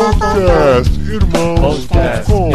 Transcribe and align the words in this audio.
Podcast 0.00 0.98
Irmãos.com 0.98 2.50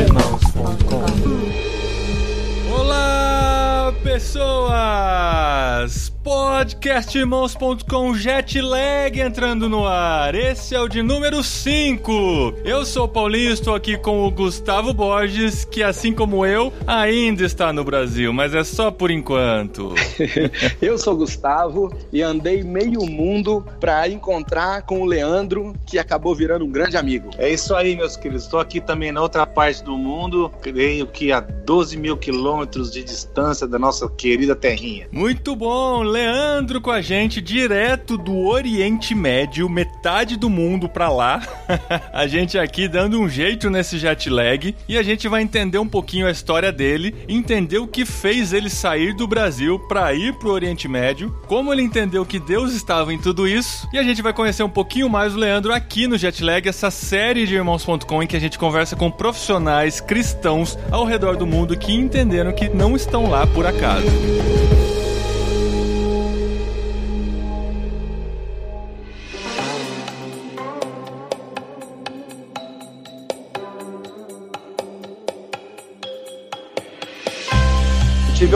Olá, 2.73 3.94
pessoas! 4.04 6.14
Podcastirmãos.com 6.25 8.15
Jetlag 8.15 9.21
entrando 9.21 9.70
no 9.70 9.85
ar. 9.85 10.33
Esse 10.33 10.73
é 10.73 10.81
o 10.81 10.88
de 10.88 11.04
número 11.04 11.43
5. 11.43 12.61
Eu 12.65 12.83
sou 12.83 13.04
o 13.04 13.07
Paulinho, 13.07 13.51
estou 13.51 13.75
aqui 13.75 13.95
com 13.95 14.25
o 14.25 14.32
Gustavo 14.32 14.91
Borges, 14.91 15.65
que 15.65 15.83
assim 15.83 16.11
como 16.14 16.43
eu, 16.43 16.73
ainda 16.88 17.43
está 17.43 17.71
no 17.71 17.83
Brasil, 17.83 18.33
mas 18.33 18.55
é 18.55 18.64
só 18.64 18.89
por 18.89 19.11
enquanto. 19.11 19.93
Eu 20.82 20.97
sou 20.97 21.14
o 21.14 21.18
Gustavo 21.18 21.96
e 22.11 22.23
andei 22.23 22.64
meio 22.64 23.05
mundo 23.05 23.64
para 23.79 24.10
encontrar 24.10 24.82
com 24.82 25.01
o 25.01 25.05
Leandro, 25.05 25.75
que 25.86 26.00
acabou 26.00 26.33
virando 26.33 26.65
um 26.65 26.71
grande 26.71 26.97
amigo. 26.97 27.29
É 27.37 27.51
isso 27.51 27.75
aí, 27.75 27.96
meus 27.96 28.18
queridos. 28.18 28.46
Estou 28.46 28.60
aqui 28.60 28.82
também 28.82 29.11
na 29.11 29.21
outra 29.21 29.46
parte 29.46 29.83
do 29.83 29.96
mundo, 29.96 30.51
creio 30.60 31.05
que 31.05 31.32
a 31.32 31.39
12 31.39 31.97
mil 31.97 32.18
quilômetros 32.18 32.92
de 32.92 33.04
distância 33.04 33.68
da 33.68 33.78
nossa 33.78 34.10
querida 34.10 34.55
terrinha. 34.55 35.08
Muito 35.12 35.55
bom, 35.55 36.15
Leandro 36.16 36.80
com 36.80 36.92
a 36.92 37.02
gente, 37.02 37.42
direto 37.42 38.18
do 38.18 38.46
Oriente 38.46 39.14
Médio, 39.14 39.68
metade 39.68 40.38
do 40.38 40.50
mundo 40.50 40.88
pra 40.88 41.10
lá. 41.10 41.41
a 42.14 42.26
gente 42.26 42.58
aqui 42.58 42.88
dando 42.88 43.20
um 43.20 43.28
jeito 43.28 43.70
nesse 43.70 43.98
jet 43.98 44.30
lag 44.30 44.74
e 44.88 44.98
a 44.98 45.04
gente 45.04 45.28
vai 45.28 45.41
entender 45.41 45.78
um 45.78 45.88
pouquinho 45.88 46.26
a 46.26 46.32
história 46.32 46.72
dele, 46.72 47.14
entender 47.28 47.80
o 47.80 47.88
que 47.88 48.05
fez 48.05 48.54
ele 48.54 48.70
sair 48.70 49.14
do 49.14 49.28
Brasil 49.28 49.78
pra 49.78 50.14
ir 50.14 50.34
pro 50.36 50.52
Oriente 50.52 50.88
Médio, 50.88 51.36
como 51.48 51.74
ele 51.74 51.82
entendeu 51.82 52.26
que 52.26 52.40
Deus 52.40 52.72
estava 52.72 53.13
em 53.13 53.20
tudo 53.20 53.46
isso 53.46 53.86
e 53.91 53.98
a 53.98 54.04
gente 54.04 54.22
vai 54.22 54.32
conhecer 54.32 54.63
um 54.63 54.70
pouquinho 54.70 55.10
mais 55.10 55.36
o 55.36 55.38
Leandro 55.38 55.74
aqui 55.74 56.08
no 56.08 56.18
jet 56.18 56.41
lag, 56.41 56.66
essa 56.66 56.90
série 56.90 57.46
de 57.46 57.55
irmãos.com 57.55 58.24
em 58.24 58.27
que 58.27 58.38
a 58.38 58.41
gente 58.41 58.58
conversa 58.58 58.96
com 58.96 59.12
profissionais 59.12 60.00
cristãos 60.00 60.80
ao 60.90 61.04
redor 61.04 61.36
do 61.36 61.46
mundo 61.46 61.77
que 61.77 61.93
entenderam 61.93 62.54
que 62.54 62.70
não 62.70 62.96
estão 62.96 63.30
lá 63.30 63.46
por 63.46 63.66
acaso. 63.66 64.08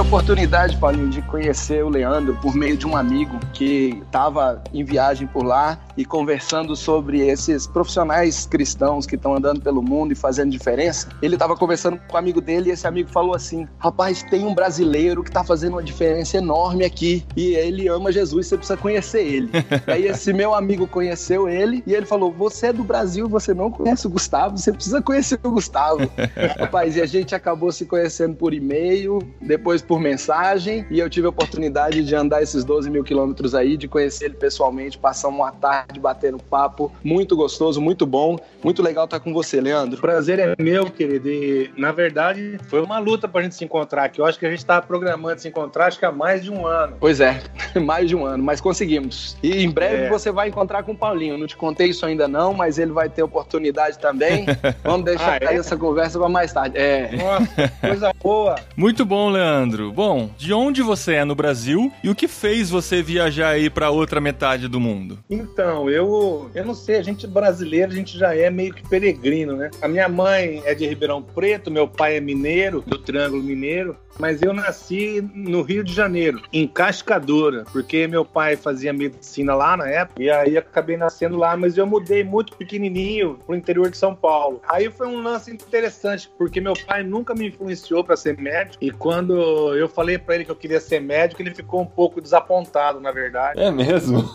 Oportunidade, 0.09 0.75
Paulinho, 0.77 1.07
de 1.07 1.21
conhecer 1.21 1.85
o 1.85 1.89
Leandro 1.89 2.35
por 2.41 2.55
meio 2.55 2.75
de 2.75 2.87
um 2.87 2.97
amigo 2.97 3.39
que 3.53 4.01
estava 4.03 4.63
em 4.73 4.83
viagem 4.83 5.27
por 5.27 5.45
lá 5.45 5.77
e 5.95 6.03
conversando 6.03 6.75
sobre 6.75 7.19
esses 7.27 7.67
profissionais 7.67 8.47
cristãos 8.47 9.05
que 9.05 9.13
estão 9.13 9.35
andando 9.35 9.61
pelo 9.61 9.83
mundo 9.83 10.11
e 10.11 10.15
fazendo 10.15 10.49
diferença. 10.49 11.09
Ele 11.21 11.35
estava 11.35 11.55
conversando 11.55 11.99
com 12.07 12.15
um 12.15 12.17
amigo 12.17 12.41
dele 12.41 12.69
e 12.69 12.73
esse 12.73 12.87
amigo 12.87 13.09
falou 13.09 13.35
assim: 13.35 13.67
Rapaz, 13.77 14.23
tem 14.23 14.45
um 14.45 14.55
brasileiro 14.55 15.21
que 15.21 15.29
está 15.29 15.43
fazendo 15.43 15.73
uma 15.73 15.83
diferença 15.83 16.37
enorme 16.37 16.83
aqui 16.83 17.23
e 17.35 17.53
ele 17.53 17.87
ama 17.87 18.11
Jesus, 18.11 18.47
você 18.47 18.57
precisa 18.57 18.77
conhecer 18.77 19.21
ele. 19.21 19.51
Aí 19.85 20.07
esse 20.07 20.33
meu 20.33 20.55
amigo 20.55 20.87
conheceu 20.87 21.47
ele 21.47 21.83
e 21.85 21.93
ele 21.93 22.07
falou: 22.07 22.31
Você 22.31 22.67
é 22.67 22.73
do 22.73 22.83
Brasil, 22.83 23.29
você 23.29 23.53
não 23.53 23.69
conhece 23.69 24.07
o 24.07 24.09
Gustavo, 24.09 24.57
você 24.57 24.71
precisa 24.73 25.03
conhecer 25.03 25.39
o 25.43 25.51
Gustavo. 25.51 26.09
Rapaz, 26.57 26.95
e 26.95 27.01
a 27.01 27.05
gente 27.05 27.35
acabou 27.35 27.71
se 27.71 27.85
conhecendo 27.85 28.35
por 28.35 28.55
e-mail, 28.55 29.19
depois 29.39 29.83
por 29.83 29.98
mensagem 29.99 30.85
e 30.89 30.99
eu 30.99 31.09
tive 31.09 31.27
a 31.27 31.29
oportunidade 31.29 32.03
de 32.03 32.15
andar 32.15 32.41
esses 32.41 32.63
12 32.63 32.89
mil 32.89 33.03
quilômetros 33.03 33.53
aí, 33.55 33.77
de 33.77 33.87
conhecer 33.87 34.25
ele 34.25 34.33
pessoalmente, 34.35 34.97
passar 34.97 35.27
uma 35.29 35.51
tarde 35.51 35.99
batendo 35.99 36.37
papo, 36.39 36.91
muito 37.03 37.35
gostoso, 37.35 37.81
muito 37.81 38.05
bom, 38.05 38.37
muito 38.63 38.81
legal 38.81 39.05
estar 39.05 39.19
com 39.19 39.33
você, 39.33 39.59
Leandro. 39.61 39.97
O 39.97 40.01
prazer 40.01 40.39
é 40.39 40.55
meu, 40.59 40.85
querido. 40.89 41.29
E, 41.29 41.71
na 41.77 41.91
verdade, 41.91 42.57
foi 42.67 42.81
uma 42.81 42.99
luta 42.99 43.27
pra 43.27 43.41
gente 43.41 43.55
se 43.55 43.63
encontrar 43.63 44.05
aqui. 44.05 44.19
Eu 44.21 44.25
acho 44.25 44.37
que 44.39 44.45
a 44.45 44.49
gente 44.49 44.65
tava 44.65 44.85
programando 44.85 45.39
se 45.41 45.47
encontrar, 45.47 45.87
acho 45.87 45.99
que 45.99 46.05
há 46.05 46.11
mais 46.11 46.43
de 46.43 46.51
um 46.51 46.65
ano. 46.65 46.95
Pois 46.99 47.19
é, 47.19 47.41
mais 47.83 48.07
de 48.09 48.15
um 48.15 48.25
ano, 48.25 48.43
mas 48.43 48.59
conseguimos. 48.61 49.37
E 49.43 49.63
em 49.63 49.69
breve 49.69 50.03
É. 50.05 50.09
você 50.09 50.31
vai 50.31 50.49
encontrar 50.49 50.83
com 50.83 50.91
o 50.93 50.97
Paulinho. 50.97 51.37
Não 51.37 51.47
te 51.47 51.55
contei 51.57 51.87
isso 51.87 52.05
ainda 52.05 52.27
não, 52.27 52.53
mas 52.53 52.77
ele 52.79 52.91
vai 52.91 53.09
ter 53.09 53.23
oportunidade 53.23 53.97
também. 53.99 54.45
Vamos 54.83 55.05
deixar 55.05 55.41
Ah, 55.41 55.53
é? 55.53 55.55
essa 55.55 55.77
conversa 55.77 56.17
para 56.19 56.29
mais 56.29 56.51
tarde. 56.53 56.77
É. 56.77 57.09
Nossa, 57.15 57.71
coisa 57.81 58.13
boa. 58.21 58.55
Muito 58.75 59.05
bom, 59.05 59.29
Leandro. 59.29 59.88
Bom, 59.91 60.29
de 60.37 60.53
onde 60.53 60.81
você 60.81 61.15
é 61.15 61.25
no 61.25 61.35
Brasil 61.35 61.91
e 62.03 62.09
o 62.09 62.15
que 62.15 62.27
fez 62.27 62.69
você 62.69 63.01
viajar 63.01 63.49
aí 63.49 63.69
pra 63.69 63.89
outra 63.89 64.21
metade 64.21 64.67
do 64.67 64.79
mundo? 64.79 65.19
Então, 65.29 65.89
eu, 65.89 66.49
eu 66.53 66.65
não 66.65 66.75
sei, 66.75 66.97
a 66.97 67.03
gente 67.03 67.27
brasileiro, 67.27 67.91
a 67.91 67.95
gente 67.95 68.17
já 68.17 68.35
é 68.35 68.49
meio 68.49 68.73
que 68.73 68.87
peregrino, 68.87 69.55
né? 69.55 69.69
A 69.81 69.87
minha 69.87 70.07
mãe 70.07 70.61
é 70.65 70.73
de 70.73 70.87
Ribeirão 70.87 71.21
Preto, 71.21 71.71
meu 71.71 71.87
pai 71.87 72.17
é 72.17 72.21
mineiro, 72.21 72.83
do 72.85 72.97
Triângulo 72.97 73.43
Mineiro, 73.43 73.97
mas 74.19 74.41
eu 74.41 74.53
nasci 74.53 75.27
no 75.33 75.61
Rio 75.61 75.83
de 75.83 75.93
Janeiro, 75.93 76.41
em 76.51 76.67
Cascadura, 76.67 77.63
porque 77.71 78.07
meu 78.07 78.25
pai 78.25 78.55
fazia 78.55 78.91
medicina 78.91 79.55
lá 79.55 79.77
na 79.77 79.87
época, 79.87 80.21
e 80.21 80.29
aí 80.29 80.57
acabei 80.57 80.97
nascendo 80.97 81.37
lá, 81.37 81.55
mas 81.55 81.77
eu 81.77 81.87
mudei 81.87 82.23
muito 82.23 82.55
pequenininho 82.55 83.39
pro 83.45 83.55
interior 83.55 83.89
de 83.89 83.97
São 83.97 84.13
Paulo. 84.13 84.61
Aí 84.67 84.89
foi 84.89 85.07
um 85.07 85.21
lance 85.21 85.51
interessante, 85.51 86.29
porque 86.37 86.59
meu 86.59 86.73
pai 86.85 87.01
nunca 87.03 87.33
me 87.33 87.47
influenciou 87.47 88.03
para 88.03 88.17
ser 88.17 88.37
médico, 88.37 88.83
e 88.83 88.91
quando 88.91 89.33
eu 89.75 89.87
falei 89.87 90.17
para 90.17 90.35
ele 90.35 90.45
que 90.45 90.51
eu 90.51 90.55
queria 90.55 90.79
ser 90.79 90.99
médico, 90.99 91.41
ele 91.41 91.55
ficou 91.55 91.81
um 91.81 91.85
pouco 91.85 92.21
desapontado, 92.21 92.99
na 92.99 93.11
verdade. 93.11 93.59
É 93.59 93.71
mesmo? 93.71 94.23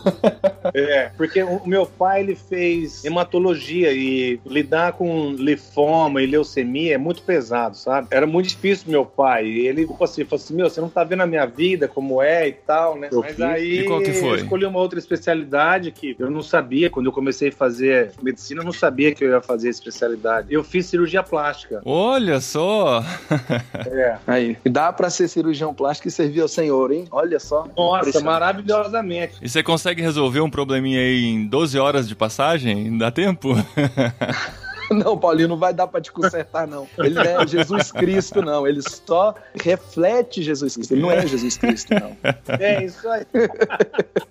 É, 0.73 1.11
porque 1.15 1.43
o 1.43 1.61
meu 1.65 1.85
pai 1.85 2.21
ele 2.21 2.35
fez 2.35 3.05
hematologia 3.05 3.91
e 3.93 4.39
lidar 4.45 4.93
com 4.93 5.31
linfoma 5.31 6.21
e 6.21 6.25
leucemia 6.25 6.95
é 6.95 6.97
muito 6.97 7.21
pesado, 7.21 7.77
sabe? 7.77 8.07
Era 8.09 8.25
muito 8.25 8.49
difícil 8.49 8.89
meu 8.89 9.05
pai. 9.05 9.45
E 9.45 9.67
ele 9.81 9.87
falou 9.87 10.03
assim, 10.03 10.25
falou 10.25 10.43
assim: 10.43 10.55
Meu, 10.55 10.69
você 10.69 10.81
não 10.81 10.89
tá 10.89 11.03
vendo 11.03 11.21
a 11.21 11.27
minha 11.27 11.45
vida 11.45 11.87
como 11.87 12.21
é 12.21 12.47
e 12.47 12.53
tal, 12.53 12.97
né? 12.97 13.09
Eu 13.11 13.21
Mas 13.21 13.39
aí 13.41 13.79
E 13.79 13.83
qual 13.85 14.01
que 14.01 14.13
foi? 14.13 14.29
eu 14.29 14.35
escolhi 14.37 14.65
uma 14.65 14.79
outra 14.79 14.99
especialidade 14.99 15.91
que 15.91 16.15
eu 16.17 16.29
não 16.29 16.41
sabia. 16.41 16.89
Quando 16.89 17.07
eu 17.07 17.11
comecei 17.11 17.49
a 17.49 17.51
fazer 17.51 18.11
medicina, 18.21 18.61
eu 18.61 18.65
não 18.65 18.71
sabia 18.73 19.13
que 19.13 19.23
eu 19.23 19.29
ia 19.29 19.41
fazer 19.41 19.69
especialidade. 19.69 20.47
Eu 20.53 20.63
fiz 20.63 20.85
cirurgia 20.85 21.23
plástica. 21.23 21.81
Olha 21.85 22.39
só! 22.39 23.03
É. 23.87 24.17
Aí. 24.25 24.57
E 24.65 24.69
dá 24.69 24.91
para 24.91 25.09
ser 25.09 25.27
cirurgião 25.27 25.73
plástico 25.73 26.07
e 26.07 26.11
servir 26.11 26.41
ao 26.41 26.47
Senhor, 26.47 26.91
hein? 26.91 27.05
Olha 27.11 27.39
só. 27.39 27.67
Nossa, 27.77 28.19
maravilhosamente. 28.21 29.35
E 29.41 29.47
você 29.47 29.61
consegue 29.61 30.01
resolver 30.01 30.41
um 30.41 30.49
probleminha 30.49 30.99
aí 30.99 31.25
em 31.25 31.47
12 31.47 31.77
horas 31.77 32.07
de 32.07 32.15
passagem? 32.15 32.97
Dá 32.97 33.11
tempo? 33.11 33.53
Não, 35.03 35.17
Paulinho, 35.17 35.49
não 35.49 35.57
vai 35.57 35.73
dar 35.73 35.87
pra 35.87 35.99
te 35.99 36.11
consertar, 36.11 36.67
não. 36.67 36.87
Ele 36.97 37.15
não 37.15 37.21
é 37.21 37.47
Jesus 37.47 37.91
Cristo, 37.91 38.41
não. 38.41 38.65
Ele 38.65 38.81
só 38.81 39.35
reflete 39.53 40.41
Jesus 40.41 40.75
Cristo. 40.75 40.93
Ele 40.93 41.01
não 41.01 41.11
é 41.11 41.25
Jesus 41.27 41.57
Cristo, 41.57 41.93
não. 41.93 42.15
É 42.59 42.83
isso 42.83 43.07
aí. 43.09 43.25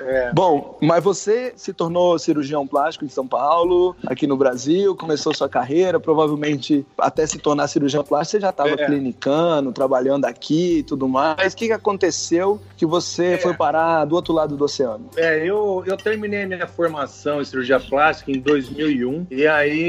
É. 0.00 0.32
Bom, 0.32 0.78
mas 0.80 1.02
você 1.02 1.52
se 1.56 1.72
tornou 1.72 2.18
cirurgião 2.18 2.66
plástico 2.66 3.04
em 3.04 3.08
São 3.08 3.26
Paulo, 3.26 3.94
aqui 4.06 4.26
no 4.26 4.36
Brasil, 4.36 4.94
começou 4.96 5.34
sua 5.34 5.48
carreira, 5.48 6.00
provavelmente 6.00 6.86
até 6.98 7.26
se 7.26 7.38
tornar 7.38 7.68
cirurgião 7.68 8.02
plástico, 8.04 8.38
você 8.38 8.40
já 8.40 8.50
estava 8.50 8.70
É. 8.70 8.86
clinicando, 8.86 9.72
trabalhando 9.72 10.24
aqui 10.24 10.78
e 10.78 10.82
tudo 10.82 11.08
mais. 11.08 11.52
O 11.52 11.56
que, 11.56 11.66
que 11.66 11.72
aconteceu 11.72 12.60
que 12.76 12.86
você 12.86 13.38
foi 13.38 13.54
parar 13.54 14.04
do 14.04 14.14
outro 14.14 14.32
lado 14.32 14.56
do 14.56 14.64
oceano? 14.64 15.10
É, 15.16 15.44
eu, 15.44 15.82
eu 15.86 15.96
terminei 15.96 16.46
minha 16.46 16.66
formação 16.66 17.40
em 17.40 17.44
cirurgia 17.44 17.80
plástica 17.80 18.30
em 18.30 18.40
2001 18.40 19.26
e 19.30 19.46
aí 19.46 19.87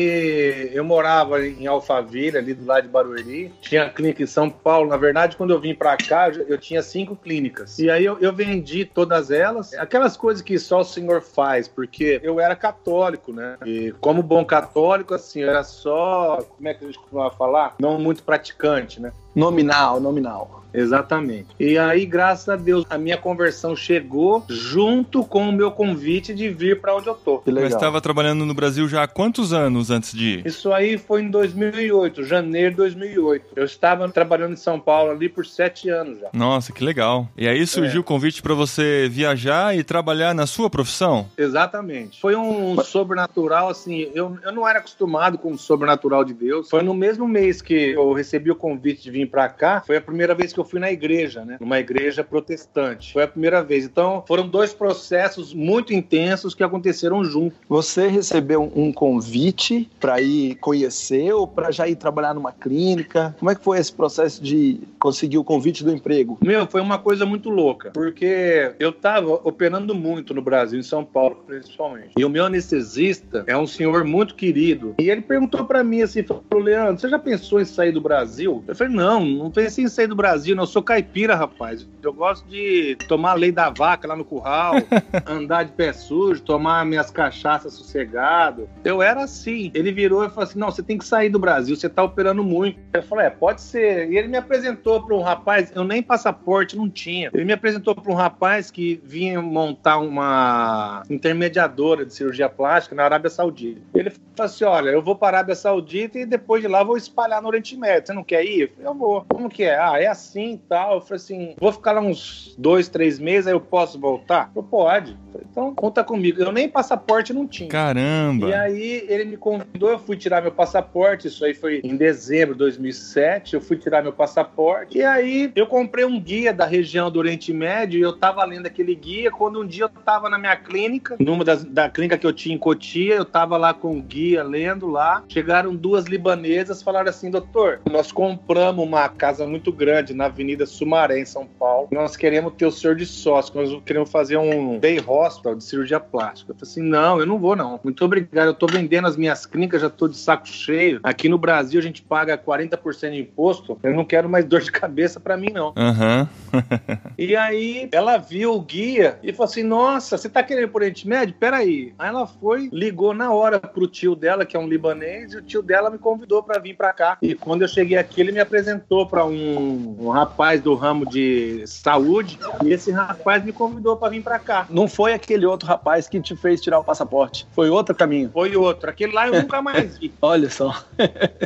eu 0.73 0.83
morava 0.83 1.45
em 1.45 1.67
Alphaville, 1.67 2.37
ali 2.37 2.53
do 2.53 2.65
lado 2.65 2.83
de 2.83 2.89
Barueri. 2.89 3.53
Tinha 3.61 3.89
clínica 3.89 4.23
em 4.23 4.27
São 4.27 4.49
Paulo. 4.49 4.89
Na 4.89 4.97
verdade, 4.97 5.35
quando 5.37 5.51
eu 5.51 5.59
vim 5.59 5.73
pra 5.75 5.95
cá, 5.97 6.29
eu- 6.29 6.57
tinha 6.57 6.81
cinco 6.83 7.15
clínicas. 7.15 7.79
E 7.79 7.89
aí 7.89 8.03
eu, 8.05 8.17
eu 8.19 8.33
vendi 8.33 8.85
todas 8.85 9.31
elas. 9.31 9.73
Aquelas 9.73 10.15
coisas 10.17 10.41
que 10.41 10.57
só 10.59 10.81
o 10.81 10.83
senhor 10.83 11.21
faz, 11.21 11.67
porque 11.67 12.19
eu 12.23 12.39
era 12.39 12.55
católico, 12.55 13.31
né? 13.31 13.57
E 13.65 13.93
como 14.01 14.21
bom 14.21 14.43
católico, 14.45 15.13
assim, 15.13 15.41
eu 15.41 15.49
era 15.49 15.63
só, 15.63 16.37
como 16.55 16.67
é 16.67 16.73
que 16.73 16.83
a 16.83 16.87
gente 16.87 16.99
costumava 16.99 17.31
falar? 17.35 17.75
Não 17.79 17.97
muito 17.99 18.23
praticante, 18.23 19.01
né? 19.01 19.11
Nominal, 19.35 19.99
nominal. 19.99 20.59
Exatamente. 20.73 21.47
E 21.59 21.77
aí, 21.77 22.05
graças 22.05 22.47
a 22.49 22.55
Deus, 22.55 22.85
a 22.89 22.97
minha 22.97 23.17
conversão 23.17 23.75
chegou 23.75 24.43
junto 24.47 25.23
com 25.23 25.49
o 25.49 25.51
meu 25.51 25.71
convite 25.71 26.33
de 26.33 26.49
vir 26.49 26.79
para 26.79 26.95
onde 26.95 27.07
eu 27.07 27.15
tô. 27.15 27.39
Que 27.39 27.51
Mas 27.51 27.63
legal. 27.63 27.77
estava 27.77 28.01
trabalhando 28.01 28.45
no 28.45 28.53
Brasil 28.53 28.87
já 28.87 29.03
há 29.03 29.07
quantos 29.07 29.51
anos, 29.53 29.89
antes 29.89 30.13
de 30.13 30.25
ir? 30.25 30.45
Isso 30.45 30.71
aí 30.71 30.97
foi 30.97 31.21
em 31.23 31.29
2008, 31.29 32.23
janeiro 32.23 32.71
de 32.71 32.77
2008. 32.77 33.45
Eu 33.55 33.65
estava 33.65 34.07
trabalhando 34.09 34.53
em 34.53 34.57
São 34.57 34.79
Paulo 34.79 35.11
ali 35.11 35.27
por 35.27 35.45
sete 35.45 35.89
anos 35.89 36.19
já. 36.19 36.29
Nossa, 36.33 36.71
que 36.71 36.83
legal. 36.83 37.27
E 37.37 37.47
aí 37.47 37.65
surgiu 37.65 37.97
é. 37.97 38.01
o 38.01 38.03
convite 38.03 38.41
para 38.41 38.53
você 38.53 39.07
viajar 39.09 39.75
e 39.75 39.83
trabalhar 39.83 40.33
na 40.33 40.45
sua 40.45 40.69
profissão? 40.69 41.27
Exatamente. 41.37 42.21
Foi 42.21 42.35
um, 42.35 42.73
um 42.73 42.83
sobrenatural, 42.83 43.69
assim, 43.69 44.09
eu, 44.13 44.37
eu 44.43 44.51
não 44.51 44.67
era 44.67 44.79
acostumado 44.79 45.37
com 45.37 45.51
o 45.51 45.57
sobrenatural 45.57 46.23
de 46.23 46.33
Deus. 46.33 46.69
Foi 46.69 46.83
no 46.83 46.93
mesmo 46.93 47.27
mês 47.27 47.61
que 47.61 47.91
eu 47.91 48.13
recebi 48.13 48.51
o 48.51 48.55
convite 48.55 49.03
de 49.03 49.11
vir 49.11 49.18
para 49.25 49.47
cá, 49.49 49.81
foi 49.85 49.97
a 49.97 50.01
primeira 50.01 50.33
vez 50.33 50.53
que 50.53 50.59
eu 50.59 50.63
fui 50.63 50.79
na 50.79 50.91
igreja, 50.91 51.43
né? 51.45 51.57
Numa 51.59 51.79
igreja 51.79 52.23
protestante. 52.23 53.13
Foi 53.13 53.23
a 53.23 53.27
primeira 53.27 53.63
vez. 53.63 53.85
Então, 53.85 54.23
foram 54.27 54.47
dois 54.47 54.73
processos 54.73 55.53
muito 55.53 55.93
intensos 55.93 56.53
que 56.53 56.63
aconteceram 56.63 57.23
juntos. 57.23 57.59
Você 57.67 58.07
recebeu 58.07 58.71
um 58.75 58.91
convite 58.91 59.89
para 59.99 60.21
ir 60.21 60.55
conhecer 60.55 61.33
ou 61.33 61.47
para 61.47 61.71
já 61.71 61.87
ir 61.87 61.95
trabalhar 61.95 62.33
numa 62.33 62.51
clínica? 62.51 63.35
Como 63.39 63.51
é 63.51 63.55
que 63.55 63.63
foi 63.63 63.79
esse 63.79 63.93
processo 63.93 64.41
de 64.43 64.79
conseguir 64.99 65.37
o 65.37 65.43
convite 65.43 65.83
do 65.83 65.91
emprego? 65.91 66.37
Meu, 66.41 66.67
foi 66.67 66.81
uma 66.81 66.97
coisa 66.97 67.25
muito 67.25 67.49
louca, 67.49 67.91
porque 67.91 68.73
eu 68.79 68.89
estava 68.89 69.33
operando 69.43 69.93
muito 69.95 70.33
no 70.33 70.41
Brasil, 70.41 70.79
em 70.79 70.83
São 70.83 71.03
Paulo 71.03 71.43
principalmente. 71.45 72.11
E 72.17 72.25
o 72.25 72.29
meu 72.29 72.45
anestesista 72.45 73.43
é 73.47 73.57
um 73.57 73.67
senhor 73.67 74.03
muito 74.03 74.35
querido. 74.35 74.95
E 74.99 75.09
ele 75.09 75.21
perguntou 75.21 75.65
para 75.65 75.83
mim 75.83 76.01
assim, 76.01 76.23
falou, 76.23 76.43
Leandro, 76.63 76.99
você 76.99 77.09
já 77.09 77.19
pensou 77.19 77.59
em 77.59 77.65
sair 77.65 77.91
do 77.91 78.01
Brasil? 78.01 78.63
Eu 78.67 78.75
falei, 78.75 78.93
não, 78.93 79.08
não 79.17 79.49
pensei 79.49 79.85
em 79.85 79.87
sair 79.87 80.07
do 80.07 80.15
Brasil, 80.15 80.55
não. 80.55 80.63
Eu 80.63 80.67
sou 80.67 80.83
caipira, 80.83 81.35
rapaz. 81.35 81.87
Eu 82.03 82.13
gosto 82.13 82.45
de 82.49 82.97
tomar 83.07 83.31
a 83.31 83.35
lei 83.35 83.51
da 83.51 83.69
vaca 83.69 84.07
lá 84.07 84.15
no 84.15 84.25
curral, 84.25 84.73
andar 85.25 85.63
de 85.63 85.71
pé 85.71 85.93
sujo, 85.93 86.41
tomar 86.41 86.85
minhas 86.85 87.09
cachaças 87.09 87.73
sossegado. 87.73 88.69
Eu 88.83 89.01
era 89.01 89.23
assim. 89.23 89.71
Ele 89.73 89.91
virou 89.91 90.25
e 90.25 90.29
falou 90.29 90.43
assim: 90.43 90.59
não, 90.59 90.69
você 90.69 90.83
tem 90.83 90.97
que 90.97 91.05
sair 91.05 91.29
do 91.29 91.39
Brasil, 91.39 91.75
você 91.75 91.87
tá 91.87 92.03
operando 92.03 92.43
muito. 92.43 92.77
Eu 92.93 93.03
falei, 93.03 93.27
é, 93.27 93.29
pode 93.29 93.61
ser. 93.61 94.11
E 94.11 94.17
ele 94.17 94.27
me 94.27 94.37
apresentou 94.37 95.01
para 95.01 95.15
um 95.15 95.21
rapaz, 95.21 95.71
eu 95.73 95.83
nem 95.83 96.03
passaporte 96.03 96.75
não 96.75 96.89
tinha. 96.89 97.29
Ele 97.33 97.45
me 97.45 97.53
apresentou 97.53 97.95
para 97.95 98.11
um 98.11 98.15
rapaz 98.15 98.69
que 98.69 98.99
vinha 99.03 99.41
montar 99.41 99.97
uma 99.97 101.03
intermediadora 101.09 102.05
de 102.05 102.13
cirurgia 102.13 102.49
plástica 102.49 102.95
na 102.95 103.03
Arábia 103.03 103.29
Saudita. 103.29 103.81
Ele 103.93 104.09
falou 104.09 104.23
assim: 104.37 104.63
olha, 104.65 104.89
eu 104.89 105.01
vou 105.01 105.15
para 105.15 105.37
a 105.37 105.39
Arábia 105.39 105.55
Saudita 105.55 106.19
e 106.19 106.25
depois 106.25 106.61
de 106.61 106.67
lá 106.67 106.83
vou 106.83 106.97
espalhar 106.97 107.41
no 107.41 107.47
Oriente 107.47 107.77
Médio. 107.77 108.07
Você 108.07 108.13
não 108.13 108.23
quer 108.23 108.43
ir? 108.43 108.61
Eu 108.61 108.69
falei, 108.69 108.87
eu. 109.01 109.25
Como 109.29 109.49
que 109.49 109.63
é? 109.63 109.79
Ah, 109.79 109.99
é 109.99 110.07
assim 110.07 110.53
e 110.53 110.57
tal. 110.57 110.95
Eu 110.95 111.01
falei 111.01 111.15
assim: 111.15 111.55
vou 111.59 111.71
ficar 111.71 111.91
lá 111.93 112.01
uns 112.01 112.55
dois, 112.57 112.87
três 112.87 113.19
meses, 113.19 113.47
aí 113.47 113.53
eu 113.53 113.61
posso 113.61 113.99
voltar? 113.99 114.51
Eu 114.55 114.63
pode. 114.63 115.17
Falei, 115.31 115.47
então 115.49 115.75
conta 115.75 116.03
comigo. 116.03 116.41
Eu 116.41 116.51
nem 116.51 116.67
passaporte 116.67 117.33
não 117.33 117.47
tinha. 117.47 117.69
Caramba! 117.69 118.47
E 118.49 118.53
aí 118.53 119.05
ele 119.07 119.25
me 119.25 119.37
convidou, 119.37 119.89
eu 119.89 119.99
fui 119.99 120.17
tirar 120.17 120.41
meu 120.41 120.51
passaporte. 120.51 121.27
Isso 121.27 121.43
aí 121.45 121.53
foi 121.53 121.81
em 121.83 121.95
dezembro 121.95 122.53
de 122.53 122.59
2007. 122.59 123.53
Eu 123.53 123.61
fui 123.61 123.77
tirar 123.77 124.01
meu 124.01 124.13
passaporte. 124.13 124.97
E 124.97 125.03
aí 125.03 125.51
eu 125.55 125.67
comprei 125.67 126.05
um 126.05 126.19
guia 126.19 126.53
da 126.53 126.65
região 126.65 127.11
do 127.11 127.19
Oriente 127.19 127.53
Médio 127.53 127.99
e 127.99 128.01
eu 128.01 128.13
tava 128.13 128.43
lendo 128.45 128.65
aquele 128.65 128.95
guia. 128.95 129.31
Quando 129.31 129.61
um 129.61 129.67
dia 129.67 129.85
eu 129.85 129.89
tava 129.89 130.29
na 130.29 130.37
minha 130.37 130.55
clínica, 130.55 131.15
numa 131.19 131.43
das, 131.43 131.63
da 131.63 131.89
clínica 131.89 132.17
que 132.17 132.25
eu 132.25 132.33
tinha 132.33 132.55
em 132.55 132.57
Cotia, 132.57 133.15
eu 133.15 133.25
tava 133.25 133.57
lá 133.57 133.73
com 133.73 133.97
o 133.97 134.01
guia 134.01 134.43
lendo 134.43 134.87
lá. 134.87 135.23
Chegaram 135.27 135.75
duas 135.75 136.05
libanesas, 136.05 136.81
falaram 136.81 137.09
assim: 137.09 137.29
doutor, 137.29 137.81
nós 137.89 138.11
compramos 138.11 138.88
uma 138.89 139.07
casa 139.07 139.45
muito 139.45 139.71
grande 139.71 140.13
na 140.13 140.25
Avenida 140.25 140.65
Sumaré, 140.65 141.19
em 141.19 141.25
São 141.25 141.45
Paulo. 141.45 141.87
Nós 141.91 142.17
queremos 142.17 142.53
ter 142.53 142.65
o 142.65 142.71
senhor 142.71 142.95
de 142.95 143.05
sócio, 143.05 143.53
nós 143.55 143.81
queremos 143.85 144.11
fazer 144.11 144.37
um 144.37 144.79
day 144.79 144.99
hospital 145.05 145.55
de 145.55 145.63
cirurgia 145.63 145.99
plástica. 145.99 146.51
Eu 146.51 146.55
falei 146.55 146.71
assim: 146.71 146.81
não, 146.81 147.19
eu 147.19 147.25
não 147.25 147.37
vou, 147.37 147.55
não. 147.55 147.79
Muito 147.83 148.03
obrigado. 148.03 148.47
Eu 148.47 148.53
tô 148.53 148.67
vendendo 148.67 149.07
as 149.07 149.15
minhas 149.15 149.45
clínicas, 149.45 149.81
já 149.81 149.89
tô 149.89 150.07
de 150.07 150.17
saco 150.17 150.47
cheio. 150.47 150.99
Aqui 151.03 151.29
no 151.29 151.37
Brasil 151.37 151.79
a 151.79 151.83
gente 151.83 152.01
paga 152.01 152.37
40% 152.37 153.11
de 153.11 153.19
imposto. 153.19 153.79
Eu 153.83 153.93
não 153.93 154.03
quero 154.03 154.27
mais 154.27 154.45
dor 154.49 154.61
de 154.61 154.71
cabeça 154.71 155.19
para 155.19 155.37
mim, 155.37 155.51
não. 155.53 155.67
Uhum. 155.69 156.27
e 157.17 157.35
aí 157.35 157.87
ela 157.91 158.17
viu 158.17 158.53
o 158.53 158.61
guia 158.61 159.19
e 159.21 159.31
falou 159.31 159.49
assim: 159.49 159.63
Nossa, 159.63 160.17
você 160.17 160.27
tá 160.27 160.41
querendo 160.41 160.65
ir 160.65 160.71
por 160.71 160.81
Oriente 160.81 161.07
Médio? 161.07 161.35
Peraí. 161.39 161.93
Aí 161.97 162.09
ela 162.09 162.25
foi, 162.25 162.69
ligou 162.73 163.13
na 163.13 163.31
hora 163.31 163.59
pro 163.59 163.87
tio 163.87 164.15
dela, 164.15 164.45
que 164.45 164.57
é 164.57 164.59
um 164.59 164.67
libanês, 164.67 165.33
e 165.33 165.37
o 165.37 165.41
tio 165.41 165.61
dela 165.61 165.89
me 165.89 165.99
convidou 165.99 166.41
para 166.41 166.59
vir 166.59 166.75
para 166.75 166.91
cá. 166.91 167.17
E 167.21 167.35
quando 167.35 167.61
eu 167.61 167.67
cheguei 167.67 167.97
aqui, 167.97 168.21
ele 168.21 168.31
me 168.31 168.39
apresentou 168.39 168.78
para 169.05 169.25
um, 169.25 169.95
um 169.99 170.09
rapaz 170.09 170.61
do 170.61 170.75
ramo 170.75 171.05
de 171.05 171.63
saúde, 171.65 172.39
e 172.63 172.71
esse 172.71 172.91
rapaz 172.91 173.43
me 173.43 173.51
convidou 173.51 173.97
para 173.97 174.09
vir 174.09 174.21
para 174.21 174.39
cá. 174.39 174.65
Não 174.69 174.87
foi 174.87 175.13
aquele 175.13 175.45
outro 175.45 175.67
rapaz 175.67 176.07
que 176.07 176.19
te 176.19 176.35
fez 176.35 176.61
tirar 176.61 176.79
o 176.79 176.83
passaporte, 176.83 177.47
foi 177.53 177.69
outro 177.69 177.95
caminho. 177.95 178.29
Foi 178.31 178.55
outro. 178.55 178.89
Aquele 178.89 179.13
lá 179.13 179.27
eu 179.27 179.33
nunca 179.41 179.61
mais 179.61 179.97
vi. 179.97 180.13
Olha 180.21 180.49
só. 180.49 180.83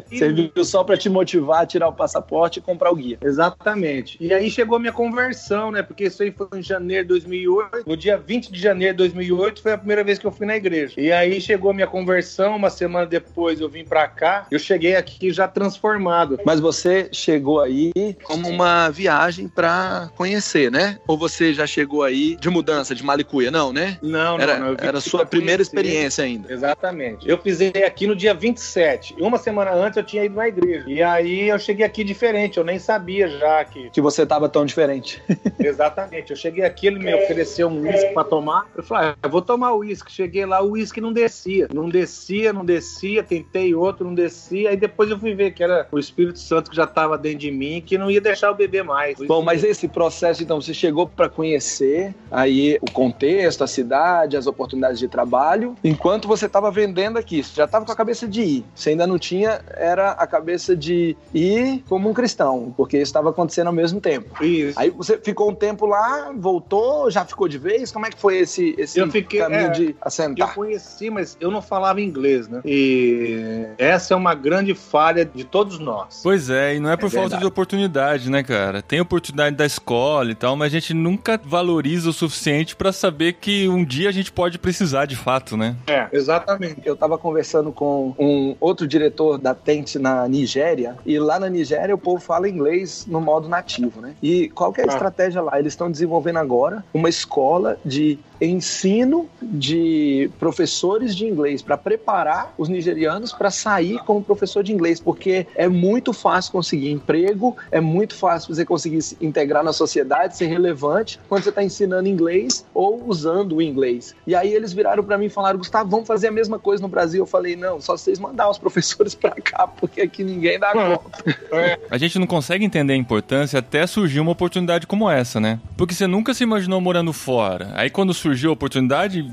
Você 0.10 0.32
viu 0.32 0.52
só 0.64 0.84
para 0.84 0.98
te 0.98 1.10
motivar 1.10 1.64
a 1.64 1.66
tirar 1.66 1.88
o 1.88 1.94
passaporte 1.94 2.60
e 2.60 2.62
comprar 2.62 2.92
o 2.92 2.96
guia. 2.96 3.18
Exatamente. 3.22 4.18
E 4.20 4.34
aí 4.34 4.50
chegou 4.50 4.78
a 4.78 4.80
minha 4.80 4.94
conversão, 4.94 5.72
né? 5.72 5.82
Porque 5.82 6.06
isso 6.06 6.24
aí 6.24 6.32
foi 6.32 6.48
em 6.60 6.62
janeiro 6.62 7.04
de 7.04 7.10
2008. 7.10 7.84
No 7.88 7.98
dia 7.98 8.18
20 8.18 8.52
de 8.52 8.60
janeiro 8.60 8.94
de 8.94 8.98
2008 8.98 9.62
foi 9.62 9.74
a 9.74 9.78
primeira 9.78 10.04
vez 10.04 10.20
que 10.20 10.26
eu 10.26 10.32
fui 10.32 10.46
na 10.46 10.56
igreja. 10.56 10.94
E 10.98 11.12
aí 11.12 11.40
chegou 11.42 11.72
a 11.72 11.74
minha 11.74 11.88
conversão, 11.88 12.56
uma 12.56 12.70
semana 12.70 13.06
depois 13.06 13.60
eu 13.60 13.70
vim 13.70 13.84
para 13.84 14.08
cá. 14.08 14.48
Eu 14.50 14.60
cheguei 14.60 14.96
aqui 14.96 15.32
já 15.32 15.48
transformado. 15.48 16.40
Mas 16.46 16.60
você 16.60 17.10
chegou 17.24 17.62
aí 17.62 17.92
como 18.24 18.50
uma 18.50 18.90
viagem 18.90 19.48
para 19.48 20.10
conhecer, 20.16 20.70
né? 20.72 21.00
Ou 21.08 21.18
você 21.18 21.54
já 21.54 21.66
chegou 21.66 22.04
aí 22.04 22.36
de 22.36 22.50
mudança, 22.50 22.94
de 22.94 23.04
malicuia? 23.04 23.50
Não, 23.50 23.72
né? 23.72 23.98
Não, 24.02 24.40
era, 24.40 24.60
não. 24.60 24.76
Era 24.78 24.98
a 24.98 25.02
sua 25.02 25.26
primeira 25.26 25.62
experiência 25.62 26.24
ainda. 26.24 26.52
Exatamente. 26.52 27.28
Eu 27.28 27.38
pisei 27.38 27.72
aqui 27.86 28.06
no 28.06 28.16
dia 28.16 28.34
27. 28.34 29.16
Uma 29.20 29.38
semana 29.38 29.72
antes 29.72 29.98
eu 29.98 30.04
tinha 30.04 30.26
ido 30.26 30.36
na 30.36 30.48
igreja. 30.48 30.84
E 30.88 31.02
aí 31.02 31.50
eu 31.50 31.58
cheguei 31.58 31.86
aqui 31.86 32.04
diferente. 32.04 32.58
Eu 32.58 32.64
nem 32.64 32.78
sabia 32.78 33.28
já 33.28 33.64
que. 33.64 33.90
Que 33.90 34.02
você 34.02 34.26
tava 34.26 34.50
tão 34.50 34.66
diferente. 34.66 35.22
Exatamente. 35.60 36.32
Eu 36.32 36.38
cheguei 36.38 36.66
aqui, 36.66 36.88
ele 36.88 37.00
me 37.00 37.14
ofereceu 37.14 37.68
um 37.68 37.82
uísque 37.82 38.14
para 38.14 38.24
tomar. 38.24 38.68
Eu 38.76 38.84
falei, 38.84 39.10
ah, 39.10 39.16
eu 39.24 39.30
vou 39.30 39.42
tomar 39.42 39.74
uísque. 39.74 40.12
Cheguei 40.12 40.46
lá, 40.46 40.62
o 40.62 40.72
uísque 40.72 41.00
não 41.00 41.14
descia. 41.14 41.68
Não 41.74 41.88
descia, 41.88 42.52
não 42.52 42.66
descia. 42.66 43.24
Tentei 43.24 43.74
outro, 43.74 44.06
não 44.06 44.14
descia. 44.14 44.70
Aí 44.70 44.78
depois 44.78 45.10
eu 45.10 45.20
fui 45.20 45.34
ver 45.34 45.52
que 45.52 45.64
era 45.64 45.88
o 45.92 46.00
Espírito 46.00 46.40
Santo 46.40 46.70
que 46.70 46.76
já 46.76 46.86
tava 46.86 47.13
dentro 47.18 47.40
de 47.40 47.52
mim, 47.52 47.84
que 47.86 47.98
não 47.98 48.10
ia 48.10 48.22
deixar 48.22 48.48
eu 48.48 48.56
beber 48.56 48.84
mais. 48.84 49.18
Bom, 49.20 49.42
mas 49.42 49.64
esse 49.64 49.88
processo, 49.88 50.44
então, 50.44 50.62
você 50.62 50.74
chegou 50.74 51.08
para 51.08 51.30
conhecer 51.30 52.14
aí 52.32 52.78
o 52.82 52.92
contexto, 52.92 53.64
a 53.64 53.68
cidade, 53.68 54.38
as 54.38 54.48
oportunidades 54.48 55.00
de 55.00 55.08
trabalho, 55.08 55.76
enquanto 55.84 56.28
você 56.28 56.46
estava 56.46 56.72
vendendo 56.72 57.18
aqui. 57.18 57.44
Você 57.44 57.56
já 57.56 57.66
estava 57.66 57.86
com 57.86 57.92
a 57.92 57.96
cabeça 57.96 58.28
de 58.28 58.42
ir. 58.42 58.66
Você 58.76 58.92
ainda 58.92 59.06
não 59.06 59.18
tinha, 59.18 59.62
era 59.76 60.12
a 60.12 60.28
cabeça 60.28 60.76
de 60.76 61.16
ir 61.34 61.84
como 61.88 62.10
um 62.10 62.14
cristão, 62.14 62.74
porque 62.76 62.98
isso 62.98 63.06
estava 63.06 63.30
acontecendo 63.30 63.68
ao 63.68 63.74
mesmo 63.74 64.00
tempo. 64.00 64.44
Isso. 64.44 64.80
Aí 64.80 64.90
você 64.90 65.18
ficou 65.18 65.50
um 65.50 65.56
tempo 65.56 65.86
lá, 65.86 66.32
voltou, 66.36 67.10
já 67.10 67.26
ficou 67.26 67.48
de 67.48 67.58
vez? 67.58 67.92
Como 67.92 68.06
é 68.06 68.10
que 68.10 68.20
foi 68.20 68.38
esse, 68.38 68.76
esse 68.78 69.00
eu 69.00 69.10
fiquei, 69.10 69.40
caminho 69.40 69.68
é, 69.68 69.70
de 69.70 69.96
assentar? 70.02 70.50
Eu 70.50 70.54
conheci, 70.54 71.10
mas 71.10 71.38
eu 71.40 71.52
não 71.52 71.62
falava 71.62 72.02
inglês, 72.02 72.48
né? 72.48 72.62
E 72.66 73.68
essa 73.78 74.14
é 74.14 74.18
uma 74.18 74.34
grande 74.34 74.74
falha 74.74 75.26
de 75.26 75.44
todos 75.44 75.80
nós. 75.80 76.22
Pois 76.24 76.50
é, 76.50 76.76
e 76.76 76.80
não 76.80 76.90
é 76.90 76.93
por 76.98 77.08
é 77.08 77.10
falta 77.10 77.38
de 77.38 77.46
oportunidade, 77.46 78.30
né, 78.30 78.44
cara? 78.44 78.82
Tem 78.82 79.00
oportunidade 79.00 79.56
da 79.56 79.66
escola 79.66 80.32
e 80.32 80.36
tal, 80.36 80.56
mas 80.56 80.72
a 80.72 80.76
gente 80.80 80.94
nunca 80.94 81.40
valoriza 81.44 82.10
o 82.10 82.14
suficiente 82.14 82.76
para 82.76 82.92
saber 82.92 83.34
que 83.34 83.68
um 83.68 83.84
dia 83.84 84.10
a 84.10 84.12
gente 84.12 84.32
pode 84.32 84.58
precisar 84.58 85.06
de 85.06 85.16
fato, 85.16 85.56
né? 85.58 85.76
É, 85.88 86.08
exatamente. 86.12 86.82
Eu 86.86 86.96
tava 86.96 87.18
conversando 87.18 87.72
com 87.72 88.14
um 88.18 88.56
outro 88.60 88.88
diretor 88.88 89.38
da 89.38 89.54
Tente 89.54 90.00
na 90.00 90.28
Nigéria, 90.28 90.98
e 91.06 91.20
lá 91.20 91.40
na 91.40 91.50
Nigéria 91.50 91.96
o 91.96 91.98
povo 91.98 92.22
fala 92.22 92.50
inglês 92.50 93.06
no 93.08 93.22
modo 93.22 93.48
nativo, 93.48 94.02
né? 94.02 94.16
E 94.22 94.50
qual 94.50 94.72
que 94.72 94.82
é 94.82 94.84
a 94.84 94.88
ah. 94.88 94.94
estratégia 94.94 95.42
lá? 95.42 95.60
Eles 95.60 95.74
estão 95.74 95.90
desenvolvendo 95.90 96.38
agora 96.38 96.84
uma 96.94 97.10
escola 97.10 97.78
de 97.86 98.20
ensino 98.42 99.30
de 99.42 100.30
professores 100.40 101.16
de 101.16 101.26
inglês 101.26 101.62
para 101.62 101.78
preparar 101.78 102.54
os 102.58 102.68
nigerianos 102.68 103.32
para 103.32 103.50
sair 103.50 104.00
como 104.00 104.24
professor 104.24 104.64
de 104.64 104.74
inglês, 104.74 105.00
porque 105.00 105.48
é 105.56 105.68
muito 105.68 106.14
fácil 106.14 106.52
conseguir 106.52 106.83
emprego, 106.92 107.56
é 107.72 107.80
muito 107.80 108.16
fácil 108.16 108.54
você 108.54 108.66
conseguir 108.66 109.02
se 109.02 109.18
integrar 109.22 109.64
na 109.64 109.74
sociedade, 109.74 110.38
ser 110.38 110.48
relevante 110.48 111.20
quando 111.28 111.44
você 111.44 111.50
está 111.50 111.64
ensinando 111.64 112.08
inglês 112.08 112.66
ou 112.74 113.04
usando 113.08 113.58
o 113.58 113.62
inglês. 113.62 114.16
E 114.26 114.36
aí 114.36 114.54
eles 114.54 114.74
viraram 114.74 115.04
para 115.04 115.18
mim 115.18 115.26
e 115.26 115.30
falaram: 115.30 115.58
Gustavo, 115.58 115.90
vamos 115.90 116.08
fazer 116.08 116.28
a 116.28 116.32
mesma 116.32 116.60
coisa 116.60 116.82
no 116.82 116.88
Brasil. 116.88 117.24
Eu 117.24 117.28
falei: 117.28 117.56
não, 117.56 117.80
só 117.80 117.98
vocês 117.98 118.20
mandar 118.20 118.50
os 118.50 118.58
professores 118.64 119.16
para 119.16 119.32
cá, 119.32 119.68
porque 119.68 120.02
aqui 120.02 120.24
ninguém 120.24 120.60
dá 120.60 120.72
conta. 120.72 121.24
A 121.90 121.98
gente 121.98 122.18
não 122.18 122.28
consegue 122.28 122.66
entender 122.66 122.94
a 122.94 122.98
importância 122.98 123.60
até 123.60 123.86
surgir 123.86 124.20
uma 124.20 124.32
oportunidade 124.32 124.88
como 124.88 125.10
essa, 125.10 125.40
né? 125.40 125.60
Porque 125.78 125.94
você 125.94 126.08
nunca 126.08 126.34
se 126.34 126.44
imaginou 126.44 126.82
morando 126.82 127.14
fora. 127.14 127.72
Aí 127.76 127.90
quando 127.90 128.14
surgiu 128.14 128.50
a 128.50 128.54
oportunidade, 128.54 129.30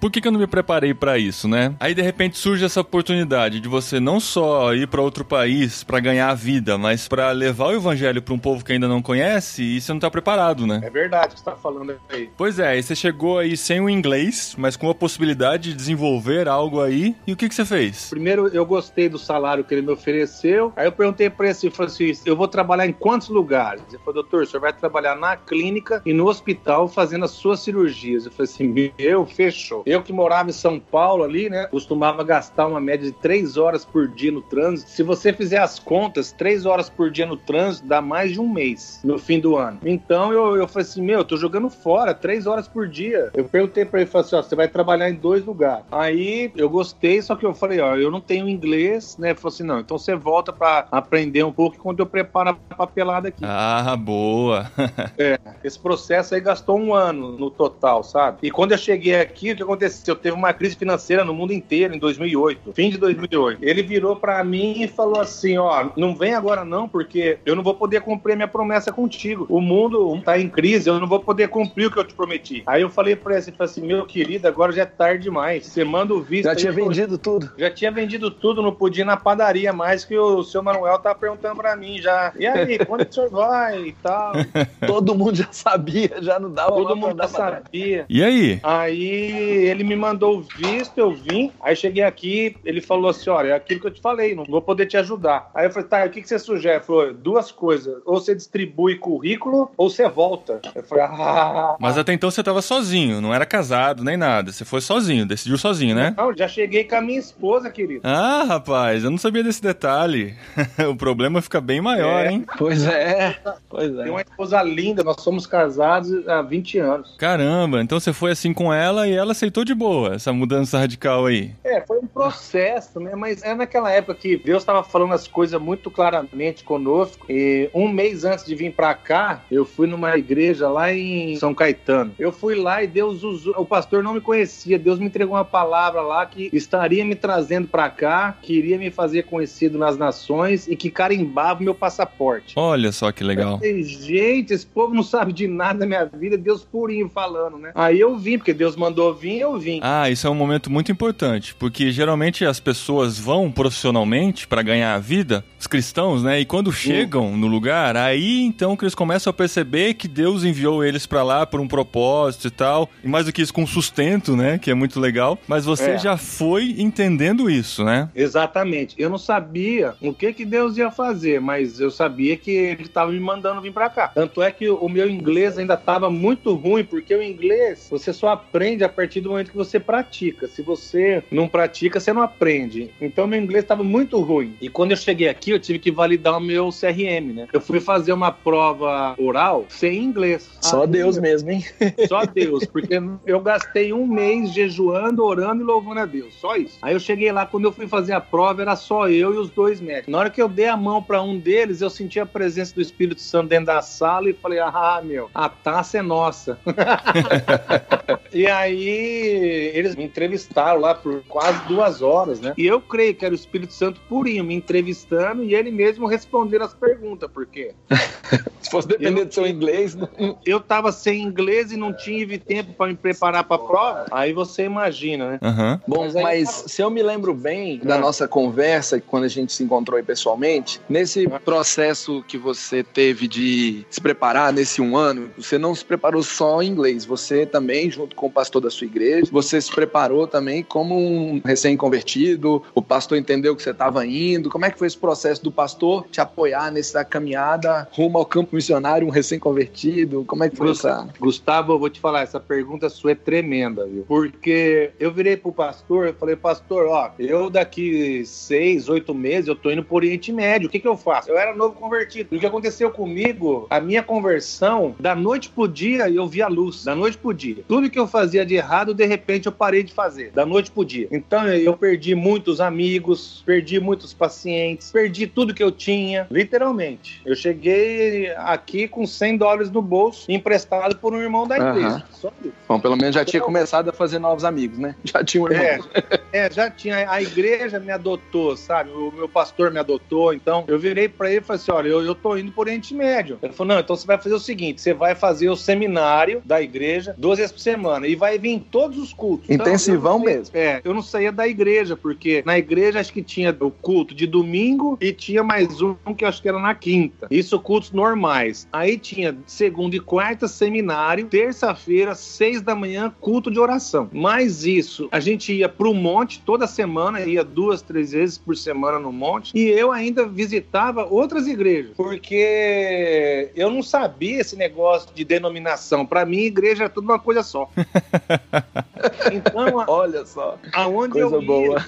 por 0.00 0.10
que, 0.10 0.20
que 0.20 0.28
eu 0.28 0.32
não 0.32 0.40
me 0.40 0.46
preparei 0.46 0.94
para 0.94 1.18
isso, 1.18 1.48
né? 1.48 1.74
Aí 1.80 1.94
de 1.94 2.02
repente 2.02 2.38
surge 2.38 2.64
essa 2.64 2.80
oportunidade 2.80 3.60
de 3.60 3.68
você 3.68 3.98
não 3.98 4.20
só 4.20 4.74
ir 4.74 4.86
para 4.86 5.02
outro 5.02 5.24
país 5.24 5.82
para 5.82 6.00
ganhar 6.00 6.28
a 6.28 6.34
vida, 6.34 6.78
mas 6.78 6.93
para 7.08 7.30
levar 7.32 7.66
o 7.66 7.72
evangelho 7.72 8.22
para 8.22 8.34
um 8.34 8.38
povo 8.38 8.64
que 8.64 8.72
ainda 8.72 8.88
não 8.88 9.02
conhece 9.02 9.62
e 9.62 9.80
você 9.80 9.92
não 9.92 10.00
tá 10.00 10.10
preparado, 10.10 10.66
né? 10.66 10.80
É 10.82 10.90
verdade 10.90 11.28
o 11.28 11.30
que 11.30 11.38
você 11.38 11.44
tá 11.44 11.56
falando 11.56 11.96
aí. 12.10 12.30
Pois 12.36 12.58
é, 12.58 12.68
aí 12.68 12.82
você 12.82 12.94
chegou 12.94 13.38
aí 13.38 13.56
sem 13.56 13.80
o 13.80 13.88
inglês, 13.88 14.54
mas 14.58 14.76
com 14.76 14.88
a 14.88 14.94
possibilidade 14.94 15.70
de 15.70 15.74
desenvolver 15.74 16.48
algo 16.48 16.80
aí. 16.80 17.14
E 17.26 17.32
o 17.32 17.36
que 17.36 17.48
que, 17.48 17.54
você 17.54 17.64
fez? 17.64 18.10
Primeiro, 18.10 18.48
eu 18.48 18.64
gostei 18.64 19.08
do 19.08 19.18
salário 19.18 19.64
que 19.64 19.74
ele 19.74 19.82
me 19.82 19.92
ofereceu. 19.92 20.72
Aí 20.76 20.86
eu 20.86 20.92
perguntei 20.92 21.30
pra 21.30 21.46
ele 21.46 21.52
assim, 21.52 21.70
Francisco, 21.70 22.28
eu 22.28 22.36
vou 22.36 22.48
trabalhar 22.48 22.86
em 22.86 22.92
quantos 22.92 23.28
lugares? 23.28 23.82
Ele 23.88 23.98
falou, 23.98 24.14
doutor, 24.14 24.42
o 24.42 24.46
senhor 24.46 24.60
vai 24.60 24.72
trabalhar 24.72 25.16
na 25.16 25.36
clínica 25.36 26.02
e 26.04 26.12
no 26.12 26.26
hospital 26.26 26.88
fazendo 26.88 27.24
as 27.24 27.30
suas 27.30 27.60
cirurgias. 27.60 28.26
Eu 28.26 28.32
falei 28.32 28.50
assim, 28.50 28.92
meu, 28.98 29.26
fechou. 29.26 29.82
Eu 29.86 30.02
que 30.02 30.12
morava 30.12 30.50
em 30.50 30.52
São 30.52 30.78
Paulo 30.78 31.24
ali, 31.24 31.48
né, 31.48 31.66
costumava 31.66 32.22
gastar 32.22 32.66
uma 32.66 32.80
média 32.80 33.10
de 33.10 33.16
três 33.16 33.56
horas 33.56 33.84
por 33.84 34.08
dia 34.08 34.32
no 34.32 34.42
trânsito. 34.42 34.90
Se 34.90 35.02
você 35.02 35.32
fizer 35.32 35.58
as 35.58 35.78
contas, 35.78 36.32
três 36.32 36.66
horas 36.66 36.83
por 36.88 37.10
dia 37.10 37.26
no 37.26 37.36
trânsito 37.36 37.86
dá 37.86 38.00
mais 38.00 38.32
de 38.32 38.40
um 38.40 38.48
mês 38.48 39.00
no 39.04 39.18
fim 39.18 39.40
do 39.40 39.56
ano. 39.56 39.78
Então 39.84 40.32
eu, 40.32 40.56
eu 40.56 40.68
falei 40.68 40.86
assim, 40.86 41.02
meu, 41.02 41.20
eu 41.20 41.24
tô 41.24 41.36
jogando 41.36 41.68
fora, 41.70 42.14
três 42.14 42.46
horas 42.46 42.68
por 42.68 42.88
dia. 42.88 43.30
Eu 43.34 43.44
perguntei 43.44 43.84
pra 43.84 44.00
ele, 44.00 44.10
falei 44.10 44.26
assim, 44.26 44.36
ó, 44.36 44.42
você 44.42 44.54
vai 44.54 44.68
trabalhar 44.68 45.10
em 45.10 45.14
dois 45.14 45.44
lugares. 45.44 45.84
Aí 45.90 46.52
eu 46.56 46.68
gostei, 46.68 47.20
só 47.22 47.36
que 47.36 47.46
eu 47.46 47.54
falei, 47.54 47.80
ó, 47.80 47.96
eu 47.96 48.10
não 48.10 48.20
tenho 48.20 48.48
inglês, 48.48 49.16
né? 49.18 49.34
Falou 49.34 49.52
assim, 49.52 49.64
não, 49.64 49.80
então 49.80 49.98
você 49.98 50.14
volta 50.14 50.52
pra 50.52 50.86
aprender 50.90 51.42
um 51.42 51.52
pouco 51.52 51.78
quando 51.78 52.00
eu 52.00 52.06
preparo 52.06 52.50
a 52.70 52.74
papelada 52.74 53.28
aqui. 53.28 53.42
Ah, 53.42 53.96
boa. 53.96 54.70
é, 55.18 55.38
esse 55.62 55.78
processo 55.78 56.34
aí 56.34 56.40
gastou 56.40 56.78
um 56.78 56.94
ano 56.94 57.32
no 57.32 57.50
total, 57.50 58.02
sabe? 58.02 58.38
E 58.42 58.50
quando 58.50 58.72
eu 58.72 58.78
cheguei 58.78 59.20
aqui, 59.20 59.52
o 59.52 59.56
que 59.56 59.62
aconteceu? 59.62 60.16
Teve 60.16 60.36
uma 60.36 60.52
crise 60.52 60.76
financeira 60.76 61.24
no 61.24 61.34
mundo 61.34 61.52
inteiro 61.52 61.94
em 61.94 61.98
2008, 61.98 62.72
fim 62.72 62.90
de 62.90 62.98
2008. 62.98 63.64
Ele 63.64 63.82
virou 63.82 64.16
pra 64.16 64.42
mim 64.42 64.82
e 64.82 64.88
falou 64.88 65.20
assim, 65.20 65.56
ó, 65.56 65.90
não 65.96 66.14
vem 66.14 66.34
agora 66.34 66.64
não, 66.64 66.73
porque 66.88 67.38
eu 67.46 67.54
não 67.54 67.62
vou 67.62 67.74
poder 67.74 68.00
cumprir 68.00 68.32
a 68.32 68.36
minha 68.36 68.48
promessa 68.48 68.92
contigo. 68.92 69.46
O 69.48 69.60
mundo 69.60 70.20
tá 70.24 70.38
em 70.38 70.48
crise, 70.48 70.88
eu 70.88 70.98
não 70.98 71.06
vou 71.06 71.20
poder 71.20 71.48
cumprir 71.48 71.86
o 71.86 71.90
que 71.90 71.98
eu 71.98 72.04
te 72.04 72.14
prometi. 72.14 72.62
Aí 72.66 72.82
eu 72.82 72.90
falei 72.90 73.16
pra 73.16 73.34
ele, 73.34 73.42
falei 73.52 73.70
assim, 73.70 73.86
meu 73.86 74.04
querido, 74.06 74.48
agora 74.48 74.72
já 74.72 74.82
é 74.82 74.86
tarde 74.86 75.24
demais. 75.24 75.66
Você 75.66 75.84
manda 75.84 76.14
o 76.14 76.20
visto. 76.20 76.44
Já 76.44 76.54
tinha 76.54 76.72
vendido 76.72 77.16
tudo. 77.18 77.52
Já 77.56 77.70
tinha 77.70 77.90
vendido 77.90 78.30
tudo, 78.30 78.62
não 78.62 78.72
podia 78.72 79.02
ir 79.02 79.06
na 79.06 79.16
padaria 79.16 79.72
mais 79.72 80.04
que 80.04 80.16
o 80.16 80.42
seu 80.42 80.62
Manuel 80.62 80.98
tá 80.98 81.14
perguntando 81.14 81.56
pra 81.56 81.76
mim 81.76 82.00
já. 82.00 82.32
E 82.38 82.46
aí, 82.46 82.78
quando 82.84 83.08
o 83.08 83.12
senhor 83.12 83.30
vai 83.30 83.88
e 83.88 83.92
tal? 83.92 84.32
Todo 84.86 85.14
mundo 85.14 85.36
já 85.36 85.48
sabia, 85.50 86.16
já 86.20 86.38
não 86.38 86.50
dava 86.50 86.70
Todo 86.70 86.96
mundo 86.96 87.16
já 87.16 87.28
sabia. 87.28 88.04
E 88.08 88.22
aí? 88.22 88.60
Aí 88.62 89.66
ele 89.68 89.84
me 89.84 89.96
mandou 89.96 90.38
o 90.38 90.42
visto, 90.42 90.98
eu 90.98 91.12
vim. 91.12 91.52
Aí 91.60 91.76
cheguei 91.76 92.02
aqui, 92.02 92.56
ele 92.64 92.80
falou 92.80 93.10
assim: 93.10 93.30
olha, 93.30 93.48
é 93.48 93.52
aquilo 93.52 93.80
que 93.80 93.86
eu 93.86 93.92
te 93.92 94.00
falei, 94.00 94.34
não 94.34 94.44
vou 94.44 94.62
poder 94.62 94.86
te 94.86 94.96
ajudar. 94.96 95.50
Aí 95.54 95.66
eu 95.66 95.70
falei, 95.70 95.88
tá, 95.88 96.04
o 96.04 96.10
que, 96.10 96.22
que 96.22 96.28
você 96.28 96.38
sugere? 96.38 96.63
Ele 96.72 96.80
falou, 96.80 97.12
duas 97.14 97.50
coisas. 97.50 97.96
Ou 98.04 98.20
você 98.20 98.34
distribui 98.34 98.96
currículo, 98.96 99.70
ou 99.76 99.88
você 99.90 100.08
volta. 100.08 100.60
Eu 100.74 100.82
falei, 100.82 101.04
ah. 101.04 101.76
Mas 101.78 101.96
até 101.98 102.12
então 102.12 102.30
você 102.30 102.42
tava 102.42 102.62
sozinho, 102.62 103.20
não 103.20 103.32
era 103.34 103.46
casado 103.46 104.02
nem 104.04 104.16
nada. 104.16 104.52
Você 104.52 104.64
foi 104.64 104.80
sozinho, 104.80 105.26
decidiu 105.26 105.56
sozinho, 105.58 105.94
né? 105.94 106.14
Não, 106.16 106.34
já 106.36 106.48
cheguei 106.48 106.84
com 106.84 106.96
a 106.96 107.00
minha 107.00 107.18
esposa, 107.18 107.70
querido. 107.70 108.00
Ah, 108.04 108.44
rapaz, 108.46 109.04
eu 109.04 109.10
não 109.10 109.18
sabia 109.18 109.42
desse 109.42 109.62
detalhe. 109.62 110.34
o 110.90 110.96
problema 110.96 111.40
fica 111.42 111.60
bem 111.60 111.80
maior, 111.80 112.24
É. 112.26 112.30
hein? 112.30 112.44
Pois 112.58 112.86
é, 112.86 113.36
pois 113.68 113.92
Tem 113.94 114.06
é. 114.06 114.10
uma 114.10 114.20
esposa 114.20 114.62
linda, 114.62 115.02
nós 115.02 115.20
somos 115.20 115.46
casados 115.46 116.26
há 116.28 116.42
20 116.42 116.78
anos. 116.78 117.14
Caramba, 117.18 117.80
então 117.80 117.98
você 117.98 118.12
foi 118.12 118.30
assim 118.32 118.52
com 118.52 118.72
ela 118.72 119.06
e 119.08 119.12
ela 119.12 119.32
aceitou 119.32 119.64
de 119.64 119.74
boa 119.74 120.14
essa 120.14 120.32
mudança 120.32 120.78
radical 120.78 121.26
aí. 121.26 121.52
É, 121.64 121.80
foi 121.80 122.00
processo, 122.14 123.00
né? 123.00 123.14
Mas 123.16 123.42
é 123.42 123.54
naquela 123.54 123.90
época 123.90 124.14
que 124.14 124.36
Deus 124.36 124.62
estava 124.62 124.84
falando 124.84 125.12
as 125.12 125.26
coisas 125.26 125.60
muito 125.60 125.90
claramente 125.90 126.62
conosco. 126.62 127.26
E 127.28 127.68
um 127.74 127.88
mês 127.88 128.24
antes 128.24 128.46
de 128.46 128.54
vir 128.54 128.72
pra 128.72 128.94
cá, 128.94 129.42
eu 129.50 129.64
fui 129.64 129.86
numa 129.86 130.16
igreja 130.16 130.68
lá 130.68 130.92
em 130.92 131.36
São 131.36 131.52
Caetano. 131.52 132.14
Eu 132.18 132.32
fui 132.32 132.54
lá 132.54 132.82
e 132.82 132.86
Deus 132.86 133.22
usou. 133.22 133.54
O 133.58 133.66
pastor 133.66 134.02
não 134.02 134.14
me 134.14 134.20
conhecia. 134.20 134.78
Deus 134.78 134.98
me 134.98 135.06
entregou 135.06 135.34
uma 135.34 135.44
palavra 135.44 136.00
lá 136.00 136.24
que 136.24 136.48
estaria 136.52 137.04
me 137.04 137.14
trazendo 137.14 137.66
pra 137.66 137.90
cá, 137.90 138.36
queria 138.40 138.78
me 138.78 138.90
fazer 138.90 139.24
conhecido 139.24 139.78
nas 139.78 139.96
nações 139.96 140.68
e 140.68 140.76
que 140.76 140.90
carimbava 140.90 141.60
o 141.60 141.64
meu 141.64 141.74
passaporte. 141.74 142.54
Olha 142.56 142.92
só 142.92 143.10
que 143.10 143.24
legal. 143.24 143.58
Falei, 143.58 143.82
gente, 143.82 144.52
esse 144.52 144.66
povo 144.66 144.94
não 144.94 145.02
sabe 145.02 145.32
de 145.32 145.48
nada 145.48 145.80
da 145.80 145.86
minha 145.86 146.04
vida, 146.04 146.36
Deus 146.36 146.64
purinho 146.64 147.08
falando, 147.08 147.58
né? 147.58 147.72
Aí 147.74 147.98
eu 147.98 148.16
vim, 148.16 148.38
porque 148.38 148.52
Deus 148.52 148.76
mandou 148.76 149.12
vir, 149.14 149.40
eu 149.40 149.58
vim. 149.58 149.80
Ah, 149.82 150.08
isso 150.10 150.26
é 150.26 150.30
um 150.30 150.34
momento 150.34 150.70
muito 150.70 150.92
importante, 150.92 151.54
porque 151.54 151.90
geralmente 152.04 152.44
as 152.44 152.60
pessoas 152.60 153.18
vão 153.18 153.50
profissionalmente 153.50 154.46
para 154.46 154.60
ganhar 154.62 154.94
a 154.94 154.98
vida, 154.98 155.42
os 155.58 155.66
cristãos, 155.66 156.22
né? 156.22 156.38
E 156.38 156.44
quando 156.44 156.70
chegam 156.70 157.34
no 157.34 157.46
lugar, 157.46 157.96
aí 157.96 158.42
então 158.42 158.76
que 158.76 158.84
eles 158.84 158.94
começam 158.94 159.30
a 159.30 159.34
perceber 159.34 159.94
que 159.94 160.06
Deus 160.06 160.44
enviou 160.44 160.84
eles 160.84 161.06
para 161.06 161.22
lá 161.22 161.46
por 161.46 161.60
um 161.60 161.66
propósito 161.66 162.48
e 162.48 162.50
tal, 162.50 162.90
e 163.02 163.08
mais 163.08 163.24
do 163.24 163.32
que 163.32 163.40
isso 163.40 163.54
com 163.54 163.66
sustento, 163.66 164.36
né? 164.36 164.58
Que 164.58 164.70
é 164.70 164.74
muito 164.74 165.00
legal. 165.00 165.38
Mas 165.48 165.64
você 165.64 165.92
É. 165.92 165.98
já 165.98 166.18
foi 166.18 166.74
entendendo 166.78 167.48
isso, 167.48 167.82
né? 167.82 168.10
Exatamente. 168.14 168.94
Eu 168.98 169.08
não 169.08 169.16
sabia 169.16 169.94
o 170.02 170.12
que 170.12 170.32
que 170.34 170.44
Deus 170.44 170.76
ia 170.76 170.90
fazer, 170.90 171.40
mas 171.40 171.80
eu 171.80 171.90
sabia 171.90 172.36
que 172.36 172.50
ele 172.50 172.82
estava 172.82 173.10
me 173.10 173.20
mandando 173.20 173.62
vir 173.62 173.72
para 173.72 173.88
cá. 173.88 174.08
Tanto 174.08 174.42
é 174.42 174.50
que 174.50 174.68
o 174.68 174.88
meu 174.90 175.08
inglês 175.08 175.56
ainda 175.56 175.72
estava 175.74 176.10
muito 176.10 176.52
ruim, 176.54 176.84
porque 176.84 177.14
o 177.14 177.22
inglês 177.22 177.88
você 177.90 178.12
só 178.12 178.28
aprende 178.28 178.84
a 178.84 178.88
partir 178.90 179.22
do 179.22 179.30
momento 179.30 179.50
que 179.50 179.56
você 179.56 179.80
pratica. 179.80 180.46
Se 180.48 180.60
você 180.60 181.24
não 181.30 181.48
pratica, 181.48 181.93
você 182.00 182.12
não 182.12 182.22
aprende. 182.22 182.90
Então 183.00 183.26
meu 183.26 183.40
inglês 183.40 183.64
estava 183.64 183.82
muito 183.82 184.20
ruim. 184.20 184.56
E 184.60 184.68
quando 184.68 184.92
eu 184.92 184.96
cheguei 184.96 185.28
aqui, 185.28 185.50
eu 185.50 185.58
tive 185.58 185.78
que 185.78 185.90
validar 185.90 186.36
o 186.36 186.40
meu 186.40 186.70
CRM, 186.70 187.32
né? 187.32 187.48
Eu 187.52 187.60
fui 187.60 187.80
fazer 187.80 188.12
uma 188.12 188.32
prova 188.32 189.14
oral 189.18 189.66
sem 189.68 190.02
inglês. 190.02 190.50
Só 190.60 190.82
Aí, 190.82 190.88
Deus 190.88 191.18
mesmo, 191.18 191.50
hein? 191.50 191.64
Só 192.08 192.24
Deus, 192.24 192.64
porque 192.64 193.00
eu 193.26 193.40
gastei 193.40 193.92
um 193.92 194.06
mês 194.06 194.52
jejuando, 194.52 195.24
orando 195.24 195.62
e 195.62 195.64
louvando 195.64 196.00
a 196.00 196.06
Deus. 196.06 196.34
Só 196.34 196.56
isso. 196.56 196.78
Aí 196.82 196.94
eu 196.94 197.00
cheguei 197.00 197.30
lá, 197.32 197.46
quando 197.46 197.64
eu 197.64 197.72
fui 197.72 197.86
fazer 197.86 198.12
a 198.12 198.20
prova, 198.20 198.62
era 198.62 198.76
só 198.76 199.08
eu 199.08 199.34
e 199.34 199.38
os 199.38 199.50
dois 199.50 199.80
médicos. 199.80 200.12
Na 200.12 200.18
hora 200.18 200.30
que 200.30 200.40
eu 200.40 200.48
dei 200.48 200.68
a 200.68 200.76
mão 200.76 201.02
pra 201.02 201.22
um 201.22 201.38
deles, 201.38 201.80
eu 201.80 201.90
senti 201.90 202.18
a 202.18 202.26
presença 202.26 202.74
do 202.74 202.80
Espírito 202.80 203.20
Santo 203.20 203.48
dentro 203.48 203.66
da 203.66 203.82
sala 203.82 204.30
e 204.30 204.32
falei: 204.32 204.58
Ah, 204.58 205.00
meu, 205.04 205.30
a 205.34 205.48
taça 205.48 205.98
é 205.98 206.02
nossa. 206.02 206.58
e 208.32 208.46
aí 208.46 209.72
eles 209.74 209.94
me 209.94 210.04
entrevistaram 210.04 210.80
lá 210.80 210.94
por 210.94 211.22
quase 211.28 211.66
duas 211.66 211.83
horas, 212.02 212.40
né? 212.40 212.52
E 212.56 212.66
eu 212.66 212.80
creio 212.80 213.14
que 213.14 213.24
era 213.24 213.32
o 213.32 213.36
Espírito 213.36 213.72
Santo 213.72 214.00
purinho 214.08 214.44
me 214.44 214.54
entrevistando 214.54 215.42
e 215.44 215.54
ele 215.54 215.70
mesmo 215.70 216.06
respondendo 216.06 216.62
as 216.62 216.74
perguntas, 216.74 217.30
por 217.30 217.46
quê? 217.46 217.72
Se 218.60 218.70
fosse 218.70 218.88
depender 218.88 219.26
do 219.26 219.32
seu 219.34 219.46
inglês, 219.46 219.94
não- 219.94 220.08
eu 220.44 220.58
tava 220.58 220.90
sem 220.90 221.20
inglês 221.22 221.70
e 221.70 221.76
não 221.76 221.92
tive 221.92 222.38
tempo 222.38 222.72
para 222.72 222.86
me 222.88 222.96
preparar 222.96 223.44
para 223.44 223.56
a 223.56 223.58
prova. 223.66 224.06
Aí 224.10 224.32
você 224.32 224.64
imagina, 224.64 225.32
né? 225.32 225.38
Aham. 225.42 225.80
Bom, 225.86 226.04
Mas 226.04 226.16
aí- 226.16 226.22
mas 226.22 226.64
se 226.68 226.82
eu 226.82 226.90
me 226.90 227.02
lembro 227.02 227.34
bem 227.34 227.78
da 227.78 227.96
Ah. 227.96 227.98
nossa 227.98 228.26
conversa, 228.26 228.98
quando 229.00 229.24
a 229.24 229.28
gente 229.28 229.52
se 229.52 229.62
encontrou 229.62 229.98
aí 229.98 230.02
pessoalmente, 230.02 230.80
nesse 230.88 231.28
processo 231.44 232.24
que 232.26 232.38
você 232.38 232.82
teve 232.82 233.28
de 233.28 233.84
se 233.90 234.00
preparar 234.00 234.50
nesse 234.52 234.80
um 234.80 234.96
ano, 234.96 235.30
você 235.36 235.58
não 235.58 235.74
se 235.74 235.84
preparou 235.84 236.22
só 236.22 236.62
em 236.62 236.68
inglês, 236.68 237.04
você 237.04 237.44
também, 237.44 237.90
junto 237.90 238.16
com 238.16 238.26
o 238.26 238.30
pastor 238.30 238.62
da 238.62 238.70
sua 238.70 238.86
igreja, 238.86 239.28
você 239.30 239.60
se 239.60 239.70
preparou 239.70 240.26
também 240.26 240.62
como 240.62 240.96
um 240.96 241.40
recém-convertido, 241.74 242.62
o 242.74 242.80
pastor 242.80 243.18
entendeu 243.18 243.54
que 243.54 243.62
você 243.62 243.70
estava 243.70 244.06
indo, 244.06 244.48
como 244.48 244.64
é 244.64 244.70
que 244.70 244.78
foi 244.78 244.86
esse 244.86 244.96
processo 244.96 245.42
do 245.42 245.50
pastor 245.50 246.06
te 246.10 246.20
apoiar 246.20 246.70
nessa 246.70 247.04
caminhada 247.04 247.88
rumo 247.92 248.18
ao 248.18 248.24
campo 248.24 248.54
missionário, 248.54 249.06
um 249.06 249.10
recém-convertido, 249.10 250.24
como 250.26 250.44
é 250.44 250.48
que 250.50 250.56
foi 250.56 250.70
essa... 250.70 251.08
Gustavo, 251.18 251.72
eu 251.72 251.78
vou 251.78 251.90
te 251.90 252.00
falar, 252.00 252.22
essa 252.22 252.40
pergunta 252.40 252.88
sua 252.88 253.12
é 253.12 253.14
tremenda, 253.14 253.86
viu? 253.86 254.04
Porque 254.06 254.92
eu 254.98 255.12
virei 255.12 255.36
pro 255.36 255.52
pastor, 255.52 256.06
eu 256.06 256.14
falei, 256.14 256.36
pastor, 256.36 256.86
ó, 256.86 257.10
eu 257.18 257.50
daqui 257.50 258.24
seis, 258.24 258.88
oito 258.88 259.14
meses, 259.14 259.48
eu 259.48 259.56
tô 259.56 259.70
indo 259.70 259.84
pro 259.84 259.96
Oriente 259.96 260.32
Médio, 260.32 260.68
o 260.68 260.70
que 260.70 260.78
que 260.78 260.88
eu 260.88 260.96
faço? 260.96 261.30
Eu 261.30 261.38
era 261.38 261.54
novo 261.54 261.74
convertido. 261.74 262.34
O 262.34 262.38
que 262.38 262.46
aconteceu 262.46 262.90
comigo, 262.90 263.66
a 263.68 263.80
minha 263.80 264.02
conversão, 264.02 264.94
da 264.98 265.14
noite 265.14 265.48
pro 265.48 265.68
dia, 265.68 266.08
eu 266.08 266.26
vi 266.26 266.42
a 266.42 266.48
luz, 266.48 266.84
da 266.84 266.94
noite 266.94 267.18
pro 267.18 267.34
dia. 267.34 267.64
Tudo 267.66 267.90
que 267.90 267.98
eu 267.98 268.06
fazia 268.06 268.44
de 268.44 268.54
errado, 268.54 268.94
de 268.94 269.04
repente, 269.06 269.46
eu 269.46 269.52
parei 269.52 269.82
de 269.82 269.92
fazer, 269.92 270.30
da 270.32 270.44
noite 270.44 270.70
pro 270.70 270.84
dia. 270.84 271.08
Então, 271.10 271.46
eu 271.48 271.63
perdi 271.72 272.14
muitos 272.14 272.60
amigos, 272.60 273.42
perdi 273.46 273.80
muitos 273.80 274.12
pacientes, 274.12 274.90
perdi 274.90 275.26
tudo 275.26 275.54
que 275.54 275.62
eu 275.62 275.72
tinha, 275.72 276.26
literalmente. 276.30 277.22
Eu 277.24 277.34
cheguei 277.34 278.30
aqui 278.36 278.86
com 278.86 279.06
100 279.06 279.38
dólares 279.38 279.70
no 279.70 279.80
bolso, 279.80 280.30
emprestado 280.30 280.96
por 280.96 281.14
um 281.14 281.20
irmão 281.20 281.46
da 281.46 281.56
igreja. 281.56 282.04
Isso. 282.12 282.32
Bom, 282.68 282.78
pelo 282.78 282.96
menos 282.96 283.14
já 283.14 283.24
tinha 283.24 283.40
começado 283.42 283.88
a 283.88 283.92
fazer 283.92 284.18
novos 284.18 284.44
amigos, 284.44 284.78
né? 284.78 284.94
Já 285.04 285.22
tinha 285.22 285.44
um 285.44 285.48
irmão. 285.48 285.86
É, 286.32 286.46
é, 286.46 286.50
já 286.50 286.68
tinha. 286.68 287.08
A 287.08 287.22
igreja 287.22 287.78
me 287.78 287.92
adotou, 287.92 288.56
sabe? 288.56 288.90
O 288.90 289.12
meu 289.12 289.28
pastor 289.28 289.70
me 289.70 289.78
adotou. 289.78 290.34
Então, 290.34 290.64
eu 290.66 290.78
virei 290.78 291.08
pra 291.08 291.30
ele 291.30 291.38
e 291.38 291.40
falei 291.40 291.62
assim: 291.62 291.70
olha, 291.70 291.88
eu, 291.88 292.02
eu 292.02 292.14
tô 292.14 292.36
indo 292.36 292.50
pro 292.50 292.62
Oriente 292.62 292.92
Médio. 292.94 293.38
Ele 293.40 293.52
falou: 293.52 293.74
não, 293.74 293.80
então 293.80 293.94
você 293.94 294.06
vai 294.06 294.18
fazer 294.18 294.34
o 294.34 294.40
seguinte: 294.40 294.80
você 294.80 294.92
vai 294.92 295.14
fazer 295.14 295.48
o 295.48 295.56
seminário 295.56 296.42
da 296.44 296.60
igreja 296.60 297.14
duas 297.16 297.38
vezes 297.38 297.52
por 297.52 297.60
semana. 297.60 298.06
e 298.08 298.16
vai 298.16 298.38
vir 298.38 298.50
em 298.50 298.58
todos 298.58 298.98
os 298.98 299.12
cultos. 299.12 299.48
Então, 299.48 299.66
Intensivão 299.66 300.18
então, 300.20 300.34
mesmo. 300.34 300.56
É, 300.56 300.80
eu 300.84 300.92
não 300.92 301.02
saía 301.02 301.30
da 301.30 301.46
igreja, 301.46 301.53
porque 301.96 302.42
na 302.44 302.58
igreja 302.58 303.00
acho 303.00 303.12
que 303.12 303.22
tinha 303.22 303.56
o 303.60 303.70
culto 303.70 304.14
de 304.14 304.26
domingo 304.26 304.98
e 305.00 305.12
tinha 305.12 305.42
mais 305.42 305.80
um 305.80 305.94
que 306.16 306.24
acho 306.24 306.40
que 306.42 306.48
era 306.48 306.58
na 306.58 306.74
quinta. 306.74 307.26
Isso 307.30 307.58
cultos 307.58 307.92
normais. 307.92 308.68
Aí 308.72 308.98
tinha 308.98 309.36
segunda 309.46 309.96
e 309.96 310.00
quarta 310.00 310.48
seminário, 310.48 311.26
terça-feira, 311.26 312.14
seis 312.14 312.60
da 312.62 312.74
manhã, 312.74 313.12
culto 313.20 313.50
de 313.50 313.58
oração. 313.58 314.08
Mais 314.12 314.64
isso, 314.64 315.08
a 315.10 315.20
gente 315.20 315.52
ia 315.52 315.68
pro 315.68 315.94
monte 315.94 316.40
toda 316.40 316.66
semana, 316.66 317.20
ia 317.20 317.44
duas, 317.44 317.82
três 317.82 318.12
vezes 318.12 318.38
por 318.38 318.56
semana 318.56 318.98
no 318.98 319.12
monte, 319.12 319.56
e 319.56 319.68
eu 319.68 319.92
ainda 319.92 320.26
visitava 320.26 321.04
outras 321.04 321.46
igrejas, 321.46 321.92
porque 321.96 323.50
eu 323.54 323.70
não 323.70 323.82
sabia 323.82 324.40
esse 324.40 324.56
negócio 324.56 325.08
de 325.14 325.24
denominação. 325.24 326.04
Para 326.06 326.24
mim, 326.24 326.38
igreja 326.38 326.84
é 326.84 326.88
tudo 326.88 327.04
uma 327.04 327.18
coisa 327.18 327.42
só. 327.42 327.68
então, 329.32 329.84
olha 329.86 330.24
só, 330.26 330.58
aonde 330.72 331.12
coisa 331.12 331.36
eu 331.36 331.42
boa. 331.44 331.84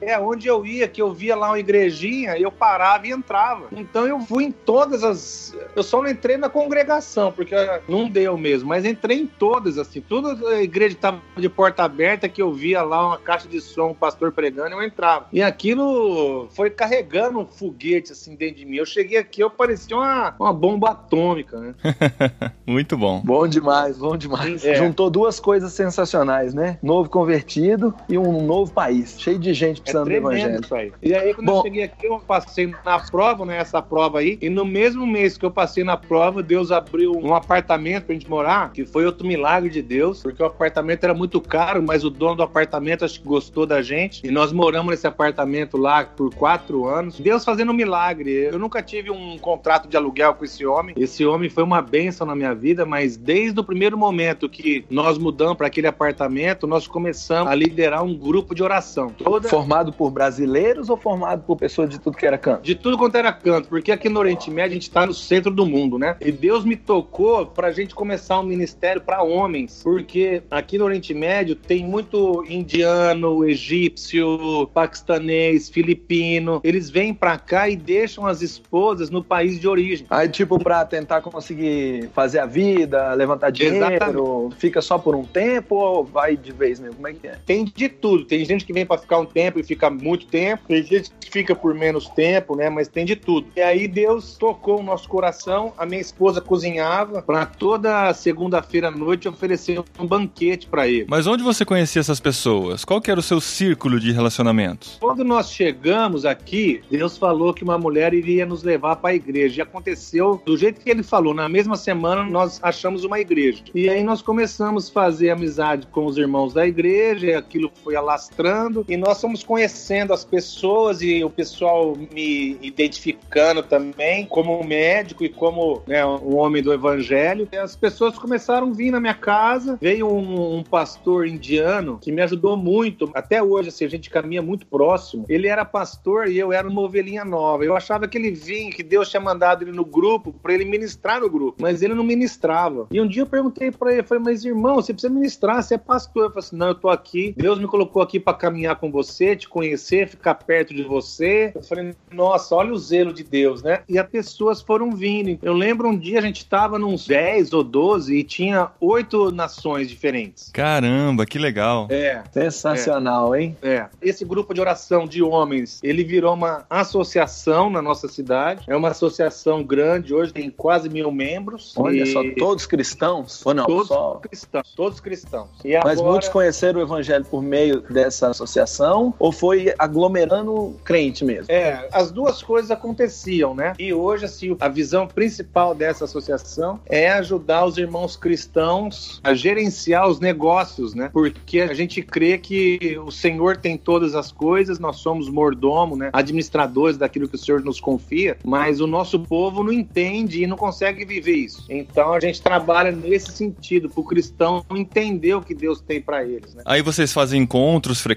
é 0.00 0.18
onde 0.18 0.46
eu 0.46 0.64
ia, 0.64 0.88
que 0.88 1.00
eu 1.00 1.12
via 1.12 1.36
lá 1.36 1.48
uma 1.48 1.58
igrejinha, 1.58 2.38
eu 2.38 2.50
parava 2.50 3.06
e 3.06 3.10
entrava. 3.10 3.66
Então 3.72 4.06
eu 4.06 4.20
fui 4.20 4.44
em 4.44 4.52
todas 4.52 5.02
as, 5.02 5.56
eu 5.74 5.82
só 5.82 6.02
não 6.02 6.10
entrei 6.10 6.36
na 6.36 6.48
congregação, 6.48 7.32
porque 7.32 7.54
não 7.88 8.08
deu 8.08 8.36
mesmo, 8.36 8.68
mas 8.68 8.84
entrei 8.84 9.18
em 9.18 9.26
todas 9.26 9.78
assim, 9.78 10.00
toda 10.00 10.48
a 10.48 10.62
igreja 10.62 10.94
estava 10.94 11.20
de 11.36 11.48
porta 11.48 11.84
aberta 11.84 12.28
que 12.28 12.40
eu 12.40 12.52
via 12.52 12.82
lá 12.82 13.08
uma 13.08 13.18
caixa 13.18 13.48
de 13.48 13.60
som, 13.60 13.88
um 13.88 13.94
pastor 13.94 14.32
pregando, 14.32 14.74
eu 14.74 14.82
entrava. 14.82 15.26
E 15.32 15.42
aquilo 15.42 16.48
foi 16.50 16.70
carregando 16.70 17.40
um 17.40 17.46
foguete 17.46 18.12
assim 18.12 18.34
dentro 18.34 18.56
de 18.56 18.64
mim. 18.64 18.76
Eu 18.76 18.86
cheguei 18.86 19.18
aqui, 19.18 19.42
eu 19.42 19.50
parecia 19.50 19.96
uma, 19.96 20.34
uma 20.38 20.52
bomba 20.52 20.90
atômica, 20.90 21.58
né? 21.58 21.74
Muito 22.66 22.96
bom. 22.96 23.20
Bom 23.24 23.46
demais, 23.46 23.98
bom 23.98 24.16
demais. 24.16 24.64
É. 24.64 24.74
Juntou 24.74 25.10
duas 25.10 25.40
coisas 25.40 25.72
sensacionais, 25.72 26.54
né? 26.54 26.78
Novo 26.82 27.08
convertido 27.08 27.94
e 28.08 28.18
um 28.18 28.42
novo 28.42 28.72
país, 28.86 29.16
cheio 29.18 29.38
de 29.38 29.52
gente 29.52 29.80
precisando 29.80 30.10
é 30.10 30.20
do 30.20 30.32
evangelho. 30.32 30.94
E 31.02 31.14
aí, 31.14 31.34
quando 31.34 31.46
bom, 31.46 31.58
eu 31.58 31.62
cheguei 31.62 31.82
aqui, 31.82 32.06
eu 32.06 32.20
passei 32.20 32.72
na 32.84 32.98
prova, 32.98 33.44
né? 33.44 33.58
Essa 33.58 33.82
prova 33.82 34.20
aí, 34.20 34.38
e 34.40 34.48
no 34.48 34.64
mesmo 34.64 35.06
mês 35.06 35.36
que 35.36 35.44
eu 35.44 35.50
passei 35.50 35.82
na 35.82 35.96
prova, 35.96 36.42
Deus 36.42 36.70
abriu 36.70 37.12
um 37.12 37.34
apartamento 37.34 38.04
pra 38.04 38.14
gente 38.14 38.28
morar, 38.28 38.72
que 38.72 38.86
foi 38.86 39.04
outro 39.04 39.26
milagre 39.26 39.70
de 39.70 39.82
Deus, 39.82 40.22
porque 40.22 40.42
o 40.42 40.46
apartamento 40.46 41.04
era 41.04 41.14
muito 41.14 41.40
caro, 41.40 41.82
mas 41.82 42.04
o 42.04 42.10
dono 42.10 42.36
do 42.36 42.42
apartamento 42.42 43.04
acho 43.04 43.20
que 43.20 43.26
gostou 43.26 43.66
da 43.66 43.82
gente, 43.82 44.26
e 44.26 44.30
nós 44.30 44.52
moramos 44.52 44.90
nesse 44.90 45.06
apartamento 45.06 45.76
lá 45.76 46.04
por 46.04 46.32
quatro 46.34 46.86
anos. 46.86 47.18
Deus 47.18 47.44
fazendo 47.44 47.72
um 47.72 47.74
milagre. 47.74 48.30
Eu 48.30 48.58
nunca 48.58 48.82
tive 48.82 49.10
um 49.10 49.38
contrato 49.38 49.88
de 49.88 49.96
aluguel 49.96 50.34
com 50.34 50.44
esse 50.44 50.64
homem. 50.64 50.94
Esse 50.98 51.24
homem 51.24 51.50
foi 51.50 51.64
uma 51.64 51.82
bênção 51.82 52.26
na 52.26 52.34
minha 52.34 52.54
vida, 52.54 52.86
mas 52.86 53.16
desde 53.16 53.58
o 53.58 53.64
primeiro 53.64 53.98
momento 53.98 54.48
que 54.48 54.84
nós 54.90 55.18
mudamos 55.18 55.56
para 55.56 55.66
aquele 55.66 55.86
apartamento, 55.86 56.66
nós 56.66 56.86
começamos 56.86 57.50
a 57.50 57.54
liderar 57.54 58.04
um 58.04 58.14
grupo 58.14 58.54
de 58.54 58.62
oração. 58.66 59.08
Toda... 59.10 59.48
Formado 59.48 59.92
por 59.92 60.10
brasileiros 60.10 60.90
ou 60.90 60.96
formado 60.96 61.42
por 61.42 61.56
pessoas 61.56 61.88
de 61.88 61.98
tudo 61.98 62.16
que 62.16 62.26
era 62.26 62.38
canto? 62.38 62.62
De 62.62 62.74
tudo 62.74 62.98
quanto 62.98 63.16
era 63.16 63.32
canto, 63.32 63.68
porque 63.68 63.90
aqui 63.90 64.08
no 64.08 64.20
Oriente 64.20 64.50
Médio 64.50 64.72
a 64.72 64.74
gente 64.74 64.82
está 64.82 65.06
no 65.06 65.14
centro 65.14 65.50
do 65.50 65.64
mundo, 65.64 65.98
né? 65.98 66.16
E 66.20 66.30
Deus 66.30 66.64
me 66.64 66.76
tocou 66.76 67.46
para 67.46 67.68
a 67.68 67.72
gente 67.72 67.94
começar 67.94 68.38
um 68.40 68.42
ministério 68.42 69.00
para 69.00 69.22
homens, 69.22 69.80
porque 69.82 70.42
aqui 70.50 70.78
no 70.78 70.84
Oriente 70.84 71.14
Médio 71.14 71.56
tem 71.56 71.84
muito 71.84 72.44
indiano, 72.48 73.44
egípcio, 73.48 74.68
paquistanês, 74.74 75.68
filipino. 75.68 76.60
Eles 76.62 76.90
vêm 76.90 77.14
para 77.14 77.38
cá 77.38 77.68
e 77.68 77.76
deixam 77.76 78.26
as 78.26 78.42
esposas 78.42 79.10
no 79.10 79.22
país 79.22 79.58
de 79.60 79.68
origem. 79.68 80.06
Aí, 80.10 80.28
tipo, 80.28 80.58
para 80.58 80.84
tentar 80.84 81.20
conseguir 81.20 82.08
fazer 82.12 82.38
a 82.38 82.46
vida, 82.46 83.14
levantar 83.14 83.50
dinheiro, 83.50 83.76
Exatamente. 83.76 84.56
fica 84.56 84.80
só 84.80 84.98
por 84.98 85.14
um 85.14 85.24
tempo 85.24 85.76
ou 85.76 86.04
vai 86.04 86.36
de 86.36 86.52
vez 86.52 86.80
mesmo? 86.80 86.96
Como 86.96 87.08
é 87.08 87.12
que 87.12 87.26
é? 87.26 87.38
Tem 87.44 87.64
de 87.64 87.88
tudo. 87.88 88.24
Tem 88.24 88.44
gente 88.44 88.55
que 88.64 88.72
vem 88.72 88.86
para 88.86 88.98
ficar 88.98 89.18
um 89.18 89.26
tempo 89.26 89.58
e 89.58 89.62
fica 89.62 89.90
muito 89.90 90.26
tempo. 90.26 90.64
Tem 90.68 90.82
gente 90.82 91.10
que 91.20 91.30
fica 91.30 91.54
por 91.54 91.74
menos 91.74 92.08
tempo, 92.08 92.56
né? 92.56 92.70
Mas 92.70 92.88
tem 92.88 93.04
de 93.04 93.16
tudo. 93.16 93.48
E 93.56 93.60
aí 93.60 93.88
Deus 93.88 94.36
tocou 94.36 94.80
o 94.80 94.82
nosso 94.82 95.08
coração. 95.08 95.72
A 95.76 95.84
minha 95.84 96.00
esposa 96.00 96.40
cozinhava 96.40 97.22
para 97.22 97.46
toda 97.46 98.12
segunda-feira 98.14 98.88
à 98.88 98.90
noite 98.90 99.28
oferecer 99.28 99.82
um 99.98 100.06
banquete 100.06 100.66
para 100.66 100.86
ele. 100.86 101.06
Mas 101.08 101.26
onde 101.26 101.42
você 101.42 101.64
conhecia 101.64 102.00
essas 102.00 102.20
pessoas? 102.20 102.84
Qual 102.84 103.00
que 103.00 103.10
era 103.10 103.20
o 103.20 103.22
seu 103.22 103.40
círculo 103.40 103.98
de 103.98 104.12
relacionamentos? 104.12 104.96
Quando 105.00 105.24
nós 105.24 105.50
chegamos 105.50 106.24
aqui, 106.24 106.82
Deus 106.90 107.16
falou 107.18 107.52
que 107.52 107.64
uma 107.64 107.78
mulher 107.78 108.14
iria 108.14 108.46
nos 108.46 108.62
levar 108.62 108.96
para 108.96 109.10
a 109.10 109.14
igreja. 109.14 109.60
E 109.60 109.62
aconteceu 109.62 110.40
do 110.44 110.56
jeito 110.56 110.80
que 110.80 110.90
ele 110.90 111.02
falou. 111.02 111.34
Na 111.34 111.48
mesma 111.48 111.76
semana 111.76 112.24
nós 112.24 112.60
achamos 112.62 113.04
uma 113.04 113.18
igreja. 113.18 113.62
E 113.74 113.88
aí 113.88 114.02
nós 114.02 114.22
começamos 114.22 114.88
a 114.88 114.92
fazer 114.92 115.30
amizade 115.30 115.86
com 115.88 116.06
os 116.06 116.16
irmãos 116.16 116.54
da 116.54 116.66
igreja, 116.66 117.26
e 117.26 117.34
aquilo 117.34 117.70
foi 117.82 117.96
alastrando 117.96 118.45
e 118.88 118.96
nós 118.96 119.20
fomos 119.20 119.42
conhecendo 119.42 120.12
as 120.12 120.24
pessoas 120.24 121.02
e 121.02 121.22
o 121.24 121.30
pessoal 121.30 121.96
me 121.96 122.58
identificando 122.62 123.62
também 123.62 124.26
como 124.26 124.62
médico 124.64 125.24
e 125.24 125.28
como 125.28 125.82
né, 125.86 126.04
um 126.04 126.36
homem 126.36 126.62
do 126.62 126.72
evangelho. 126.72 127.48
E 127.52 127.56
as 127.56 127.76
pessoas 127.76 128.18
começaram 128.18 128.68
a 128.68 128.72
vir 128.72 128.90
na 128.90 129.00
minha 129.00 129.14
casa. 129.14 129.78
Veio 129.80 130.08
um, 130.08 130.58
um 130.58 130.62
pastor 130.62 131.26
indiano 131.26 131.98
que 132.00 132.12
me 132.12 132.22
ajudou 132.22 132.56
muito. 132.56 133.10
Até 133.14 133.42
hoje, 133.42 133.68
assim, 133.68 133.84
a 133.84 133.88
gente 133.88 134.10
caminha 134.10 134.42
muito 134.42 134.66
próximo. 134.66 135.24
Ele 135.28 135.48
era 135.48 135.64
pastor 135.64 136.28
e 136.28 136.38
eu 136.38 136.52
era 136.52 136.68
uma 136.68 136.82
ovelhinha 136.82 137.24
nova. 137.24 137.64
Eu 137.64 137.76
achava 137.76 138.08
que 138.08 138.16
ele 138.16 138.30
vinha, 138.30 138.70
que 138.70 138.82
Deus 138.82 139.08
tinha 139.08 139.20
mandado 139.20 139.62
ele 139.62 139.72
no 139.72 139.84
grupo 139.84 140.32
para 140.32 140.54
ele 140.54 140.64
ministrar 140.64 141.20
no 141.20 141.30
grupo, 141.30 141.58
mas 141.60 141.82
ele 141.82 141.94
não 141.94 142.04
ministrava. 142.04 142.86
E 142.90 143.00
um 143.00 143.06
dia 143.06 143.22
eu 143.22 143.26
perguntei 143.26 143.70
para 143.70 143.92
ele, 143.92 144.02
falei, 144.02 144.22
mas 144.24 144.44
irmão, 144.44 144.76
você 144.76 144.92
precisa 144.92 145.12
ministrar, 145.12 145.62
você 145.62 145.74
é 145.74 145.78
pastor. 145.78 146.24
Eu 146.24 146.30
falei 146.30 146.46
assim, 146.46 146.56
não, 146.56 146.68
eu 146.68 146.74
tô 146.74 146.88
aqui, 146.88 147.34
Deus 147.36 147.58
me 147.58 147.66
colocou 147.66 148.02
aqui 148.02 148.20
para 148.20 148.35
caminhar 148.36 148.76
com 148.76 148.90
você, 148.90 149.34
te 149.34 149.48
conhecer, 149.48 150.08
ficar 150.08 150.34
perto 150.34 150.74
de 150.74 150.82
você. 150.82 151.52
Eu 151.54 151.62
falei, 151.62 151.94
nossa, 152.10 152.54
olha 152.54 152.72
o 152.72 152.78
zelo 152.78 153.12
de 153.12 153.22
Deus, 153.22 153.62
né? 153.62 153.80
E 153.88 153.98
as 153.98 154.08
pessoas 154.08 154.60
foram 154.60 154.90
vindo. 154.92 155.38
Eu 155.42 155.52
lembro 155.52 155.88
um 155.88 155.96
dia 155.96 156.18
a 156.18 156.22
gente 156.22 156.46
tava 156.46 156.78
nos 156.78 157.06
10 157.06 157.52
ou 157.52 157.62
12 157.62 158.14
e 158.14 158.22
tinha 158.24 158.70
oito 158.80 159.30
nações 159.30 159.88
diferentes. 159.88 160.50
Caramba, 160.52 161.24
que 161.26 161.38
legal. 161.38 161.86
É. 161.90 162.22
Sensacional, 162.32 163.34
é, 163.34 163.42
hein? 163.42 163.56
É. 163.62 163.86
Esse 164.00 164.24
grupo 164.24 164.52
de 164.52 164.60
oração 164.60 165.06
de 165.06 165.22
homens, 165.22 165.80
ele 165.82 166.04
virou 166.04 166.34
uma 166.34 166.64
associação 166.68 167.70
na 167.70 167.80
nossa 167.80 168.08
cidade. 168.08 168.64
É 168.66 168.76
uma 168.76 168.88
associação 168.88 169.62
grande, 169.62 170.14
hoje 170.14 170.32
tem 170.32 170.50
quase 170.50 170.88
mil 170.88 171.10
membros. 171.10 171.74
Olha 171.76 172.02
e... 172.02 172.12
só, 172.12 172.22
todos 172.36 172.66
cristãos? 172.66 173.44
Ou 173.44 173.54
não? 173.54 173.66
Todos 173.66 173.88
só... 173.88 174.14
cristãos. 174.16 174.74
Todos 174.76 175.00
cristãos. 175.00 175.48
E 175.64 175.74
Mas 175.74 175.98
agora... 175.98 176.10
muitos 176.10 176.28
conheceram 176.28 176.80
o 176.80 176.82
evangelho 176.82 177.24
por 177.24 177.42
meio 177.42 177.80
dessa 177.80 178.25
associação 178.30 179.14
ou 179.18 179.32
foi 179.32 179.74
aglomerando 179.78 180.76
crente 180.84 181.24
mesmo? 181.24 181.46
É, 181.50 181.88
as 181.92 182.10
duas 182.10 182.42
coisas 182.42 182.70
aconteciam, 182.70 183.54
né? 183.54 183.74
E 183.78 183.92
hoje, 183.92 184.24
assim, 184.24 184.56
a 184.60 184.68
visão 184.68 185.06
principal 185.06 185.74
dessa 185.74 186.04
associação 186.04 186.80
é 186.86 187.10
ajudar 187.10 187.64
os 187.64 187.78
irmãos 187.78 188.16
cristãos 188.16 189.20
a 189.22 189.34
gerenciar 189.34 190.08
os 190.08 190.20
negócios, 190.20 190.94
né? 190.94 191.10
Porque 191.12 191.60
a 191.60 191.74
gente 191.74 192.02
crê 192.02 192.38
que 192.38 192.98
o 193.04 193.10
Senhor 193.10 193.56
tem 193.56 193.76
todas 193.76 194.14
as 194.14 194.32
coisas, 194.32 194.78
nós 194.78 194.96
somos 194.96 195.28
mordomo, 195.28 195.96
né? 195.96 196.10
Administradores 196.12 196.96
daquilo 196.96 197.28
que 197.28 197.36
o 197.36 197.38
Senhor 197.38 197.62
nos 197.62 197.80
confia, 197.80 198.36
mas 198.44 198.80
o 198.80 198.86
nosso 198.86 199.20
povo 199.20 199.62
não 199.62 199.72
entende 199.72 200.42
e 200.42 200.46
não 200.46 200.56
consegue 200.56 201.04
viver 201.04 201.36
isso. 201.36 201.64
Então 201.68 202.12
a 202.12 202.20
gente 202.20 202.40
trabalha 202.40 202.90
nesse 202.90 203.32
sentido, 203.32 203.88
para 203.88 204.00
o 204.00 204.04
cristão 204.04 204.64
entender 204.70 205.34
o 205.34 205.42
que 205.42 205.54
Deus 205.54 205.80
tem 205.80 206.00
para 206.00 206.24
eles. 206.24 206.54
Né? 206.54 206.62
Aí 206.64 206.82
vocês 206.82 207.12
fazem 207.12 207.42
encontros 207.42 208.00
frequentes, 208.00 208.15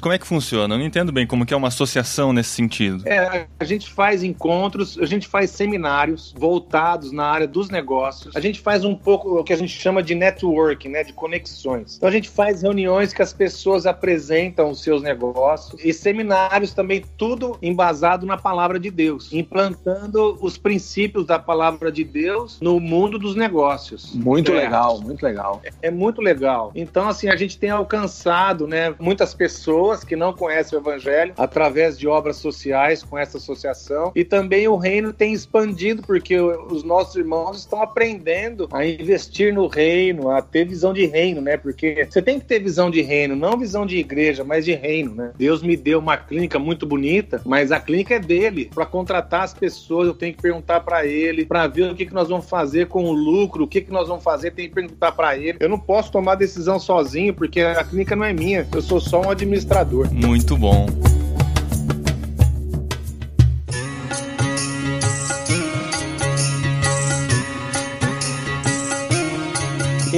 como 0.00 0.14
é 0.14 0.18
que 0.18 0.26
funciona? 0.26 0.74
Eu 0.74 0.78
não 0.78 0.84
entendo 0.84 1.12
bem 1.12 1.26
como 1.26 1.46
que 1.46 1.54
é 1.54 1.56
uma 1.56 1.68
associação 1.68 2.32
nesse 2.32 2.50
sentido. 2.50 3.06
É, 3.06 3.46
a 3.58 3.64
gente 3.64 3.90
faz 3.90 4.22
encontros, 4.22 4.98
a 4.98 5.06
gente 5.06 5.26
faz 5.28 5.50
seminários 5.50 6.34
voltados 6.36 7.12
na 7.12 7.24
área 7.24 7.46
dos 7.46 7.70
negócios, 7.70 8.34
a 8.36 8.40
gente 8.40 8.60
faz 8.60 8.84
um 8.84 8.94
pouco 8.94 9.38
o 9.38 9.44
que 9.44 9.52
a 9.52 9.56
gente 9.56 9.78
chama 9.78 10.02
de 10.02 10.14
networking, 10.14 10.88
né, 10.88 11.04
de 11.04 11.12
conexões. 11.12 11.96
Então 11.96 12.08
a 12.08 12.12
gente 12.12 12.28
faz 12.28 12.62
reuniões 12.62 13.12
que 13.12 13.22
as 13.22 13.32
pessoas 13.32 13.86
apresentam 13.86 14.70
os 14.70 14.82
seus 14.82 15.02
negócios 15.02 15.82
e 15.84 15.92
seminários 15.92 16.72
também 16.72 17.04
tudo 17.16 17.58
embasado 17.62 18.26
na 18.26 18.36
palavra 18.36 18.78
de 18.78 18.90
Deus, 18.90 19.32
implantando 19.32 20.38
os 20.40 20.56
princípios 20.58 21.26
da 21.26 21.38
palavra 21.38 21.90
de 21.90 22.04
Deus 22.04 22.58
no 22.60 22.80
mundo 22.80 23.18
dos 23.18 23.34
negócios. 23.34 24.14
Muito 24.14 24.52
é. 24.52 24.54
legal, 24.54 25.00
muito 25.00 25.22
legal. 25.22 25.60
É, 25.64 25.88
é 25.88 25.90
muito 25.90 26.20
legal. 26.20 26.72
Então 26.74 27.08
assim, 27.08 27.28
a 27.28 27.36
gente 27.36 27.58
tem 27.58 27.70
alcançado, 27.70 28.66
né, 28.66 28.94
muitas 29.18 29.34
pessoas 29.34 30.04
que 30.04 30.14
não 30.14 30.32
conhecem 30.32 30.78
o 30.78 30.80
evangelho 30.80 31.34
através 31.36 31.98
de 31.98 32.06
obras 32.06 32.36
sociais 32.36 33.02
com 33.02 33.18
essa 33.18 33.36
associação 33.36 34.12
e 34.14 34.22
também 34.22 34.68
o 34.68 34.76
reino 34.76 35.12
tem 35.12 35.32
expandido 35.32 36.02
porque 36.02 36.38
os 36.38 36.84
nossos 36.84 37.16
irmãos 37.16 37.58
estão 37.58 37.82
aprendendo 37.82 38.68
a 38.72 38.86
investir 38.86 39.52
no 39.52 39.66
reino, 39.66 40.30
a 40.30 40.40
ter 40.40 40.64
visão 40.64 40.92
de 40.92 41.04
reino, 41.04 41.40
né? 41.40 41.56
Porque 41.56 42.06
você 42.08 42.22
tem 42.22 42.38
que 42.38 42.46
ter 42.46 42.60
visão 42.60 42.88
de 42.92 43.02
reino, 43.02 43.34
não 43.34 43.58
visão 43.58 43.84
de 43.84 43.96
igreja, 43.96 44.44
mas 44.44 44.64
de 44.64 44.74
reino, 44.74 45.12
né? 45.12 45.32
Deus 45.36 45.64
me 45.64 45.76
deu 45.76 45.98
uma 45.98 46.16
clínica 46.16 46.60
muito 46.60 46.86
bonita, 46.86 47.42
mas 47.44 47.72
a 47.72 47.80
clínica 47.80 48.14
é 48.14 48.20
dele. 48.20 48.70
Para 48.72 48.86
contratar 48.86 49.42
as 49.42 49.52
pessoas, 49.52 50.06
eu 50.06 50.14
tenho 50.14 50.34
que 50.34 50.40
perguntar 50.40 50.80
para 50.80 51.04
ele, 51.04 51.44
para 51.44 51.66
ver 51.66 51.90
o 51.90 51.94
que, 51.96 52.06
que 52.06 52.14
nós 52.14 52.28
vamos 52.28 52.48
fazer 52.48 52.86
com 52.86 53.06
o 53.06 53.12
lucro, 53.12 53.64
o 53.64 53.68
que, 53.68 53.80
que 53.80 53.90
nós 53.90 54.06
vamos 54.06 54.22
fazer, 54.22 54.52
tem 54.52 54.68
que 54.68 54.74
perguntar 54.76 55.10
para 55.10 55.36
ele. 55.36 55.58
Eu 55.58 55.68
não 55.68 55.78
posso 55.78 56.12
tomar 56.12 56.36
decisão 56.36 56.78
sozinho, 56.78 57.34
porque 57.34 57.60
a 57.60 57.82
clínica 57.82 58.14
não 58.14 58.24
é 58.24 58.32
minha. 58.32 58.64
Eu 58.72 58.80
sou 58.80 59.07
só 59.08 59.22
um 59.22 59.30
administrador. 59.30 60.12
Muito 60.12 60.56
bom. 60.56 60.86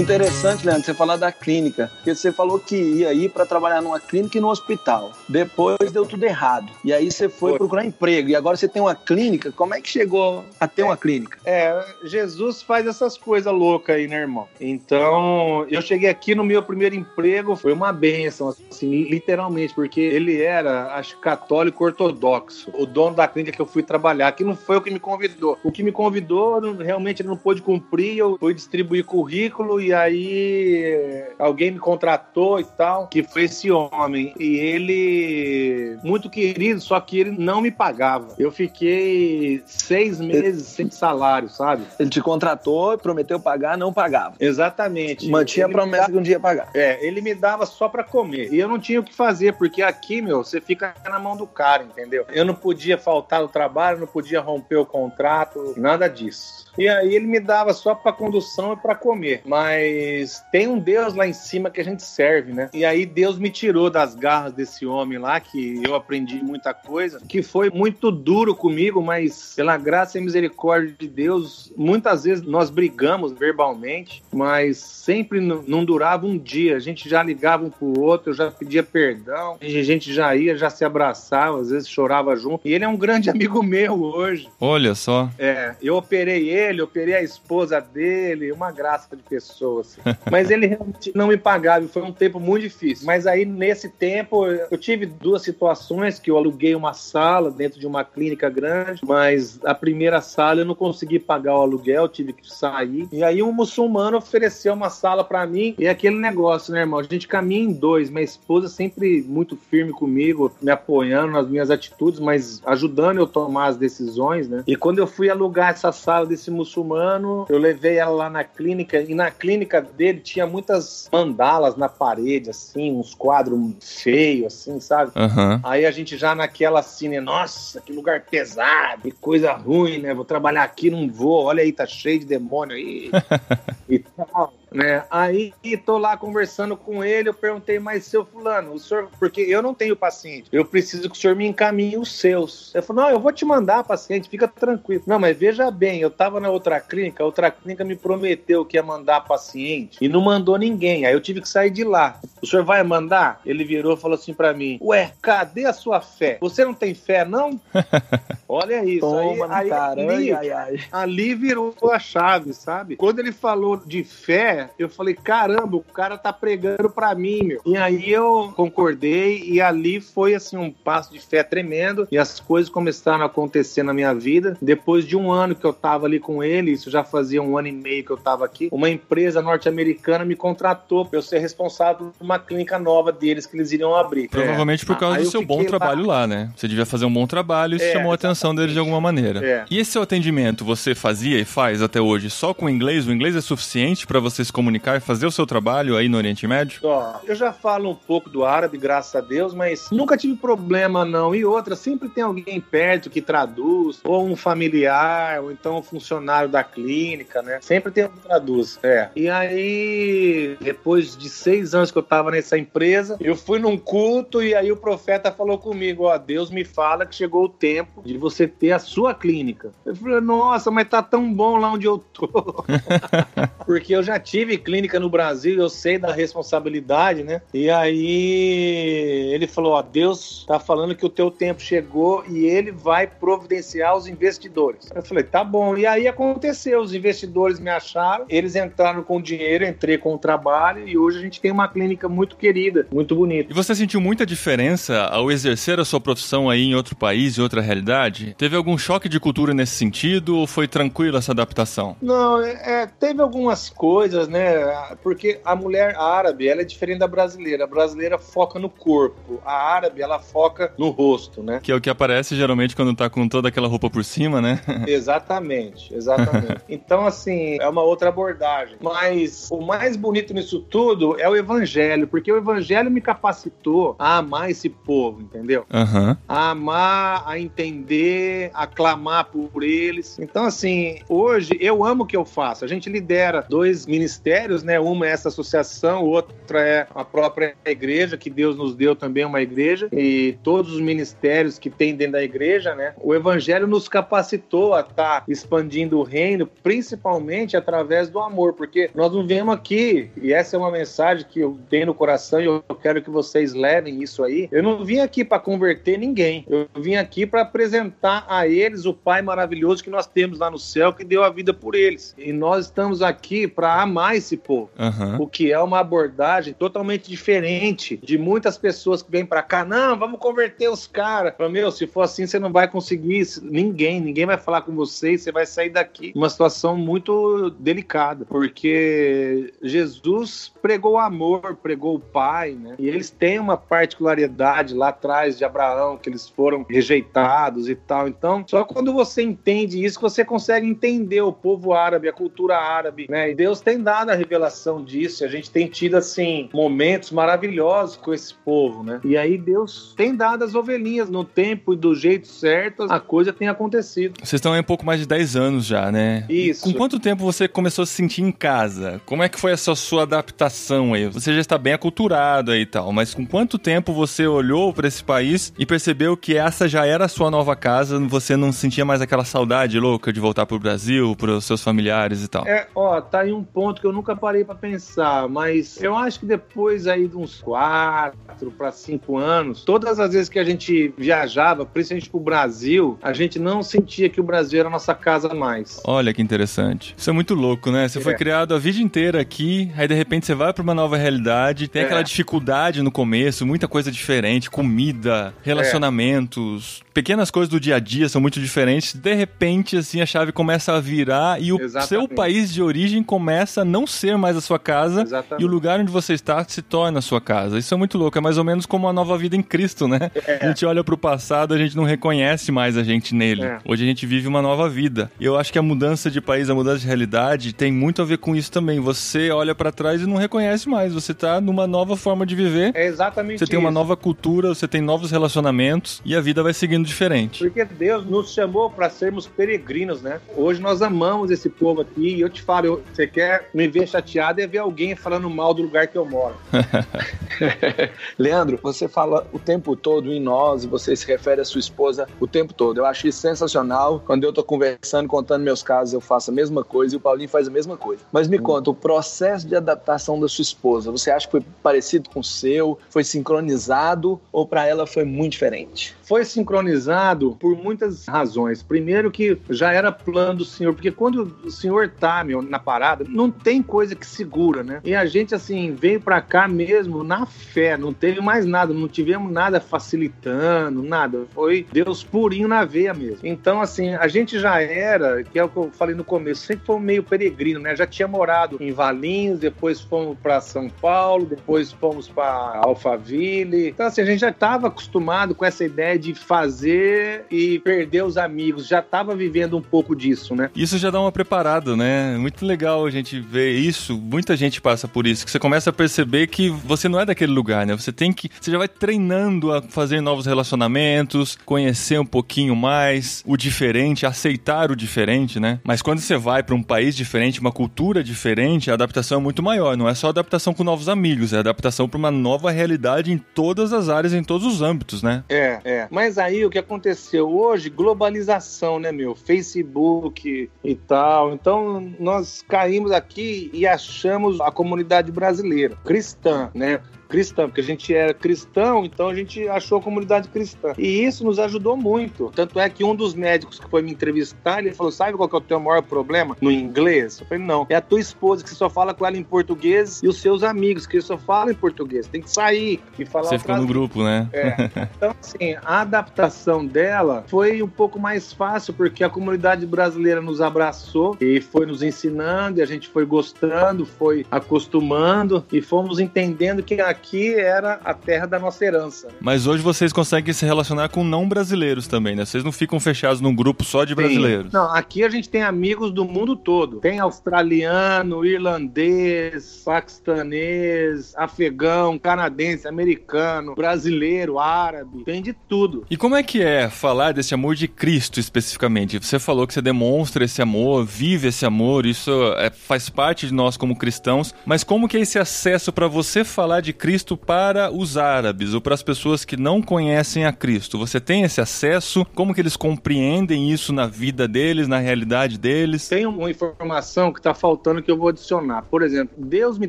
Interessante, 0.00 0.64
Leandro, 0.64 0.82
você 0.82 0.94
falar 0.94 1.16
da 1.16 1.30
clínica, 1.30 1.90
porque 1.96 2.14
você 2.14 2.32
falou 2.32 2.58
que 2.58 2.74
ia 2.74 3.12
ir 3.12 3.28
para 3.28 3.44
trabalhar 3.44 3.82
numa 3.82 4.00
clínica 4.00 4.38
e 4.38 4.40
no 4.40 4.48
hospital. 4.48 5.12
Depois 5.28 5.92
deu 5.92 6.06
tudo 6.06 6.24
errado. 6.24 6.72
E 6.82 6.90
aí 6.90 7.10
você 7.10 7.28
foi, 7.28 7.50
foi, 7.50 7.58
procurar 7.58 7.84
emprego. 7.84 8.30
E 8.30 8.34
agora 8.34 8.56
você 8.56 8.66
tem 8.66 8.80
uma 8.80 8.94
clínica. 8.94 9.52
Como 9.52 9.74
é 9.74 9.80
que 9.80 9.90
chegou 9.90 10.42
a 10.58 10.66
ter 10.66 10.82
é, 10.82 10.84
uma 10.86 10.96
clínica? 10.96 11.38
É, 11.44 11.84
Jesus 12.02 12.62
faz 12.62 12.86
essas 12.86 13.18
coisas 13.18 13.52
loucas 13.52 13.96
aí, 13.96 14.08
né, 14.08 14.16
irmão? 14.16 14.48
Então, 14.58 15.66
eu 15.68 15.82
cheguei 15.82 16.08
aqui 16.08 16.34
no 16.34 16.44
meu 16.44 16.62
primeiro 16.62 16.94
emprego, 16.94 17.54
foi 17.54 17.74
uma 17.74 17.92
benção, 17.92 18.48
assim, 18.48 19.02
literalmente, 19.02 19.74
porque 19.74 20.00
ele 20.00 20.40
era, 20.40 20.94
acho, 20.94 21.18
católico 21.18 21.84
ortodoxo. 21.84 22.72
O 22.72 22.86
dono 22.86 23.16
da 23.16 23.28
clínica 23.28 23.54
que 23.54 23.60
eu 23.60 23.66
fui 23.66 23.82
trabalhar, 23.82 24.32
que 24.32 24.44
não 24.44 24.56
foi 24.56 24.78
o 24.78 24.80
que 24.80 24.90
me 24.90 24.98
convidou. 24.98 25.58
O 25.62 25.70
que 25.70 25.82
me 25.82 25.92
convidou, 25.92 26.58
realmente 26.78 27.20
ele 27.20 27.28
não 27.28 27.36
pôde 27.36 27.60
cumprir, 27.60 28.16
eu 28.16 28.38
fui 28.40 28.54
distribuir 28.54 29.04
currículo 29.04 29.78
e 29.78 29.89
aí 29.92 31.24
alguém 31.38 31.70
me 31.70 31.78
contratou 31.78 32.60
e 32.60 32.64
tal, 32.64 33.08
que 33.08 33.22
foi 33.22 33.44
esse 33.44 33.70
homem. 33.70 34.34
E 34.38 34.56
ele, 34.56 35.98
muito 36.02 36.28
querido, 36.28 36.80
só 36.80 37.00
que 37.00 37.20
ele 37.20 37.30
não 37.30 37.60
me 37.60 37.70
pagava. 37.70 38.34
Eu 38.38 38.50
fiquei 38.50 39.62
seis 39.66 40.20
meses 40.20 40.66
sem 40.66 40.90
salário, 40.90 41.48
sabe? 41.48 41.84
Ele 41.98 42.10
te 42.10 42.20
contratou, 42.20 42.96
prometeu 42.98 43.40
pagar, 43.40 43.76
não 43.76 43.92
pagava. 43.92 44.34
Exatamente. 44.38 45.28
Mantinha 45.28 45.66
ele 45.66 45.72
a 45.72 45.76
promessa 45.76 46.02
dava... 46.02 46.12
que 46.12 46.18
um 46.18 46.22
dia 46.22 46.34
ia 46.34 46.40
pagar. 46.40 46.70
É, 46.74 47.04
ele 47.06 47.20
me 47.20 47.34
dava 47.34 47.66
só 47.66 47.88
para 47.88 48.04
comer. 48.04 48.52
E 48.52 48.58
eu 48.58 48.68
não 48.68 48.78
tinha 48.78 49.00
o 49.00 49.04
que 49.04 49.14
fazer, 49.14 49.54
porque 49.54 49.82
aqui, 49.82 50.20
meu, 50.20 50.44
você 50.44 50.60
fica 50.60 50.94
na 51.04 51.18
mão 51.18 51.36
do 51.36 51.46
cara, 51.46 51.82
entendeu? 51.82 52.24
Eu 52.28 52.44
não 52.44 52.54
podia 52.54 52.98
faltar 52.98 53.40
no 53.40 53.48
trabalho, 53.48 54.00
não 54.00 54.06
podia 54.06 54.40
romper 54.40 54.76
o 54.76 54.86
contrato, 54.86 55.74
nada 55.76 56.08
disso. 56.08 56.69
E 56.80 56.88
aí 56.88 57.14
ele 57.14 57.26
me 57.26 57.38
dava 57.38 57.74
só 57.74 57.94
para 57.94 58.10
condução 58.10 58.72
e 58.72 58.76
para 58.76 58.94
comer. 58.94 59.42
Mas 59.44 60.42
tem 60.50 60.66
um 60.66 60.78
Deus 60.78 61.12
lá 61.12 61.26
em 61.26 61.32
cima 61.34 61.68
que 61.68 61.78
a 61.78 61.84
gente 61.84 62.02
serve, 62.02 62.54
né? 62.54 62.70
E 62.72 62.86
aí 62.86 63.04
Deus 63.04 63.38
me 63.38 63.50
tirou 63.50 63.90
das 63.90 64.14
garras 64.14 64.54
desse 64.54 64.86
homem 64.86 65.18
lá, 65.18 65.38
que 65.38 65.82
eu 65.84 65.94
aprendi 65.94 66.42
muita 66.42 66.72
coisa, 66.72 67.20
que 67.28 67.42
foi 67.42 67.68
muito 67.68 68.10
duro 68.10 68.54
comigo, 68.54 69.02
mas 69.02 69.52
pela 69.54 69.76
graça 69.76 70.16
e 70.16 70.22
misericórdia 70.22 70.96
de 70.98 71.06
Deus, 71.06 71.70
muitas 71.76 72.24
vezes 72.24 72.42
nós 72.42 72.70
brigamos 72.70 73.32
verbalmente, 73.32 74.22
mas 74.32 74.78
sempre 74.78 75.38
não 75.38 75.84
durava 75.84 76.26
um 76.26 76.38
dia. 76.38 76.76
A 76.76 76.80
gente 76.80 77.10
já 77.10 77.22
ligava 77.22 77.62
um 77.62 77.70
pro 77.70 78.00
outro, 78.00 78.32
já 78.32 78.50
pedia 78.50 78.82
perdão, 78.82 79.58
a 79.60 79.66
gente 79.66 80.14
já 80.14 80.34
ia, 80.34 80.56
já 80.56 80.70
se 80.70 80.82
abraçava, 80.82 81.60
às 81.60 81.68
vezes 81.68 81.86
chorava 81.86 82.34
junto. 82.36 82.66
E 82.66 82.72
ele 82.72 82.84
é 82.84 82.88
um 82.88 82.96
grande 82.96 83.28
amigo 83.30 83.62
meu 83.62 84.02
hoje. 84.02 84.48
Olha 84.58 84.94
só. 84.94 85.28
É, 85.38 85.74
eu 85.82 85.96
operei 85.96 86.48
ele 86.48 86.69
ele, 86.70 86.82
operei 86.82 87.14
a 87.14 87.22
esposa 87.22 87.80
dele, 87.80 88.52
uma 88.52 88.70
graça 88.70 89.16
de 89.16 89.22
pessoa. 89.22 89.82
Assim. 89.82 90.00
Mas 90.30 90.50
ele 90.50 90.66
realmente 90.66 91.12
não 91.14 91.28
me 91.28 91.36
pagava, 91.36 91.86
foi 91.88 92.02
um 92.02 92.12
tempo 92.12 92.40
muito 92.40 92.62
difícil. 92.62 93.06
Mas 93.06 93.26
aí, 93.26 93.44
nesse 93.44 93.88
tempo, 93.88 94.46
eu 94.46 94.78
tive 94.78 95.06
duas 95.06 95.42
situações 95.42 96.18
que 96.18 96.30
eu 96.30 96.36
aluguei 96.36 96.74
uma 96.74 96.94
sala 96.94 97.50
dentro 97.50 97.78
de 97.78 97.86
uma 97.86 98.04
clínica 98.04 98.48
grande, 98.48 99.00
mas 99.04 99.58
a 99.64 99.74
primeira 99.74 100.20
sala 100.20 100.60
eu 100.60 100.64
não 100.64 100.74
consegui 100.74 101.18
pagar 101.18 101.56
o 101.56 101.62
aluguel, 101.62 102.08
tive 102.08 102.32
que 102.32 102.50
sair. 102.50 103.08
E 103.12 103.22
aí 103.22 103.42
um 103.42 103.52
muçulmano 103.52 104.16
ofereceu 104.16 104.72
uma 104.72 104.90
sala 104.90 105.24
para 105.24 105.46
mim 105.46 105.74
e 105.78 105.88
aquele 105.88 106.16
negócio, 106.16 106.72
né, 106.72 106.80
irmão? 106.80 107.00
A 107.00 107.02
gente 107.02 107.26
caminha 107.26 107.64
em 107.64 107.72
dois, 107.72 108.10
minha 108.10 108.22
esposa 108.22 108.68
sempre 108.68 109.22
muito 109.26 109.56
firme 109.56 109.92
comigo, 109.92 110.52
me 110.60 110.70
apoiando 110.70 111.32
nas 111.32 111.48
minhas 111.48 111.70
atitudes, 111.70 112.20
mas 112.20 112.62
ajudando 112.64 113.18
eu 113.18 113.26
tomar 113.26 113.66
as 113.66 113.76
decisões, 113.76 114.48
né? 114.48 114.62
E 114.66 114.76
quando 114.76 114.98
eu 114.98 115.06
fui 115.06 115.28
alugar 115.28 115.70
essa 115.70 115.92
sala 115.92 116.26
desse 116.26 116.49
esse 116.50 116.52
muçulmano, 116.52 117.46
eu 117.48 117.58
levei 117.58 117.96
ela 117.96 118.10
lá 118.10 118.30
na 118.30 118.42
clínica 118.42 119.00
e 119.00 119.14
na 119.14 119.30
clínica 119.30 119.80
dele 119.80 120.20
tinha 120.20 120.46
muitas 120.46 121.08
mandalas 121.12 121.76
na 121.76 121.88
parede, 121.88 122.50
assim, 122.50 122.92
uns 122.92 123.14
quadros 123.14 123.74
feios, 123.80 124.52
assim, 124.52 124.80
sabe? 124.80 125.12
Uhum. 125.16 125.60
Aí 125.62 125.86
a 125.86 125.90
gente 125.90 126.16
já 126.16 126.34
naquela 126.34 126.82
cine, 126.82 127.20
nossa, 127.20 127.80
que 127.80 127.92
lugar 127.92 128.22
pesado, 128.22 129.02
que 129.02 129.12
coisa 129.12 129.52
ruim, 129.52 129.98
né? 129.98 130.12
Vou 130.12 130.24
trabalhar 130.24 130.64
aqui, 130.64 130.90
não 130.90 131.08
vou, 131.08 131.44
olha 131.44 131.62
aí, 131.62 131.72
tá 131.72 131.86
cheio 131.86 132.18
de 132.18 132.26
demônio 132.26 132.74
aí 132.76 133.10
e 133.88 133.98
tal 134.00 134.52
né? 134.72 135.04
Aí 135.10 135.52
tô 135.84 135.98
lá 135.98 136.16
conversando 136.16 136.76
com 136.76 137.02
ele, 137.04 137.28
eu 137.28 137.34
perguntei, 137.34 137.78
mas 137.78 138.04
seu 138.04 138.24
fulano, 138.24 138.72
o 138.72 138.78
senhor, 138.78 139.08
porque 139.18 139.40
eu 139.40 139.62
não 139.62 139.74
tenho 139.74 139.96
paciente, 139.96 140.48
eu 140.52 140.64
preciso 140.64 141.08
que 141.08 141.16
o 141.16 141.20
senhor 141.20 141.36
me 141.36 141.46
encaminhe 141.46 141.96
os 141.96 142.12
seus. 142.18 142.74
Ele 142.74 142.82
falou, 142.82 143.04
não, 143.04 143.10
eu 143.10 143.20
vou 143.20 143.32
te 143.32 143.44
mandar 143.44 143.84
paciente, 143.84 144.28
fica 144.28 144.46
tranquilo. 144.46 145.02
Não, 145.06 145.18
mas 145.18 145.36
veja 145.36 145.70
bem, 145.70 146.00
eu 146.00 146.10
tava 146.10 146.40
na 146.40 146.50
outra 146.50 146.80
clínica, 146.80 147.22
a 147.22 147.26
outra 147.26 147.50
clínica 147.50 147.84
me 147.84 147.96
prometeu 147.96 148.64
que 148.64 148.76
ia 148.76 148.82
mandar 148.82 149.22
paciente 149.22 149.98
e 150.00 150.08
não 150.08 150.20
mandou 150.20 150.56
ninguém, 150.56 151.06
aí 151.06 151.12
eu 151.12 151.20
tive 151.20 151.40
que 151.40 151.48
sair 151.48 151.70
de 151.70 151.84
lá. 151.84 152.20
O 152.42 152.46
senhor 152.46 152.64
vai 152.64 152.82
mandar? 152.82 153.40
Ele 153.44 153.64
virou 153.64 153.94
e 153.94 154.00
falou 154.00 154.16
assim 154.16 154.34
para 154.34 154.52
mim, 154.52 154.78
ué, 154.82 155.12
cadê 155.20 155.66
a 155.66 155.72
sua 155.72 156.00
fé? 156.00 156.38
Você 156.40 156.64
não 156.64 156.74
tem 156.74 156.94
fé, 156.94 157.24
não? 157.24 157.60
Olha 158.48 158.84
isso. 158.84 159.00
Toma 159.00 159.46
aí, 159.46 159.62
aí 159.64 159.68
cara, 159.68 160.00
ali, 160.00 160.32
ai, 160.32 160.50
ai. 160.50 160.80
ali 160.90 161.34
virou 161.34 161.74
a 161.90 161.98
chave, 161.98 162.52
sabe? 162.52 162.96
Quando 162.96 163.20
ele 163.20 163.32
falou 163.32 163.76
de 163.76 164.02
fé, 164.02 164.59
eu 164.78 164.88
falei, 164.88 165.14
caramba, 165.14 165.76
o 165.76 165.80
cara 165.80 166.18
tá 166.18 166.32
pregando 166.32 166.90
pra 166.90 167.14
mim, 167.14 167.42
meu. 167.42 167.60
E 167.64 167.76
aí 167.76 168.10
eu 168.10 168.52
concordei 168.56 169.42
e 169.44 169.60
ali 169.60 170.00
foi 170.00 170.34
assim 170.34 170.56
um 170.56 170.70
passo 170.70 171.12
de 171.12 171.20
fé 171.20 171.42
tremendo 171.42 172.06
e 172.10 172.18
as 172.18 172.40
coisas 172.40 172.70
começaram 172.70 173.22
a 173.22 173.26
acontecer 173.26 173.82
na 173.82 173.92
minha 173.92 174.14
vida. 174.14 174.56
Depois 174.60 175.06
de 175.06 175.16
um 175.16 175.30
ano 175.30 175.54
que 175.54 175.64
eu 175.64 175.72
tava 175.72 176.06
ali 176.06 176.18
com 176.18 176.42
ele, 176.42 176.72
isso 176.72 176.90
já 176.90 177.04
fazia 177.04 177.42
um 177.42 177.56
ano 177.56 177.68
e 177.68 177.72
meio 177.72 178.04
que 178.04 178.10
eu 178.10 178.16
tava 178.16 178.44
aqui, 178.44 178.68
uma 178.72 178.88
empresa 178.88 179.42
norte-americana 179.42 180.24
me 180.24 180.36
contratou 180.36 181.04
pra 181.04 181.18
eu 181.18 181.22
ser 181.22 181.38
responsável 181.38 182.12
por 182.18 182.24
uma 182.24 182.38
clínica 182.38 182.78
nova 182.78 183.12
deles 183.12 183.46
que 183.46 183.56
eles 183.56 183.72
iriam 183.72 183.94
abrir. 183.94 184.28
Provavelmente 184.28 184.84
é. 184.84 184.86
por 184.86 184.96
causa 184.98 185.18
aí 185.18 185.24
do 185.24 185.30
seu 185.30 185.44
bom 185.44 185.64
trabalho 185.64 186.06
lá, 186.06 186.26
né? 186.26 186.52
Você 186.56 186.68
devia 186.68 186.86
fazer 186.86 187.04
um 187.04 187.12
bom 187.12 187.26
trabalho 187.26 187.74
e 187.74 187.76
isso 187.76 187.86
é, 187.86 187.92
chamou 187.92 188.12
a 188.12 188.14
atenção 188.14 188.54
deles 188.54 188.72
de 188.72 188.78
alguma 188.78 189.00
maneira. 189.00 189.44
É. 189.44 189.64
E 189.70 189.78
esse 189.78 189.92
seu 189.92 190.02
atendimento 190.02 190.64
você 190.64 190.94
fazia 190.94 191.38
e 191.38 191.44
faz 191.44 191.82
até 191.82 192.00
hoje 192.00 192.30
só 192.30 192.52
com 192.54 192.68
inglês? 192.68 193.06
O 193.06 193.12
inglês 193.12 193.36
é 193.36 193.40
suficiente 193.40 194.06
para 194.06 194.20
você 194.20 194.44
se 194.44 194.49
comunicar 194.50 194.96
e 194.96 195.00
fazer 195.00 195.26
o 195.26 195.30
seu 195.30 195.46
trabalho 195.46 195.96
aí 195.96 196.08
no 196.08 196.16
Oriente 196.16 196.46
Médio? 196.46 196.80
Ó, 196.84 197.14
eu 197.24 197.34
já 197.34 197.52
falo 197.52 197.90
um 197.90 197.94
pouco 197.94 198.28
do 198.28 198.44
árabe, 198.44 198.78
graças 198.78 199.14
a 199.14 199.20
Deus, 199.20 199.54
mas 199.54 199.90
nunca 199.90 200.16
tive 200.16 200.36
problema 200.36 201.04
não. 201.04 201.34
E 201.34 201.44
outra, 201.44 201.76
sempre 201.76 202.08
tem 202.08 202.24
alguém 202.24 202.60
perto 202.60 203.10
que 203.10 203.20
traduz, 203.20 204.00
ou 204.04 204.26
um 204.26 204.36
familiar, 204.36 205.40
ou 205.42 205.50
então 205.50 205.78
um 205.78 205.82
funcionário 205.82 206.48
da 206.48 206.62
clínica, 206.64 207.42
né? 207.42 207.58
Sempre 207.60 207.92
tem 207.92 208.04
um 208.04 208.08
que 208.08 208.20
traduz. 208.20 208.78
É. 208.82 209.08
E 209.14 209.28
aí, 209.28 210.56
depois 210.60 211.16
de 211.16 211.28
seis 211.28 211.74
anos 211.74 211.90
que 211.90 211.98
eu 211.98 212.02
tava 212.02 212.30
nessa 212.30 212.58
empresa, 212.58 213.16
eu 213.20 213.36
fui 213.36 213.58
num 213.58 213.76
culto 213.76 214.42
e 214.42 214.54
aí 214.54 214.70
o 214.72 214.76
profeta 214.76 215.32
falou 215.32 215.58
comigo: 215.58 216.04
Ó, 216.04 216.18
Deus 216.18 216.50
me 216.50 216.64
fala 216.64 217.06
que 217.06 217.14
chegou 217.14 217.44
o 217.44 217.48
tempo 217.48 218.02
de 218.04 218.16
você 218.16 218.46
ter 218.46 218.72
a 218.72 218.78
sua 218.78 219.14
clínica. 219.14 219.70
Eu 219.84 219.94
falei, 219.94 220.20
nossa, 220.20 220.70
mas 220.70 220.88
tá 220.88 221.02
tão 221.02 221.32
bom 221.32 221.56
lá 221.56 221.72
onde 221.72 221.86
eu 221.86 221.98
tô. 221.98 222.28
Porque 223.66 223.94
eu 223.94 224.02
já 224.02 224.18
tive 224.18 224.39
clínica 224.58 224.98
no 225.00 225.08
Brasil, 225.08 225.58
eu 225.58 225.68
sei 225.68 225.98
da 225.98 226.12
responsabilidade, 226.12 227.22
né? 227.22 227.42
E 227.52 227.70
aí 227.70 229.30
ele 229.32 229.46
falou: 229.46 229.72
Ó, 229.72 229.82
Deus 229.82 230.44
tá 230.46 230.58
falando 230.58 230.94
que 230.94 231.06
o 231.06 231.08
teu 231.08 231.30
tempo 231.30 231.60
chegou 231.60 232.24
e 232.28 232.46
ele 232.46 232.70
vai 232.70 233.06
providenciar 233.06 233.96
os 233.96 234.06
investidores. 234.06 234.88
Eu 234.94 235.02
falei: 235.02 235.24
tá 235.24 235.44
bom. 235.44 235.76
E 235.76 235.86
aí 235.86 236.06
aconteceu: 236.06 236.80
os 236.80 236.94
investidores 236.94 237.58
me 237.58 237.70
acharam, 237.70 238.26
eles 238.28 238.56
entraram 238.56 239.02
com 239.02 239.20
dinheiro, 239.20 239.64
entrei 239.64 239.98
com 239.98 240.14
o 240.14 240.18
trabalho 240.18 240.86
e 240.86 240.96
hoje 240.96 241.18
a 241.18 241.22
gente 241.22 241.40
tem 241.40 241.50
uma 241.50 241.68
clínica 241.68 242.08
muito 242.08 242.36
querida, 242.36 242.86
muito 242.92 243.14
bonita. 243.14 243.50
E 243.50 243.54
você 243.54 243.74
sentiu 243.74 244.00
muita 244.00 244.26
diferença 244.26 245.04
ao 245.04 245.30
exercer 245.30 245.78
a 245.80 245.84
sua 245.84 246.00
profissão 246.00 246.48
aí 246.48 246.62
em 246.62 246.74
outro 246.74 246.96
país, 246.96 247.38
em 247.38 247.42
outra 247.42 247.60
realidade? 247.60 248.34
Teve 248.36 248.56
algum 248.56 248.76
choque 248.76 249.08
de 249.08 249.20
cultura 249.20 249.54
nesse 249.54 249.74
sentido 249.74 250.36
ou 250.36 250.46
foi 250.46 250.66
tranquila 250.66 251.18
essa 251.18 251.32
adaptação? 251.32 251.96
Não, 252.00 252.42
é, 252.42 252.86
teve 252.98 253.20
algumas 253.20 253.68
coisas, 253.70 254.28
né? 254.30 254.96
Porque 255.02 255.40
a 255.44 255.54
mulher 255.54 255.96
árabe, 255.96 256.48
ela 256.48 256.62
é 256.62 256.64
diferente 256.64 257.00
da 257.00 257.08
brasileira. 257.08 257.64
A 257.64 257.66
brasileira 257.66 258.18
foca 258.18 258.58
no 258.58 258.70
corpo. 258.70 259.40
A 259.44 259.52
árabe, 259.52 260.00
ela 260.00 260.18
foca 260.18 260.72
no 260.78 260.90
rosto, 260.90 261.42
né? 261.42 261.60
Que 261.62 261.72
é 261.72 261.74
o 261.74 261.80
que 261.80 261.90
aparece 261.90 262.36
geralmente 262.36 262.76
quando 262.76 262.94
tá 262.94 263.10
com 263.10 263.28
toda 263.28 263.48
aquela 263.48 263.68
roupa 263.68 263.90
por 263.90 264.04
cima, 264.04 264.40
né? 264.40 264.60
exatamente, 264.86 265.92
exatamente. 265.94 266.62
então, 266.68 267.04
assim, 267.04 267.58
é 267.60 267.68
uma 267.68 267.82
outra 267.82 268.08
abordagem. 268.08 268.76
Mas 268.80 269.48
o 269.50 269.60
mais 269.60 269.96
bonito 269.96 270.32
nisso 270.32 270.60
tudo 270.60 271.18
é 271.20 271.28
o 271.28 271.36
evangelho, 271.36 272.06
porque 272.06 272.32
o 272.32 272.36
evangelho 272.36 272.90
me 272.90 273.00
capacitou 273.00 273.96
a 273.98 274.18
amar 274.18 274.50
esse 274.50 274.68
povo, 274.68 275.20
entendeu? 275.20 275.66
Uhum. 275.72 276.16
A 276.28 276.50
amar, 276.50 277.24
a 277.26 277.38
entender, 277.38 278.50
a 278.54 278.66
clamar 278.66 279.26
por 279.26 279.62
eles. 279.62 280.18
Então, 280.18 280.44
assim, 280.44 281.00
hoje 281.08 281.56
eu 281.60 281.84
amo 281.84 282.04
o 282.04 282.06
que 282.06 282.16
eu 282.16 282.24
faço. 282.24 282.64
A 282.64 282.68
gente 282.68 282.88
lidera 282.88 283.44
dois 283.48 283.86
ministérios 283.86 284.19
ministérios, 284.20 284.62
né? 284.62 284.78
Uma 284.78 285.06
é 285.06 285.10
essa 285.10 285.28
associação, 285.28 286.04
outra 286.04 286.60
é 286.60 286.86
a 286.94 287.04
própria 287.04 287.54
igreja, 287.64 288.16
que 288.16 288.28
Deus 288.28 288.56
nos 288.56 288.74
deu 288.74 288.94
também 288.94 289.24
uma 289.24 289.40
igreja, 289.40 289.88
e 289.92 290.36
todos 290.42 290.74
os 290.74 290.80
ministérios 290.80 291.58
que 291.58 291.70
tem 291.70 291.94
dentro 291.94 292.12
da 292.12 292.22
igreja, 292.22 292.74
né? 292.74 292.94
O 292.98 293.14
evangelho 293.14 293.66
nos 293.66 293.88
capacitou 293.88 294.74
a 294.74 294.80
estar 294.80 295.20
tá 295.20 295.24
expandindo 295.26 295.98
o 295.98 296.02
reino, 296.02 296.46
principalmente 296.62 297.56
através 297.56 298.08
do 298.08 298.20
amor, 298.20 298.52
porque 298.52 298.90
nós 298.94 299.12
não 299.12 299.26
viemos 299.26 299.54
aqui, 299.54 300.10
e 300.20 300.32
essa 300.32 300.56
é 300.56 300.58
uma 300.58 300.70
mensagem 300.70 301.26
que 301.28 301.40
eu 301.40 301.58
tenho 301.68 301.86
no 301.86 301.94
coração 301.94 302.40
e 302.40 302.44
eu 302.44 302.62
quero 302.80 303.02
que 303.02 303.10
vocês 303.10 303.54
levem 303.54 304.02
isso 304.02 304.22
aí. 304.22 304.48
Eu 304.52 304.62
não 304.62 304.84
vim 304.84 305.00
aqui 305.00 305.24
para 305.24 305.38
converter 305.38 305.98
ninguém, 305.98 306.44
eu 306.48 306.68
vim 306.76 306.96
aqui 306.96 307.26
para 307.26 307.42
apresentar 307.42 308.26
a 308.28 308.46
eles 308.46 308.84
o 308.84 308.92
Pai 308.92 309.22
maravilhoso 309.22 309.82
que 309.82 309.90
nós 309.90 310.06
temos 310.06 310.38
lá 310.38 310.50
no 310.50 310.58
céu, 310.58 310.92
que 310.92 311.04
deu 311.04 311.24
a 311.24 311.30
vida 311.30 311.54
por 311.54 311.74
eles. 311.74 312.14
E 312.18 312.32
nós 312.32 312.66
estamos 312.66 313.00
aqui 313.02 313.48
para 313.48 313.80
amar 313.80 313.99
esse 314.16 314.36
povo, 314.36 314.70
uhum. 314.78 315.22
o 315.22 315.26
que 315.26 315.52
é 315.52 315.58
uma 315.58 315.80
abordagem 315.80 316.54
totalmente 316.54 317.08
diferente 317.08 317.98
de 318.02 318.18
muitas 318.18 318.56
pessoas 318.56 319.02
que 319.02 319.10
vêm 319.10 319.24
para 319.24 319.42
cá. 319.42 319.64
Não, 319.64 319.98
vamos 319.98 320.18
converter 320.18 320.68
os 320.68 320.86
caras. 320.86 321.34
Meu, 321.50 321.70
se 321.70 321.86
for 321.86 322.02
assim, 322.02 322.26
você 322.26 322.38
não 322.38 322.52
vai 322.52 322.68
conseguir 322.68 323.26
ninguém, 323.42 324.00
ninguém 324.00 324.26
vai 324.26 324.38
falar 324.38 324.62
com 324.62 324.74
você 324.74 325.12
e 325.12 325.18
você 325.18 325.30
vai 325.30 325.46
sair 325.46 325.70
daqui. 325.70 326.12
Uma 326.14 326.28
situação 326.28 326.76
muito 326.76 327.50
delicada, 327.58 328.24
porque 328.24 329.52
Jesus 329.62 330.52
pregou 330.62 330.92
o 330.92 330.98
amor, 330.98 331.56
pregou 331.56 331.96
o 331.96 332.00
Pai, 332.00 332.52
né? 332.52 332.74
E 332.78 332.88
eles 332.88 333.10
têm 333.10 333.38
uma 333.38 333.56
particularidade 333.56 334.74
lá 334.74 334.88
atrás 334.88 335.36
de 335.36 335.44
Abraão, 335.44 335.96
que 335.96 336.08
eles 336.08 336.28
foram 336.28 336.64
rejeitados 336.68 337.68
e 337.68 337.74
tal. 337.74 338.08
Então, 338.08 338.44
só 338.46 338.64
quando 338.64 338.92
você 338.92 339.22
entende 339.22 339.84
isso, 339.84 340.00
você 340.00 340.24
consegue 340.24 340.66
entender 340.66 341.20
o 341.20 341.32
povo 341.32 341.72
árabe, 341.72 342.08
a 342.08 342.12
cultura 342.12 342.56
árabe, 342.56 343.06
né? 343.08 343.30
E 343.30 343.34
Deus 343.34 343.60
tem 343.60 343.80
dado 343.80 343.89
a 343.90 344.14
revelação 344.14 344.82
disso. 344.82 345.24
A 345.24 345.28
gente 345.28 345.50
tem 345.50 345.66
tido, 345.66 345.96
assim, 345.96 346.48
momentos 346.52 347.10
maravilhosos 347.10 347.96
com 347.96 348.12
esse 348.12 348.32
povo, 348.34 348.82
né? 348.82 349.00
E 349.04 349.16
aí 349.16 349.36
Deus 349.36 349.94
tem 349.96 350.14
dado 350.14 350.44
as 350.44 350.54
ovelhinhas 350.54 351.10
no 351.10 351.24
tempo 351.24 351.74
e 351.74 351.76
do 351.76 351.94
jeito 351.94 352.28
certo, 352.28 352.84
a 352.84 353.00
coisa 353.00 353.32
tem 353.32 353.48
acontecido. 353.48 354.14
Vocês 354.18 354.34
estão 354.34 354.52
aí 354.52 354.60
um 354.60 354.64
pouco 354.64 354.84
mais 354.84 355.00
de 355.00 355.06
10 355.06 355.36
anos 355.36 355.66
já, 355.66 355.90
né? 355.90 356.24
Isso. 356.28 356.64
Com 356.64 356.72
quanto 356.72 356.98
tempo 356.98 357.24
você 357.24 357.48
começou 357.48 357.82
a 357.82 357.86
se 357.86 357.92
sentir 357.92 358.22
em 358.22 358.32
casa? 358.32 359.00
Como 359.04 359.22
é 359.22 359.28
que 359.28 359.40
foi 359.40 359.52
essa 359.52 359.74
sua 359.74 360.02
adaptação 360.02 360.94
aí? 360.94 361.06
Você 361.08 361.32
já 361.34 361.40
está 361.40 361.58
bem 361.58 361.72
aculturado 361.72 362.52
aí 362.52 362.62
e 362.62 362.66
tal, 362.66 362.92
mas 362.92 363.14
com 363.14 363.26
quanto 363.26 363.58
tempo 363.58 363.92
você 363.92 364.26
olhou 364.26 364.72
para 364.72 364.88
esse 364.88 365.02
país 365.02 365.52
e 365.58 365.66
percebeu 365.66 366.16
que 366.16 366.36
essa 366.36 366.68
já 366.68 366.86
era 366.86 367.06
a 367.06 367.08
sua 367.08 367.30
nova 367.30 367.56
casa, 367.56 367.98
você 367.98 368.36
não 368.36 368.52
sentia 368.52 368.84
mais 368.84 369.00
aquela 369.00 369.24
saudade 369.24 369.78
louca 369.78 370.12
de 370.12 370.20
voltar 370.20 370.46
pro 370.46 370.58
Brasil, 370.58 371.14
pros 371.16 371.44
seus 371.44 371.62
familiares 371.62 372.22
e 372.24 372.28
tal? 372.28 372.46
É, 372.46 372.66
ó, 372.74 373.00
tá 373.00 373.20
aí 373.20 373.32
um 373.32 373.42
ponto 373.42 373.79
que 373.80 373.86
eu 373.86 373.92
nunca 373.92 374.14
parei 374.14 374.44
para 374.44 374.54
pensar, 374.54 375.28
mas 375.28 375.80
eu 375.82 375.96
acho 375.96 376.20
que 376.20 376.26
depois 376.26 376.86
aí 376.86 377.08
de 377.08 377.16
uns 377.16 377.40
quatro 377.40 378.50
para 378.56 378.70
cinco 378.70 379.16
anos, 379.16 379.64
todas 379.64 379.98
as 379.98 380.12
vezes 380.12 380.28
que 380.28 380.38
a 380.38 380.44
gente 380.44 380.92
viajava, 380.96 381.64
principalmente 381.64 382.10
pro 382.10 382.20
Brasil, 382.20 382.98
a 383.02 383.12
gente 383.12 383.38
não 383.38 383.62
sentia 383.62 384.08
que 384.08 384.20
o 384.20 384.24
Brasil 384.24 384.60
era 384.60 384.68
a 384.68 384.72
nossa 384.72 384.94
casa 384.94 385.32
mais. 385.34 385.80
Olha 385.84 386.12
que 386.12 386.20
interessante. 386.20 386.94
Isso 386.96 387.08
é 387.08 387.12
muito 387.12 387.34
louco, 387.34 387.70
né? 387.70 387.88
Você 387.88 387.98
é. 387.98 388.02
foi 388.02 388.14
criado 388.14 388.54
a 388.54 388.58
vida 388.58 388.78
inteira 388.78 389.20
aqui, 389.20 389.70
aí 389.76 389.88
de 389.88 389.94
repente 389.94 390.26
você 390.26 390.34
vai 390.34 390.52
para 390.52 390.62
uma 390.62 390.74
nova 390.74 390.96
realidade, 390.96 391.68
tem 391.68 391.82
é. 391.82 391.84
aquela 391.86 392.02
dificuldade 392.02 392.82
no 392.82 392.90
começo, 392.90 393.46
muita 393.46 393.66
coisa 393.66 393.90
diferente, 393.90 394.50
comida, 394.50 395.34
relacionamentos, 395.42 396.82
é. 396.86 396.89
Pequenas 396.92 397.30
coisas 397.30 397.48
do 397.48 397.60
dia 397.60 397.76
a 397.76 397.78
dia 397.78 398.08
são 398.08 398.20
muito 398.20 398.40
diferentes. 398.40 398.94
De 398.94 399.14
repente, 399.14 399.76
assim, 399.76 400.00
a 400.00 400.06
chave 400.06 400.32
começa 400.32 400.72
a 400.72 400.80
virar 400.80 401.40
e 401.40 401.52
o 401.52 401.60
Exatamente. 401.60 401.88
seu 401.88 402.08
país 402.08 402.52
de 402.52 402.62
origem 402.62 403.02
começa 403.02 403.62
a 403.62 403.64
não 403.64 403.86
ser 403.86 404.16
mais 404.16 404.36
a 404.36 404.40
sua 404.40 404.58
casa 404.58 405.02
Exatamente. 405.02 405.42
e 405.42 405.44
o 405.44 405.48
lugar 405.48 405.80
onde 405.80 405.90
você 405.90 406.12
está 406.14 406.44
se 406.46 406.62
torna 406.62 406.98
a 406.98 407.02
sua 407.02 407.20
casa. 407.20 407.58
Isso 407.58 407.72
é 407.72 407.76
muito 407.76 407.96
louco, 407.98 408.16
é 408.18 408.20
mais 408.20 408.38
ou 408.38 408.44
menos 408.44 408.66
como 408.66 408.88
a 408.88 408.92
nova 408.92 409.16
vida 409.16 409.36
em 409.36 409.42
Cristo, 409.42 409.86
né? 409.88 410.10
É. 410.26 410.38
A 410.44 410.48
gente 410.48 410.64
olha 410.66 410.82
para 410.84 410.94
o 410.94 410.98
passado, 410.98 411.54
a 411.54 411.58
gente 411.58 411.76
não 411.76 411.84
reconhece 411.84 412.50
mais 412.52 412.76
a 412.76 412.82
gente 412.82 413.14
nele. 413.14 413.42
É. 413.42 413.58
Hoje 413.64 413.84
a 413.84 413.86
gente 413.86 414.06
vive 414.06 414.26
uma 414.28 414.42
nova 414.42 414.68
vida. 414.68 415.10
E 415.18 415.24
eu 415.24 415.38
acho 415.38 415.52
que 415.52 415.58
a 415.58 415.62
mudança 415.62 416.10
de 416.10 416.20
país, 416.20 416.50
a 416.50 416.54
mudança 416.54 416.80
de 416.80 416.86
realidade 416.86 417.52
tem 417.52 417.72
muito 417.72 418.02
a 418.02 418.04
ver 418.04 418.18
com 418.18 418.34
isso 418.34 418.50
também. 418.50 418.80
Você 418.80 419.30
olha 419.30 419.54
para 419.54 419.70
trás 419.72 420.02
e 420.02 420.06
não 420.06 420.16
reconhece 420.16 420.68
mais, 420.68 420.92
você 420.92 421.14
tá 421.14 421.40
numa 421.40 421.66
nova 421.66 421.96
forma 421.96 422.26
de 422.26 422.34
viver. 422.34 422.72
É 422.74 422.86
exatamente 422.86 423.38
Você 423.38 423.46
tem 423.46 423.58
isso. 423.58 423.64
uma 423.66 423.70
nova 423.70 423.96
cultura, 423.96 424.48
você 424.48 424.66
tem 424.68 424.80
novos 424.80 425.10
relacionamentos 425.10 426.00
e 426.04 426.14
a 426.14 426.20
vida 426.20 426.42
vai 426.42 426.52
seguindo 426.52 426.79
diferente. 426.82 427.44
Porque 427.44 427.64
Deus 427.64 428.04
nos 428.04 428.32
chamou 428.32 428.70
para 428.70 428.90
sermos 428.90 429.26
peregrinos, 429.26 430.02
né? 430.02 430.20
Hoje 430.36 430.60
nós 430.60 430.82
amamos 430.82 431.30
esse 431.30 431.48
povo 431.48 431.80
aqui 431.80 432.16
e 432.16 432.20
eu 432.20 432.28
te 432.28 432.42
falo, 432.42 432.66
eu, 432.66 432.82
você 432.92 433.06
quer 433.06 433.48
me 433.54 433.68
ver 433.68 433.86
chateado 433.86 434.40
é 434.40 434.46
ver 434.46 434.58
alguém 434.58 434.94
falando 434.94 435.28
mal 435.28 435.54
do 435.54 435.62
lugar 435.62 435.86
que 435.86 435.96
eu 435.96 436.04
moro. 436.04 436.34
Leandro, 438.18 438.58
você 438.62 438.88
fala 438.88 439.26
o 439.32 439.38
tempo 439.38 439.76
todo 439.76 440.12
em 440.12 440.20
nós 440.20 440.64
e 440.64 440.66
você 440.66 440.94
se 440.94 441.06
refere 441.06 441.40
à 441.40 441.44
sua 441.44 441.60
esposa 441.60 442.08
o 442.18 442.26
tempo 442.26 442.52
todo. 442.52 442.78
Eu 442.78 442.86
acho 442.86 443.08
isso 443.08 443.20
sensacional. 443.20 444.02
Quando 444.04 444.24
eu 444.24 444.32
tô 444.32 444.42
conversando, 444.42 445.08
contando 445.08 445.42
meus 445.42 445.62
casos, 445.62 445.94
eu 445.94 446.00
faço 446.00 446.30
a 446.30 446.34
mesma 446.34 446.64
coisa 446.64 446.94
e 446.94 446.98
o 446.98 447.00
Paulinho 447.00 447.28
faz 447.28 447.48
a 447.48 447.50
mesma 447.50 447.76
coisa. 447.76 448.02
Mas 448.12 448.28
me 448.28 448.38
hum. 448.38 448.42
conta, 448.42 448.70
o 448.70 448.74
processo 448.74 449.46
de 449.46 449.56
adaptação 449.56 450.18
da 450.20 450.28
sua 450.28 450.42
esposa, 450.42 450.90
você 450.90 451.10
acha 451.10 451.26
que 451.26 451.32
foi 451.32 451.42
parecido 451.62 452.08
com 452.10 452.20
o 452.20 452.24
seu? 452.24 452.78
Foi 452.90 453.04
sincronizado 453.04 454.20
ou 454.32 454.46
para 454.46 454.66
ela 454.66 454.86
foi 454.86 455.04
muito 455.04 455.32
diferente? 455.32 455.96
Foi 456.10 456.24
sincronizado 456.24 457.36
por 457.38 457.56
muitas 457.56 458.04
razões. 458.04 458.64
Primeiro 458.64 459.12
que 459.12 459.38
já 459.48 459.72
era 459.72 459.92
plano 459.92 460.38
do 460.38 460.44
Senhor, 460.44 460.74
porque 460.74 460.90
quando 460.90 461.36
o 461.44 461.50
Senhor 461.52 461.88
tá, 461.88 462.24
meu, 462.24 462.42
na 462.42 462.58
parada, 462.58 463.04
não 463.08 463.30
tem 463.30 463.62
coisa 463.62 463.94
que 463.94 464.04
segura, 464.04 464.64
né? 464.64 464.80
E 464.82 464.92
a 464.92 465.06
gente, 465.06 465.36
assim, 465.36 465.72
veio 465.72 466.00
para 466.00 466.20
cá 466.20 466.48
mesmo 466.48 467.04
na 467.04 467.26
fé, 467.26 467.76
não 467.76 467.92
teve 467.92 468.20
mais 468.20 468.44
nada, 468.44 468.74
não 468.74 468.88
tivemos 468.88 469.30
nada 469.30 469.60
facilitando, 469.60 470.82
nada. 470.82 471.26
Foi 471.32 471.64
Deus 471.70 472.02
purinho 472.02 472.48
na 472.48 472.64
veia 472.64 472.92
mesmo. 472.92 473.20
Então, 473.22 473.60
assim, 473.60 473.94
a 473.94 474.08
gente 474.08 474.36
já 474.36 474.60
era, 474.60 475.22
que 475.22 475.38
é 475.38 475.44
o 475.44 475.48
que 475.48 475.58
eu 475.58 475.70
falei 475.70 475.94
no 475.94 476.02
começo, 476.02 476.44
sempre 476.44 476.66
foi 476.66 476.80
meio 476.80 477.04
peregrino, 477.04 477.60
né? 477.60 477.76
Já 477.76 477.86
tinha 477.86 478.08
morado 478.08 478.56
em 478.58 478.72
Valinhos, 478.72 479.38
depois 479.38 479.80
fomos 479.80 480.18
para 480.18 480.40
São 480.40 480.68
Paulo, 480.68 481.24
depois 481.24 481.70
fomos 481.70 482.08
para 482.08 482.62
Alphaville. 482.64 483.68
Então, 483.68 483.86
assim, 483.86 484.00
a 484.00 484.04
gente 484.04 484.18
já 484.18 484.30
estava 484.30 484.66
acostumado 484.66 485.36
com 485.36 485.44
essa 485.44 485.64
ideia 485.64 485.99
de 486.00 486.14
fazer 486.14 487.24
e 487.30 487.58
perder 487.60 488.04
os 488.04 488.16
amigos, 488.16 488.66
já 488.66 488.80
estava 488.80 489.14
vivendo 489.14 489.56
um 489.56 489.62
pouco 489.62 489.94
disso, 489.94 490.34
né? 490.34 490.50
Isso 490.54 490.78
já 490.78 490.90
dá 490.90 491.00
uma 491.00 491.12
preparada, 491.12 491.76
né? 491.76 492.16
Muito 492.18 492.44
legal 492.44 492.86
a 492.86 492.90
gente 492.90 493.20
ver 493.20 493.52
isso. 493.52 493.96
Muita 493.96 494.36
gente 494.36 494.60
passa 494.60 494.88
por 494.88 495.06
isso, 495.06 495.24
que 495.24 495.30
você 495.30 495.38
começa 495.38 495.70
a 495.70 495.72
perceber 495.72 496.26
que 496.26 496.50
você 496.50 496.88
não 496.88 497.00
é 497.00 497.04
daquele 497.04 497.32
lugar, 497.32 497.66
né? 497.66 497.76
Você 497.76 497.92
tem 497.92 498.12
que, 498.12 498.30
você 498.40 498.50
já 498.50 498.58
vai 498.58 498.68
treinando 498.68 499.52
a 499.52 499.62
fazer 499.62 500.00
novos 500.00 500.26
relacionamentos, 500.26 501.38
conhecer 501.44 502.00
um 502.00 502.06
pouquinho 502.06 502.56
mais 502.56 503.22
o 503.26 503.36
diferente, 503.36 504.06
aceitar 504.06 504.70
o 504.70 504.76
diferente, 504.76 505.38
né? 505.38 505.60
Mas 505.64 505.82
quando 505.82 506.00
você 506.00 506.16
vai 506.16 506.42
para 506.42 506.54
um 506.54 506.62
país 506.62 506.96
diferente, 506.96 507.40
uma 507.40 507.52
cultura 507.52 508.02
diferente, 508.02 508.70
a 508.70 508.74
adaptação 508.74 509.18
é 509.18 509.20
muito 509.20 509.42
maior. 509.42 509.76
Não 509.76 509.88
é 509.88 509.94
só 509.94 510.08
adaptação 510.08 510.54
com 510.54 510.64
novos 510.64 510.88
amigos, 510.88 511.32
é 511.32 511.38
adaptação 511.38 511.88
para 511.88 511.98
uma 511.98 512.10
nova 512.10 512.50
realidade 512.50 513.12
em 513.12 513.18
todas 513.18 513.72
as 513.72 513.88
áreas, 513.88 514.14
em 514.14 514.22
todos 514.22 514.46
os 514.46 514.62
âmbitos, 514.62 515.02
né? 515.02 515.24
É, 515.28 515.60
é. 515.64 515.88
Mas 515.90 516.18
aí 516.18 516.44
o 516.44 516.50
que 516.50 516.58
aconteceu 516.58 517.28
hoje, 517.28 517.68
globalização, 517.68 518.78
né, 518.78 518.92
meu? 518.92 519.14
Facebook 519.14 520.48
e 520.62 520.74
tal. 520.74 521.32
Então 521.32 521.92
nós 521.98 522.44
caímos 522.48 522.92
aqui 522.92 523.50
e 523.52 523.66
achamos 523.66 524.40
a 524.40 524.50
comunidade 524.50 525.10
brasileira 525.10 525.76
cristã, 525.84 526.50
né? 526.54 526.80
Cristã, 527.10 527.46
porque 527.46 527.60
a 527.60 527.64
gente 527.64 527.92
era 527.92 528.14
cristão, 528.14 528.84
então 528.84 529.08
a 529.08 529.14
gente 529.14 529.46
achou 529.48 529.78
a 529.78 529.82
comunidade 529.82 530.28
cristã. 530.28 530.72
E 530.78 531.04
isso 531.04 531.24
nos 531.24 531.38
ajudou 531.38 531.76
muito. 531.76 532.30
Tanto 532.34 532.58
é 532.60 532.70
que 532.70 532.84
um 532.84 532.94
dos 532.94 533.14
médicos 533.14 533.58
que 533.58 533.68
foi 533.68 533.82
me 533.82 533.90
entrevistar, 533.90 534.60
ele 534.60 534.72
falou: 534.72 534.92
sabe 534.92 535.16
qual 535.16 535.28
que 535.28 535.34
é 535.34 535.38
o 535.38 535.42
teu 535.42 535.58
maior 535.58 535.82
problema 535.82 536.36
no 536.40 536.50
inglês? 536.50 537.20
Eu 537.20 537.26
falei, 537.26 537.44
não. 537.44 537.66
É 537.68 537.74
a 537.74 537.80
tua 537.80 538.00
esposa 538.00 538.44
que 538.44 538.48
você 538.48 538.54
só 538.54 538.70
fala 538.70 538.94
com 538.94 539.04
ela 539.04 539.16
em 539.16 539.24
português 539.24 540.00
e 540.02 540.08
os 540.08 540.20
seus 540.20 540.42
amigos 540.42 540.86
que 540.86 541.00
só 541.00 541.18
falam 541.18 541.50
em 541.50 541.54
português. 541.54 542.06
Tem 542.06 542.22
que 542.22 542.30
sair 542.30 542.80
e 542.98 543.04
falar. 543.04 543.28
Você 543.28 543.38
ficou 543.38 543.56
no 543.56 543.66
grupo, 543.66 544.02
né? 544.02 544.28
É. 544.32 544.70
Então, 545.00 545.14
assim, 545.20 545.54
a 545.64 545.80
adaptação 545.80 546.66
dela 546.66 547.24
foi 547.26 547.62
um 547.62 547.68
pouco 547.68 547.98
mais 547.98 548.32
fácil 548.32 548.74
porque 548.74 549.02
a 549.02 549.08
comunidade 549.08 549.64
brasileira 549.66 550.20
nos 550.20 550.40
abraçou 550.40 551.16
e 551.20 551.40
foi 551.40 551.64
nos 551.64 551.82
ensinando, 551.82 552.60
e 552.60 552.62
a 552.62 552.66
gente 552.66 552.88
foi 552.88 553.06
gostando, 553.06 553.86
foi 553.86 554.26
acostumando 554.30 555.44
e 555.50 555.62
fomos 555.62 555.98
entendendo 555.98 556.62
que 556.62 556.80
aqui 557.00 557.34
era 557.34 557.80
a 557.82 557.94
terra 557.94 558.26
da 558.26 558.38
nossa 558.38 558.64
herança. 558.64 559.08
Né? 559.08 559.14
Mas 559.20 559.46
hoje 559.46 559.62
vocês 559.62 559.92
conseguem 559.92 560.34
se 560.34 560.44
relacionar 560.44 560.90
com 560.90 561.02
não 561.02 561.26
brasileiros 561.26 561.86
também, 561.86 562.14
né? 562.14 562.24
Vocês 562.26 562.44
não 562.44 562.52
ficam 562.52 562.78
fechados 562.78 563.20
num 563.20 563.34
grupo 563.34 563.64
só 563.64 563.84
de 563.84 563.94
brasileiros. 563.94 564.52
Não, 564.52 564.70
aqui 564.72 565.02
a 565.02 565.08
gente 565.08 565.28
tem 565.28 565.42
amigos 565.42 565.90
do 565.90 566.04
mundo 566.04 566.36
todo. 566.36 566.78
Tem 566.80 567.00
australiano, 567.00 568.24
irlandês, 568.24 569.62
paquistanês, 569.64 571.14
afegão, 571.16 571.98
canadense, 571.98 572.68
americano, 572.68 573.54
brasileiro, 573.54 574.38
árabe, 574.38 575.02
tem 575.04 575.22
de 575.22 575.32
tudo. 575.32 575.86
E 575.90 575.96
como 575.96 576.14
é 576.14 576.22
que 576.22 576.42
é 576.42 576.68
falar 576.68 577.12
desse 577.12 577.32
amor 577.32 577.54
de 577.54 577.66
Cristo 577.66 578.20
especificamente? 578.20 578.98
Você 578.98 579.18
falou 579.18 579.46
que 579.46 579.54
você 579.54 579.62
demonstra 579.62 580.24
esse 580.24 580.42
amor, 580.42 580.84
vive 580.84 581.28
esse 581.28 581.46
amor, 581.46 581.86
isso 581.86 582.10
é, 582.36 582.50
faz 582.50 582.90
parte 582.90 583.26
de 583.26 583.32
nós 583.32 583.56
como 583.56 583.76
cristãos, 583.76 584.34
mas 584.44 584.62
como 584.62 584.88
que 584.88 584.96
é 584.96 585.00
esse 585.00 585.18
acesso 585.18 585.72
para 585.72 585.88
você 585.88 586.24
falar 586.24 586.60
de 586.60 586.72
Cristo 586.72 586.89
para 587.16 587.70
os 587.72 587.96
árabes 587.96 588.52
ou 588.52 588.60
para 588.60 588.74
as 588.74 588.82
pessoas 588.82 589.24
que 589.24 589.36
não 589.36 589.62
conhecem 589.62 590.24
a 590.24 590.32
Cristo? 590.32 590.76
Você 590.78 591.00
tem 591.00 591.22
esse 591.22 591.40
acesso? 591.40 592.04
Como 592.14 592.34
que 592.34 592.40
eles 592.40 592.56
compreendem 592.56 593.50
isso 593.50 593.72
na 593.72 593.86
vida 593.86 594.26
deles, 594.26 594.66
na 594.66 594.78
realidade 594.78 595.38
deles? 595.38 595.88
Tem 595.88 596.04
uma 596.04 596.30
informação 596.30 597.12
que 597.12 597.20
está 597.20 597.32
faltando 597.32 597.80
que 597.80 597.90
eu 597.90 597.96
vou 597.96 598.08
adicionar. 598.08 598.62
Por 598.62 598.82
exemplo, 598.82 599.14
Deus 599.16 599.56
me 599.56 599.68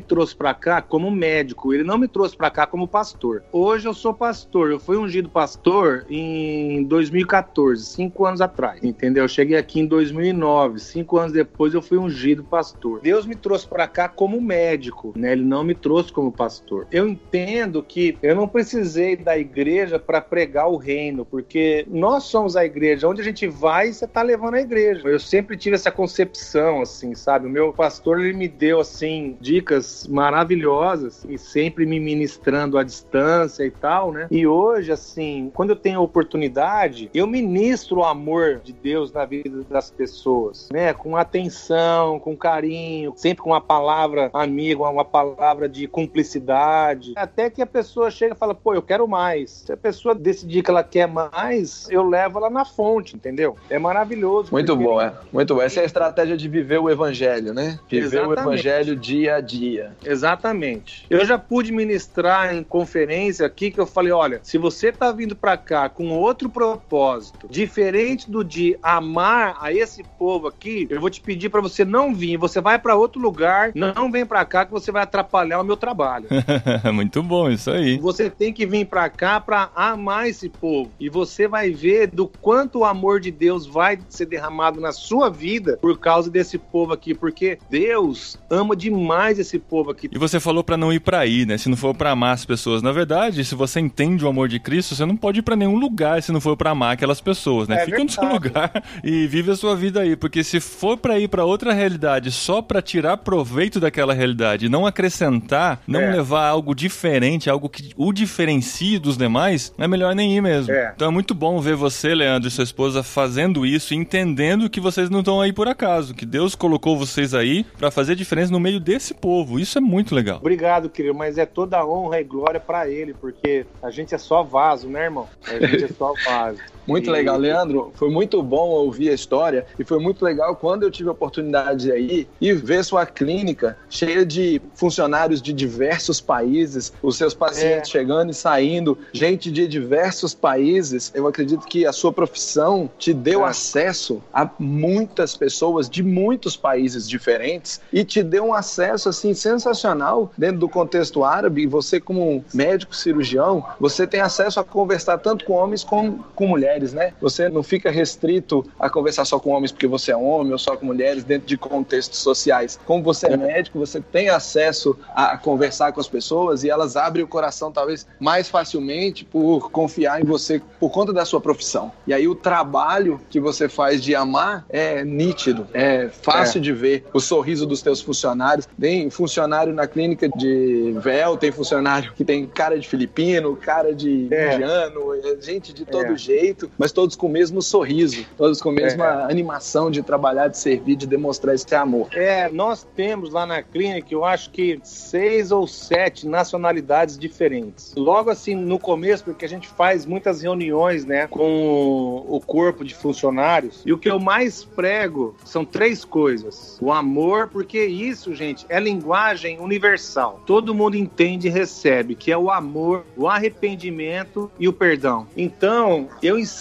trouxe 0.00 0.34
para 0.34 0.52
cá 0.52 0.82
como 0.82 1.10
médico, 1.10 1.72
ele 1.72 1.84
não 1.84 1.96
me 1.96 2.08
trouxe 2.08 2.36
para 2.36 2.50
cá 2.50 2.66
como 2.66 2.88
pastor. 2.88 3.44
Hoje 3.52 3.86
eu 3.86 3.94
sou 3.94 4.12
pastor, 4.12 4.72
eu 4.72 4.80
fui 4.80 4.96
ungido 4.96 5.28
pastor 5.28 6.04
em 6.10 6.82
2014, 6.84 7.84
cinco 7.86 8.26
anos 8.26 8.40
atrás, 8.40 8.82
entendeu? 8.82 9.24
Eu 9.24 9.28
cheguei 9.28 9.56
aqui 9.56 9.78
em 9.78 9.86
2009, 9.86 10.80
cinco 10.80 11.18
anos 11.18 11.32
depois 11.32 11.72
eu 11.72 11.82
fui 11.82 11.98
ungido 11.98 12.42
pastor. 12.42 13.00
Deus 13.00 13.26
me 13.26 13.36
trouxe 13.36 13.66
para 13.66 13.86
cá 13.86 14.08
como 14.08 14.40
médico, 14.40 15.12
né? 15.16 15.32
Ele 15.32 15.44
não 15.44 15.62
me 15.62 15.74
trouxe 15.74 16.12
como 16.12 16.32
pastor. 16.32 16.86
Eu 16.90 17.11
entendo 17.12 17.82
que 17.82 18.18
eu 18.22 18.34
não 18.34 18.48
precisei 18.48 19.16
da 19.16 19.38
igreja 19.38 19.98
para 19.98 20.20
pregar 20.20 20.68
o 20.68 20.76
reino, 20.76 21.24
porque 21.24 21.86
nós 21.88 22.24
somos 22.24 22.56
a 22.56 22.64
igreja. 22.64 23.08
Onde 23.08 23.20
a 23.20 23.24
gente 23.24 23.46
vai, 23.46 23.92
você 23.92 24.06
tá 24.06 24.22
levando 24.22 24.54
a 24.54 24.60
igreja. 24.60 25.06
Eu 25.06 25.20
sempre 25.20 25.56
tive 25.56 25.76
essa 25.76 25.90
concepção, 25.90 26.80
assim, 26.80 27.14
sabe? 27.14 27.46
O 27.46 27.50
meu 27.50 27.72
pastor, 27.72 28.20
ele 28.20 28.32
me 28.32 28.48
deu, 28.48 28.80
assim, 28.80 29.36
dicas 29.40 30.06
maravilhosas 30.08 31.24
e 31.28 31.38
sempre 31.38 31.86
me 31.86 32.00
ministrando 32.00 32.78
à 32.78 32.82
distância 32.82 33.64
e 33.64 33.70
tal, 33.70 34.12
né? 34.12 34.26
E 34.30 34.46
hoje, 34.46 34.90
assim, 34.92 35.50
quando 35.54 35.70
eu 35.70 35.76
tenho 35.76 36.00
oportunidade, 36.00 37.10
eu 37.12 37.26
ministro 37.26 38.00
o 38.00 38.04
amor 38.04 38.60
de 38.62 38.72
Deus 38.72 39.12
na 39.12 39.24
vida 39.24 39.62
das 39.68 39.90
pessoas, 39.90 40.68
né? 40.72 40.92
Com 40.92 41.16
atenção, 41.16 42.18
com 42.18 42.36
carinho, 42.36 43.12
sempre 43.16 43.42
com 43.42 43.50
uma 43.50 43.60
palavra 43.60 44.30
amiga, 44.32 44.82
uma 44.82 45.04
palavra 45.04 45.68
de 45.68 45.86
cumplicidade, 45.86 47.01
até 47.16 47.50
que 47.50 47.62
a 47.62 47.66
pessoa 47.66 48.10
chega 48.10 48.34
e 48.34 48.38
fala, 48.38 48.54
pô, 48.54 48.74
eu 48.74 48.82
quero 48.82 49.06
mais. 49.08 49.62
Se 49.66 49.72
a 49.72 49.76
pessoa 49.76 50.14
decidir 50.14 50.62
que 50.62 50.70
ela 50.70 50.84
quer 50.84 51.08
mais, 51.08 51.86
eu 51.90 52.06
levo 52.06 52.38
ela 52.38 52.50
na 52.50 52.64
fonte, 52.64 53.16
entendeu? 53.16 53.56
É 53.68 53.78
maravilhoso. 53.78 54.50
Muito 54.52 54.76
porque... 54.76 54.88
bom, 54.88 55.00
é. 55.00 55.12
Muito 55.32 55.54
bom. 55.54 55.62
Essa 55.62 55.80
é 55.80 55.82
a 55.82 55.86
estratégia 55.86 56.36
de 56.36 56.48
viver 56.48 56.78
o 56.78 56.90
evangelho, 56.90 57.52
né? 57.52 57.78
Viver 57.88 58.06
Exatamente. 58.06 58.38
o 58.38 58.42
evangelho 58.42 58.96
dia 58.96 59.36
a 59.36 59.40
dia. 59.40 59.96
Exatamente. 60.04 61.06
Eu 61.08 61.24
já 61.24 61.38
pude 61.38 61.72
ministrar 61.72 62.54
em 62.54 62.62
conferência 62.62 63.46
aqui 63.46 63.70
que 63.70 63.80
eu 63.80 63.86
falei, 63.86 64.12
olha, 64.12 64.40
se 64.42 64.58
você 64.58 64.92
tá 64.92 65.10
vindo 65.12 65.34
para 65.34 65.56
cá 65.56 65.88
com 65.88 66.10
outro 66.10 66.48
propósito, 66.48 67.48
diferente 67.48 68.30
do 68.30 68.44
de 68.44 68.78
amar 68.82 69.56
a 69.60 69.72
esse 69.72 70.02
povo 70.18 70.48
aqui, 70.48 70.86
eu 70.90 71.00
vou 71.00 71.10
te 71.10 71.20
pedir 71.20 71.48
para 71.48 71.60
você 71.60 71.84
não 71.84 72.14
vir, 72.14 72.36
você 72.36 72.60
vai 72.60 72.78
para 72.78 72.94
outro 72.94 73.20
lugar, 73.20 73.72
não 73.74 74.10
vem 74.10 74.26
para 74.26 74.44
cá 74.44 74.64
que 74.64 74.72
você 74.72 74.92
vai 74.92 75.02
atrapalhar 75.02 75.60
o 75.60 75.64
meu 75.64 75.76
trabalho. 75.76 76.28
Muito 76.92 77.22
bom 77.22 77.50
isso 77.50 77.70
aí. 77.70 77.98
Você 77.98 78.28
tem 78.30 78.52
que 78.52 78.66
vir 78.66 78.86
para 78.86 79.08
cá 79.08 79.40
para 79.40 79.70
amar 79.74 80.28
esse 80.28 80.48
povo 80.48 80.90
e 80.98 81.08
você 81.08 81.46
vai 81.46 81.70
ver 81.70 82.08
do 82.08 82.26
quanto 82.26 82.80
o 82.80 82.84
amor 82.84 83.20
de 83.20 83.30
Deus 83.30 83.66
vai 83.66 83.98
ser 84.08 84.26
derramado 84.26 84.80
na 84.80 84.92
sua 84.92 85.28
vida 85.28 85.78
por 85.80 85.98
causa 85.98 86.30
desse 86.30 86.58
povo 86.58 86.92
aqui, 86.92 87.14
porque 87.14 87.58
Deus 87.70 88.38
ama 88.50 88.74
demais 88.74 89.38
esse 89.38 89.58
povo 89.58 89.90
aqui. 89.90 90.08
E 90.10 90.18
você 90.18 90.40
falou 90.40 90.64
para 90.64 90.76
não 90.76 90.92
ir 90.92 91.00
para 91.00 91.18
aí, 91.18 91.46
né? 91.46 91.58
Se 91.58 91.68
não 91.68 91.76
for 91.76 91.94
para 91.94 92.10
amar 92.10 92.34
as 92.34 92.44
pessoas. 92.44 92.82
Na 92.82 92.92
verdade, 92.92 93.44
se 93.44 93.54
você 93.54 93.80
entende 93.80 94.24
o 94.24 94.28
amor 94.28 94.48
de 94.48 94.58
Cristo, 94.58 94.94
você 94.94 95.04
não 95.04 95.16
pode 95.16 95.40
ir 95.40 95.42
para 95.42 95.56
nenhum 95.56 95.76
lugar 95.76 96.22
se 96.22 96.32
não 96.32 96.40
for 96.40 96.56
para 96.56 96.70
amar 96.70 96.92
aquelas 96.92 97.20
pessoas, 97.20 97.68
né? 97.68 97.76
É 97.76 97.84
Fica 97.84 97.96
verdade. 97.98 98.16
no 98.16 98.22
seu 98.22 98.32
lugar 98.32 98.82
e 99.04 99.26
vive 99.26 99.50
a 99.50 99.56
sua 99.56 99.76
vida 99.76 100.00
aí, 100.00 100.16
porque 100.16 100.42
se 100.42 100.60
for 100.60 100.96
para 100.96 101.18
ir 101.18 101.28
para 101.28 101.44
outra 101.44 101.72
realidade 101.72 102.30
só 102.30 102.60
para 102.60 102.82
tirar 102.82 103.16
proveito 103.18 103.78
daquela 103.80 104.14
realidade, 104.14 104.68
não 104.68 104.86
acrescentar, 104.86 105.80
não 105.86 106.00
é. 106.00 106.12
levar 106.12 106.46
algo 106.46 106.71
diferente, 106.74 107.50
algo 107.50 107.68
que 107.68 107.92
o 107.96 108.12
diferencie 108.12 108.98
dos 108.98 109.16
demais, 109.16 109.72
é 109.78 109.86
melhor 109.86 110.14
nem 110.14 110.36
ir 110.36 110.40
mesmo. 110.40 110.72
É. 110.72 110.92
Então 110.94 111.08
é 111.08 111.10
muito 111.10 111.34
bom 111.34 111.60
ver 111.60 111.74
você, 111.74 112.14
Leandro, 112.14 112.48
e 112.48 112.50
sua 112.50 112.64
esposa 112.64 113.02
fazendo 113.02 113.64
isso, 113.66 113.94
entendendo 113.94 114.68
que 114.70 114.80
vocês 114.80 115.10
não 115.10 115.20
estão 115.20 115.40
aí 115.40 115.52
por 115.52 115.68
acaso, 115.68 116.14
que 116.14 116.26
Deus 116.26 116.54
colocou 116.54 116.98
vocês 116.98 117.34
aí 117.34 117.64
para 117.78 117.90
fazer 117.90 118.14
diferença 118.14 118.52
no 118.52 118.60
meio 118.60 118.80
desse 118.80 119.14
povo. 119.14 119.58
Isso 119.58 119.78
é 119.78 119.80
muito 119.80 120.14
legal. 120.14 120.38
Obrigado, 120.38 120.88
querido, 120.88 121.14
mas 121.14 121.38
é 121.38 121.46
toda 121.46 121.84
honra 121.84 122.20
e 122.20 122.24
glória 122.24 122.60
para 122.60 122.88
ele, 122.88 123.14
porque 123.14 123.66
a 123.82 123.90
gente 123.90 124.14
é 124.14 124.18
só 124.18 124.42
vaso, 124.42 124.88
né, 124.88 125.04
irmão? 125.04 125.28
A 125.46 125.66
gente 125.66 125.84
é 125.84 125.88
só 125.88 126.12
vaso. 126.24 126.60
Muito 126.86 127.08
e... 127.08 127.12
legal, 127.12 127.36
Leandro. 127.36 127.92
Foi 127.94 128.10
muito 128.10 128.42
bom 128.42 128.68
ouvir 128.68 129.10
a 129.10 129.14
história 129.14 129.66
e 129.78 129.84
foi 129.84 129.98
muito 129.98 130.24
legal 130.24 130.56
quando 130.56 130.82
eu 130.82 130.90
tive 130.90 131.08
a 131.08 131.12
oportunidade 131.12 131.86
de 131.86 131.96
ir 131.96 132.28
e 132.40 132.52
ver 132.52 132.84
sua 132.84 133.06
clínica 133.06 133.76
cheia 133.88 134.24
de 134.24 134.60
funcionários 134.74 135.40
de 135.40 135.52
diversos 135.52 136.20
países, 136.20 136.92
os 137.02 137.16
seus 137.16 137.34
pacientes 137.34 137.88
é. 137.88 137.92
chegando 137.92 138.30
e 138.30 138.34
saindo, 138.34 138.98
gente 139.12 139.50
de 139.50 139.66
diversos 139.66 140.34
países. 140.34 141.10
Eu 141.14 141.26
acredito 141.26 141.66
que 141.66 141.86
a 141.86 141.92
sua 141.92 142.12
profissão 142.12 142.90
te 142.98 143.12
deu 143.12 143.44
é. 143.44 143.48
acesso 143.48 144.22
a 144.32 144.48
muitas 144.58 145.36
pessoas 145.36 145.88
de 145.88 146.02
muitos 146.02 146.56
países 146.56 147.08
diferentes 147.08 147.80
e 147.92 148.04
te 148.04 148.22
deu 148.22 148.46
um 148.46 148.54
acesso 148.54 149.08
assim 149.08 149.34
sensacional 149.34 150.32
dentro 150.36 150.58
do 150.58 150.68
contexto 150.68 151.24
árabe. 151.24 151.66
Você 151.66 152.00
como 152.00 152.44
médico 152.52 152.94
cirurgião, 152.94 153.64
você 153.78 154.06
tem 154.06 154.20
acesso 154.20 154.60
a 154.60 154.64
conversar 154.64 155.18
tanto 155.18 155.44
com 155.44 155.54
homens 155.54 155.84
como 155.84 156.24
com 156.34 156.46
mulheres 156.46 156.71
mulheres, 156.72 156.92
né? 156.92 157.12
Você 157.20 157.48
não 157.48 157.62
fica 157.62 157.90
restrito 157.90 158.64
a 158.78 158.88
conversar 158.88 159.24
só 159.24 159.38
com 159.38 159.50
homens 159.50 159.72
porque 159.72 159.86
você 159.86 160.12
é 160.12 160.16
homem 160.16 160.52
ou 160.52 160.58
só 160.58 160.76
com 160.76 160.86
mulheres 160.86 161.24
dentro 161.24 161.46
de 161.46 161.56
contextos 161.56 162.18
sociais. 162.20 162.78
Como 162.86 163.02
você 163.02 163.26
é 163.26 163.36
médico, 163.36 163.78
você 163.78 164.00
tem 164.00 164.28
acesso 164.28 164.98
a 165.14 165.36
conversar 165.36 165.92
com 165.92 166.00
as 166.00 166.08
pessoas 166.08 166.64
e 166.64 166.70
elas 166.70 166.96
abrem 166.96 167.24
o 167.24 167.28
coração 167.28 167.70
talvez 167.70 168.06
mais 168.18 168.48
facilmente 168.48 169.24
por 169.24 169.70
confiar 169.70 170.20
em 170.20 170.24
você 170.24 170.60
por 170.80 170.90
conta 170.90 171.12
da 171.12 171.24
sua 171.24 171.40
profissão. 171.40 171.92
E 172.06 172.14
aí 172.14 172.26
o 172.26 172.34
trabalho 172.34 173.20
que 173.28 173.40
você 173.40 173.68
faz 173.68 174.02
de 174.02 174.14
amar 174.14 174.64
é 174.68 175.04
nítido, 175.04 175.66
é 175.72 176.08
fácil 176.08 176.58
é. 176.58 176.62
de 176.62 176.72
ver 176.72 177.04
o 177.12 177.20
sorriso 177.20 177.66
dos 177.66 177.82
teus 177.82 178.00
funcionários. 178.00 178.68
Tem 178.78 179.10
funcionário 179.10 179.74
na 179.74 179.86
clínica 179.86 180.28
de 180.28 180.94
véu, 180.98 181.36
tem 181.36 181.52
funcionário 181.52 182.12
que 182.14 182.24
tem 182.24 182.46
cara 182.46 182.78
de 182.78 182.88
filipino, 182.88 183.56
cara 183.56 183.94
de 183.94 184.28
é. 184.30 184.54
indiano, 184.54 185.14
é 185.14 185.40
gente 185.40 185.72
de 185.72 185.84
todo 185.84 186.12
é. 186.12 186.16
jeito 186.16 186.61
jeito, 186.62 186.70
mas 186.78 186.92
todos 186.92 187.16
com 187.16 187.26
o 187.26 187.30
mesmo 187.30 187.60
sorriso, 187.60 188.24
todos 188.36 188.60
com 188.60 188.70
a 188.70 188.72
mesma 188.72 189.04
é. 189.04 189.32
animação 189.32 189.90
de 189.90 190.02
trabalhar, 190.02 190.48
de 190.48 190.58
servir, 190.58 190.96
de 190.96 191.06
demonstrar 191.06 191.54
esse 191.54 191.74
amor. 191.74 192.08
É, 192.12 192.48
nós 192.50 192.86
temos 192.94 193.30
lá 193.30 193.46
na 193.46 193.62
clínica, 193.62 194.08
eu 194.10 194.24
acho 194.24 194.50
que 194.50 194.78
seis 194.82 195.50
ou 195.50 195.66
sete 195.66 196.26
nacionalidades 196.26 197.18
diferentes. 197.18 197.94
Logo 197.96 198.30
assim, 198.30 198.54
no 198.54 198.78
começo, 198.78 199.24
porque 199.24 199.44
a 199.44 199.48
gente 199.48 199.68
faz 199.68 200.06
muitas 200.06 200.42
reuniões, 200.42 201.04
né, 201.04 201.26
com 201.26 202.24
o 202.28 202.40
corpo 202.40 202.84
de 202.84 202.94
funcionários, 202.94 203.82
e 203.84 203.92
o 203.92 203.98
que 203.98 204.10
eu 204.10 204.20
mais 204.20 204.64
prego 204.64 205.34
são 205.44 205.64
três 205.64 206.04
coisas. 206.04 206.78
O 206.80 206.92
amor, 206.92 207.48
porque 207.48 207.84
isso, 207.84 208.34
gente, 208.34 208.66
é 208.68 208.78
linguagem 208.78 209.58
universal. 209.58 210.42
Todo 210.46 210.74
mundo 210.74 210.96
entende 210.96 211.48
e 211.48 211.50
recebe, 211.50 212.14
que 212.14 212.30
é 212.30 212.36
o 212.36 212.50
amor, 212.50 213.04
o 213.16 213.28
arrependimento 213.28 214.50
e 214.58 214.68
o 214.68 214.72
perdão. 214.72 215.26
Então, 215.36 216.08
eu 216.22 216.38
ensino 216.38 216.51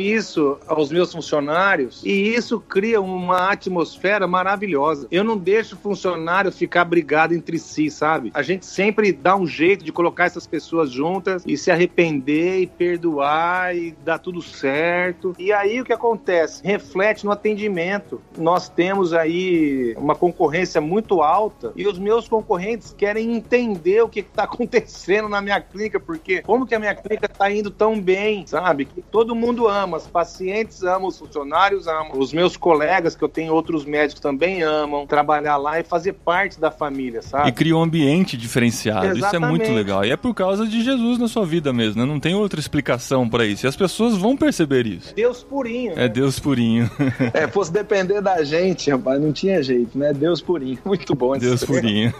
isso 0.00 0.58
aos 0.66 0.90
meus 0.90 1.12
funcionários 1.12 2.02
e 2.04 2.34
isso 2.34 2.60
cria 2.60 3.00
uma 3.00 3.50
atmosfera 3.50 4.26
maravilhosa. 4.26 5.06
Eu 5.10 5.24
não 5.24 5.36
deixo 5.36 5.76
o 5.76 5.78
funcionário 5.78 6.50
ficar 6.50 6.84
brigado 6.84 7.34
entre 7.34 7.58
si, 7.58 7.90
sabe? 7.90 8.30
A 8.34 8.42
gente 8.42 8.66
sempre 8.66 9.12
dá 9.12 9.36
um 9.36 9.46
jeito 9.46 9.84
de 9.84 9.92
colocar 9.92 10.24
essas 10.24 10.46
pessoas 10.46 10.90
juntas 10.90 11.44
e 11.46 11.56
se 11.56 11.70
arrepender 11.70 12.60
e 12.60 12.66
perdoar 12.66 13.76
e 13.76 13.92
dar 14.04 14.18
tudo 14.18 14.42
certo. 14.42 15.34
E 15.38 15.52
aí 15.52 15.80
o 15.80 15.84
que 15.84 15.92
acontece? 15.92 16.62
Reflete 16.64 17.24
no 17.24 17.30
atendimento. 17.30 18.20
Nós 18.36 18.68
temos 18.68 19.12
aí 19.12 19.94
uma 19.96 20.14
concorrência 20.14 20.80
muito 20.80 21.22
alta 21.22 21.72
e 21.76 21.86
os 21.86 21.98
meus 21.98 22.28
concorrentes 22.28 22.94
querem 22.96 23.36
entender 23.36 24.02
o 24.02 24.08
que 24.08 24.20
está 24.20 24.44
acontecendo 24.56 25.28
na 25.28 25.40
minha 25.40 25.60
clínica, 25.60 26.00
porque 26.00 26.42
como 26.42 26.66
que 26.66 26.74
a 26.74 26.78
minha 26.78 26.94
clínica 26.94 27.26
está 27.26 27.50
indo 27.50 27.70
tão 27.70 28.00
bem, 28.00 28.46
sabe? 28.46 28.84
Que 28.84 29.02
todo 29.02 29.35
mundo 29.36 29.68
ama, 29.68 29.96
os 29.98 30.06
pacientes 30.06 30.82
amam, 30.82 31.08
os 31.08 31.18
funcionários 31.18 31.86
amam, 31.86 32.18
os 32.18 32.32
meus 32.32 32.56
colegas, 32.56 33.14
que 33.14 33.22
eu 33.22 33.28
tenho 33.28 33.52
outros 33.52 33.84
médicos 33.84 34.20
também 34.20 34.62
amam, 34.62 35.06
trabalhar 35.06 35.56
lá 35.56 35.78
e 35.78 35.84
fazer 35.84 36.14
parte 36.14 36.58
da 36.58 36.70
família, 36.70 37.22
sabe? 37.22 37.48
E 37.48 37.52
cria 37.52 37.76
um 37.76 37.82
ambiente 37.82 38.36
diferenciado. 38.36 39.06
Exatamente. 39.06 39.26
Isso 39.26 39.36
é 39.36 39.38
muito 39.38 39.72
legal. 39.72 40.04
E 40.04 40.10
é 40.10 40.16
por 40.16 40.34
causa 40.34 40.66
de 40.66 40.82
Jesus 40.82 41.18
na 41.18 41.28
sua 41.28 41.44
vida 41.44 41.72
mesmo, 41.72 42.00
né? 42.00 42.06
Não 42.06 42.18
tem 42.18 42.34
outra 42.34 42.58
explicação 42.58 43.28
para 43.28 43.44
isso. 43.44 43.66
E 43.66 43.68
as 43.68 43.76
pessoas 43.76 44.16
vão 44.16 44.36
perceber 44.36 44.86
isso. 44.86 45.14
Deus 45.14 45.42
purinho. 45.42 45.92
É 45.92 45.96
né? 45.96 46.08
Deus 46.08 46.38
purinho. 46.38 46.90
é, 47.32 47.46
fosse 47.46 47.72
depender 47.72 48.20
da 48.20 48.42
gente, 48.42 48.90
rapaz, 48.90 49.20
não 49.20 49.32
tinha 49.32 49.62
jeito, 49.62 49.98
né? 49.98 50.12
Deus 50.12 50.40
purinho. 50.40 50.78
Muito 50.84 51.14
bom. 51.14 51.36
Deus 51.36 51.64
purinho. 51.64 52.12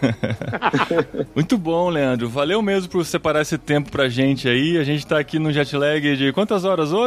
muito 1.33 1.57
bom, 1.57 1.89
Leandro. 1.89 2.29
Valeu 2.29 2.61
mesmo 2.61 2.89
por 2.89 3.05
separar 3.05 3.41
esse 3.41 3.57
tempo 3.57 3.91
pra 3.91 4.09
gente 4.09 4.47
aí. 4.47 4.77
A 4.77 4.83
gente 4.83 5.05
tá 5.05 5.17
aqui 5.19 5.39
no 5.39 5.51
jet 5.51 5.75
lag 5.75 6.15
de 6.15 6.31
quantas 6.33 6.63
horas 6.65 6.91
hoje, 6.91 7.06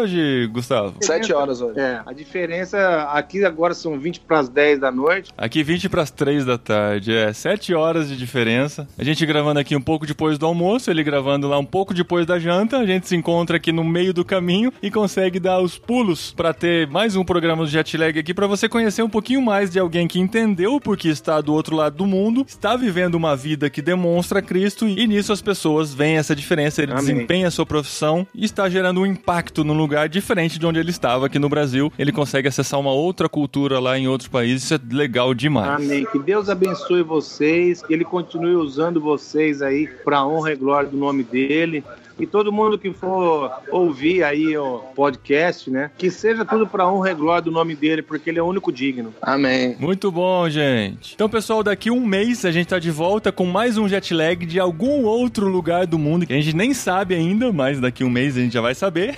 Gustavo? 0.51 0.95
Sete 1.01 1.33
horas 1.33 1.61
hoje. 1.61 1.79
É, 1.79 2.01
a 2.05 2.13
diferença 2.13 3.09
aqui 3.13 3.45
agora 3.45 3.75
são 3.75 3.99
20 3.99 4.21
para 4.21 4.41
as 4.41 4.49
10 4.49 4.81
da 4.81 4.91
noite. 4.91 5.33
Aqui 5.37 5.63
20 5.63 5.89
para 5.89 6.03
as 6.03 6.11
3 6.11 6.45
da 6.45 6.59
tarde. 6.59 7.15
É, 7.15 7.33
7 7.33 7.75
horas 7.75 8.09
de 8.09 8.17
diferença. 8.17 8.87
A 8.99 9.05
gente 9.05 9.25
gravando 9.27 9.61
aqui 9.61 9.77
um 9.77 9.81
pouco 9.81 10.07
depois 10.07 10.39
do 10.39 10.47
almoço, 10.47 10.91
ele 10.91 11.03
gravando 11.03 11.49
lá 11.49 11.59
um 11.59 11.65
pouco 11.65 11.93
depois 11.93 12.27
da 12.27 12.39
janta. 12.39 12.79
A 12.79 12.87
gente 12.87 13.09
se 13.09 13.17
encontra 13.17 13.57
aqui 13.57 13.73
no 13.73 13.85
meio 13.85 14.15
do 14.15 14.25
caminho 14.25 14.73
e 14.83 14.91
consegue 14.91 15.39
dar 15.39 15.61
os 15.61 15.79
pulos 15.79 16.33
para 16.33 16.53
ter 16.53 16.87
mais 16.89 17.17
um 17.17 17.25
programa 17.25 17.65
do 17.65 17.71
Jetlag 17.71 18.19
aqui 18.19 18.33
para 18.33 18.47
você 18.47 18.69
conhecer 18.69 19.03
um 19.03 19.09
pouquinho 19.09 19.43
mais 19.43 19.71
de 19.71 19.79
alguém 19.79 20.07
que 20.07 20.19
entendeu 20.19 20.81
porque 20.81 21.09
está 21.09 21.41
do 21.41 21.53
outro 21.53 21.77
lado 21.77 21.97
do 21.97 22.07
mundo, 22.07 22.45
está 22.47 22.77
vivendo 22.77 23.15
uma 23.15 23.37
vida 23.37 23.69
que 23.69 23.83
demonstra 23.83 24.41
Cristo 24.41 24.87
e 24.87 25.07
nisso 25.07 25.33
as 25.33 25.43
pessoas 25.43 25.93
veem 25.93 26.17
essa 26.17 26.35
diferença, 26.35 26.83
ele 26.83 26.93
Amém. 26.93 27.05
desempenha 27.05 27.49
a 27.49 27.51
sua 27.51 27.67
profissão 27.67 28.27
e 28.35 28.45
está 28.45 28.69
gerando 28.69 29.01
um 29.01 29.07
impacto 29.07 29.65
num 29.65 29.75
lugar 29.75 29.90
diferente 30.09 30.59
de 30.59 30.67
onde 30.67 30.79
ele 30.79 30.91
estava 30.91 31.27
aqui 31.27 31.39
no 31.39 31.49
Brasil. 31.49 31.93
Ele 31.99 32.13
consegue 32.13 32.49
acessar 32.49 32.79
uma 32.79 32.93
outra 32.93 33.29
cultura 33.29 33.79
lá 33.79 33.99
em 33.99 34.09
outros 34.09 34.29
países, 34.29 34.65
isso 34.65 34.75
é 34.75 34.81
legal 34.91 35.35
demais. 35.35 35.83
Amém. 35.83 36.07
Que 36.11 36.19
Deus 36.19 36.49
abençoe 36.49 37.03
vocês, 37.03 37.83
que 37.83 37.93
ele 37.93 38.05
continue 38.05 38.55
usando 38.55 39.01
vocês 39.01 39.63
aí 39.63 39.87
para 40.05 40.25
honra 40.25 40.53
e 40.53 40.57
glória 40.57 40.89
do 40.89 40.97
nome 40.97 41.23
dele. 41.23 41.85
E 42.21 42.27
todo 42.27 42.53
mundo 42.53 42.79
que 42.79 42.93
for 42.93 43.51
ouvir 43.71 44.23
aí 44.23 44.57
o 44.57 44.79
podcast, 44.95 45.71
né? 45.71 45.91
Que 45.97 46.11
seja 46.11 46.45
tudo 46.45 46.67
para 46.67 46.91
honra 46.91 47.11
e 47.11 47.15
glória 47.15 47.43
do 47.43 47.51
nome 47.51 47.75
dele, 47.75 48.03
porque 48.03 48.31
ele 48.31 48.39
é 48.39 48.43
o 48.43 48.47
único 48.47 48.73
digno. 48.73 49.15
Amém. 49.23 49.77
Muito 49.79 50.11
bom, 50.11 50.49
gente. 50.49 51.15
Então, 51.15 51.29
pessoal, 51.29 51.63
daqui 51.63 51.91
um 51.91 52.05
mês 52.05 52.45
a 52.45 52.51
gente 52.51 52.69
tá 52.69 52.79
de 52.79 52.91
volta 52.91 53.33
com 53.33 53.47
mais 53.47 53.79
um 53.79 53.89
jet 53.89 54.13
lag 54.13 54.45
de 54.45 54.61
algum 54.61 55.05
outro 55.05 55.49
lugar 55.49 55.87
do 55.87 55.99
mundo 55.99 56.27
que 56.27 56.33
a 56.33 56.41
gente 56.41 56.55
nem 56.55 56.75
sabe 56.75 57.15
ainda, 57.15 57.53
mas 57.53 57.81
daqui 57.81 58.05
um 58.05 58.11
mês 58.11 58.37
a 58.37 58.41
gente 58.41 58.53
já 58.53 58.61
vai 58.61 58.75
saber. 58.75 59.17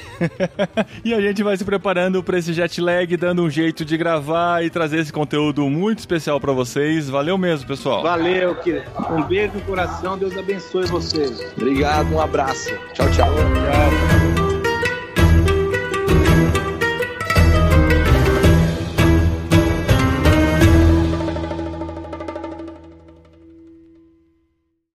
e 1.04 1.12
a 1.12 1.20
gente 1.20 1.42
vai 1.42 1.56
se 1.56 1.64
preparando 1.64 2.22
para 2.22 2.38
esse 2.38 2.52
jet 2.52 2.80
lag, 2.80 3.16
dando 3.16 3.42
um 3.42 3.50
jeito 3.50 3.84
de 3.84 3.96
gravar 3.96 4.64
e 4.64 4.70
trazer 4.70 4.98
esse 5.00 5.12
conteúdo 5.12 5.68
muito 5.68 5.98
especial 5.98 6.40
para 6.40 6.52
vocês. 6.52 7.08
Valeu 7.08 7.36
mesmo, 7.36 7.66
pessoal. 7.66 8.02
Valeu, 8.02 8.54
que 8.56 8.82
um 9.10 9.22
beijo 9.22 9.54
no 9.54 9.60
coração, 9.62 10.16
Deus 10.16 10.36
abençoe 10.36 10.86
vocês. 10.86 11.40
Obrigado, 11.56 12.12
um 12.12 12.20
abraço. 12.20 12.72
Cháu. 12.94 14.41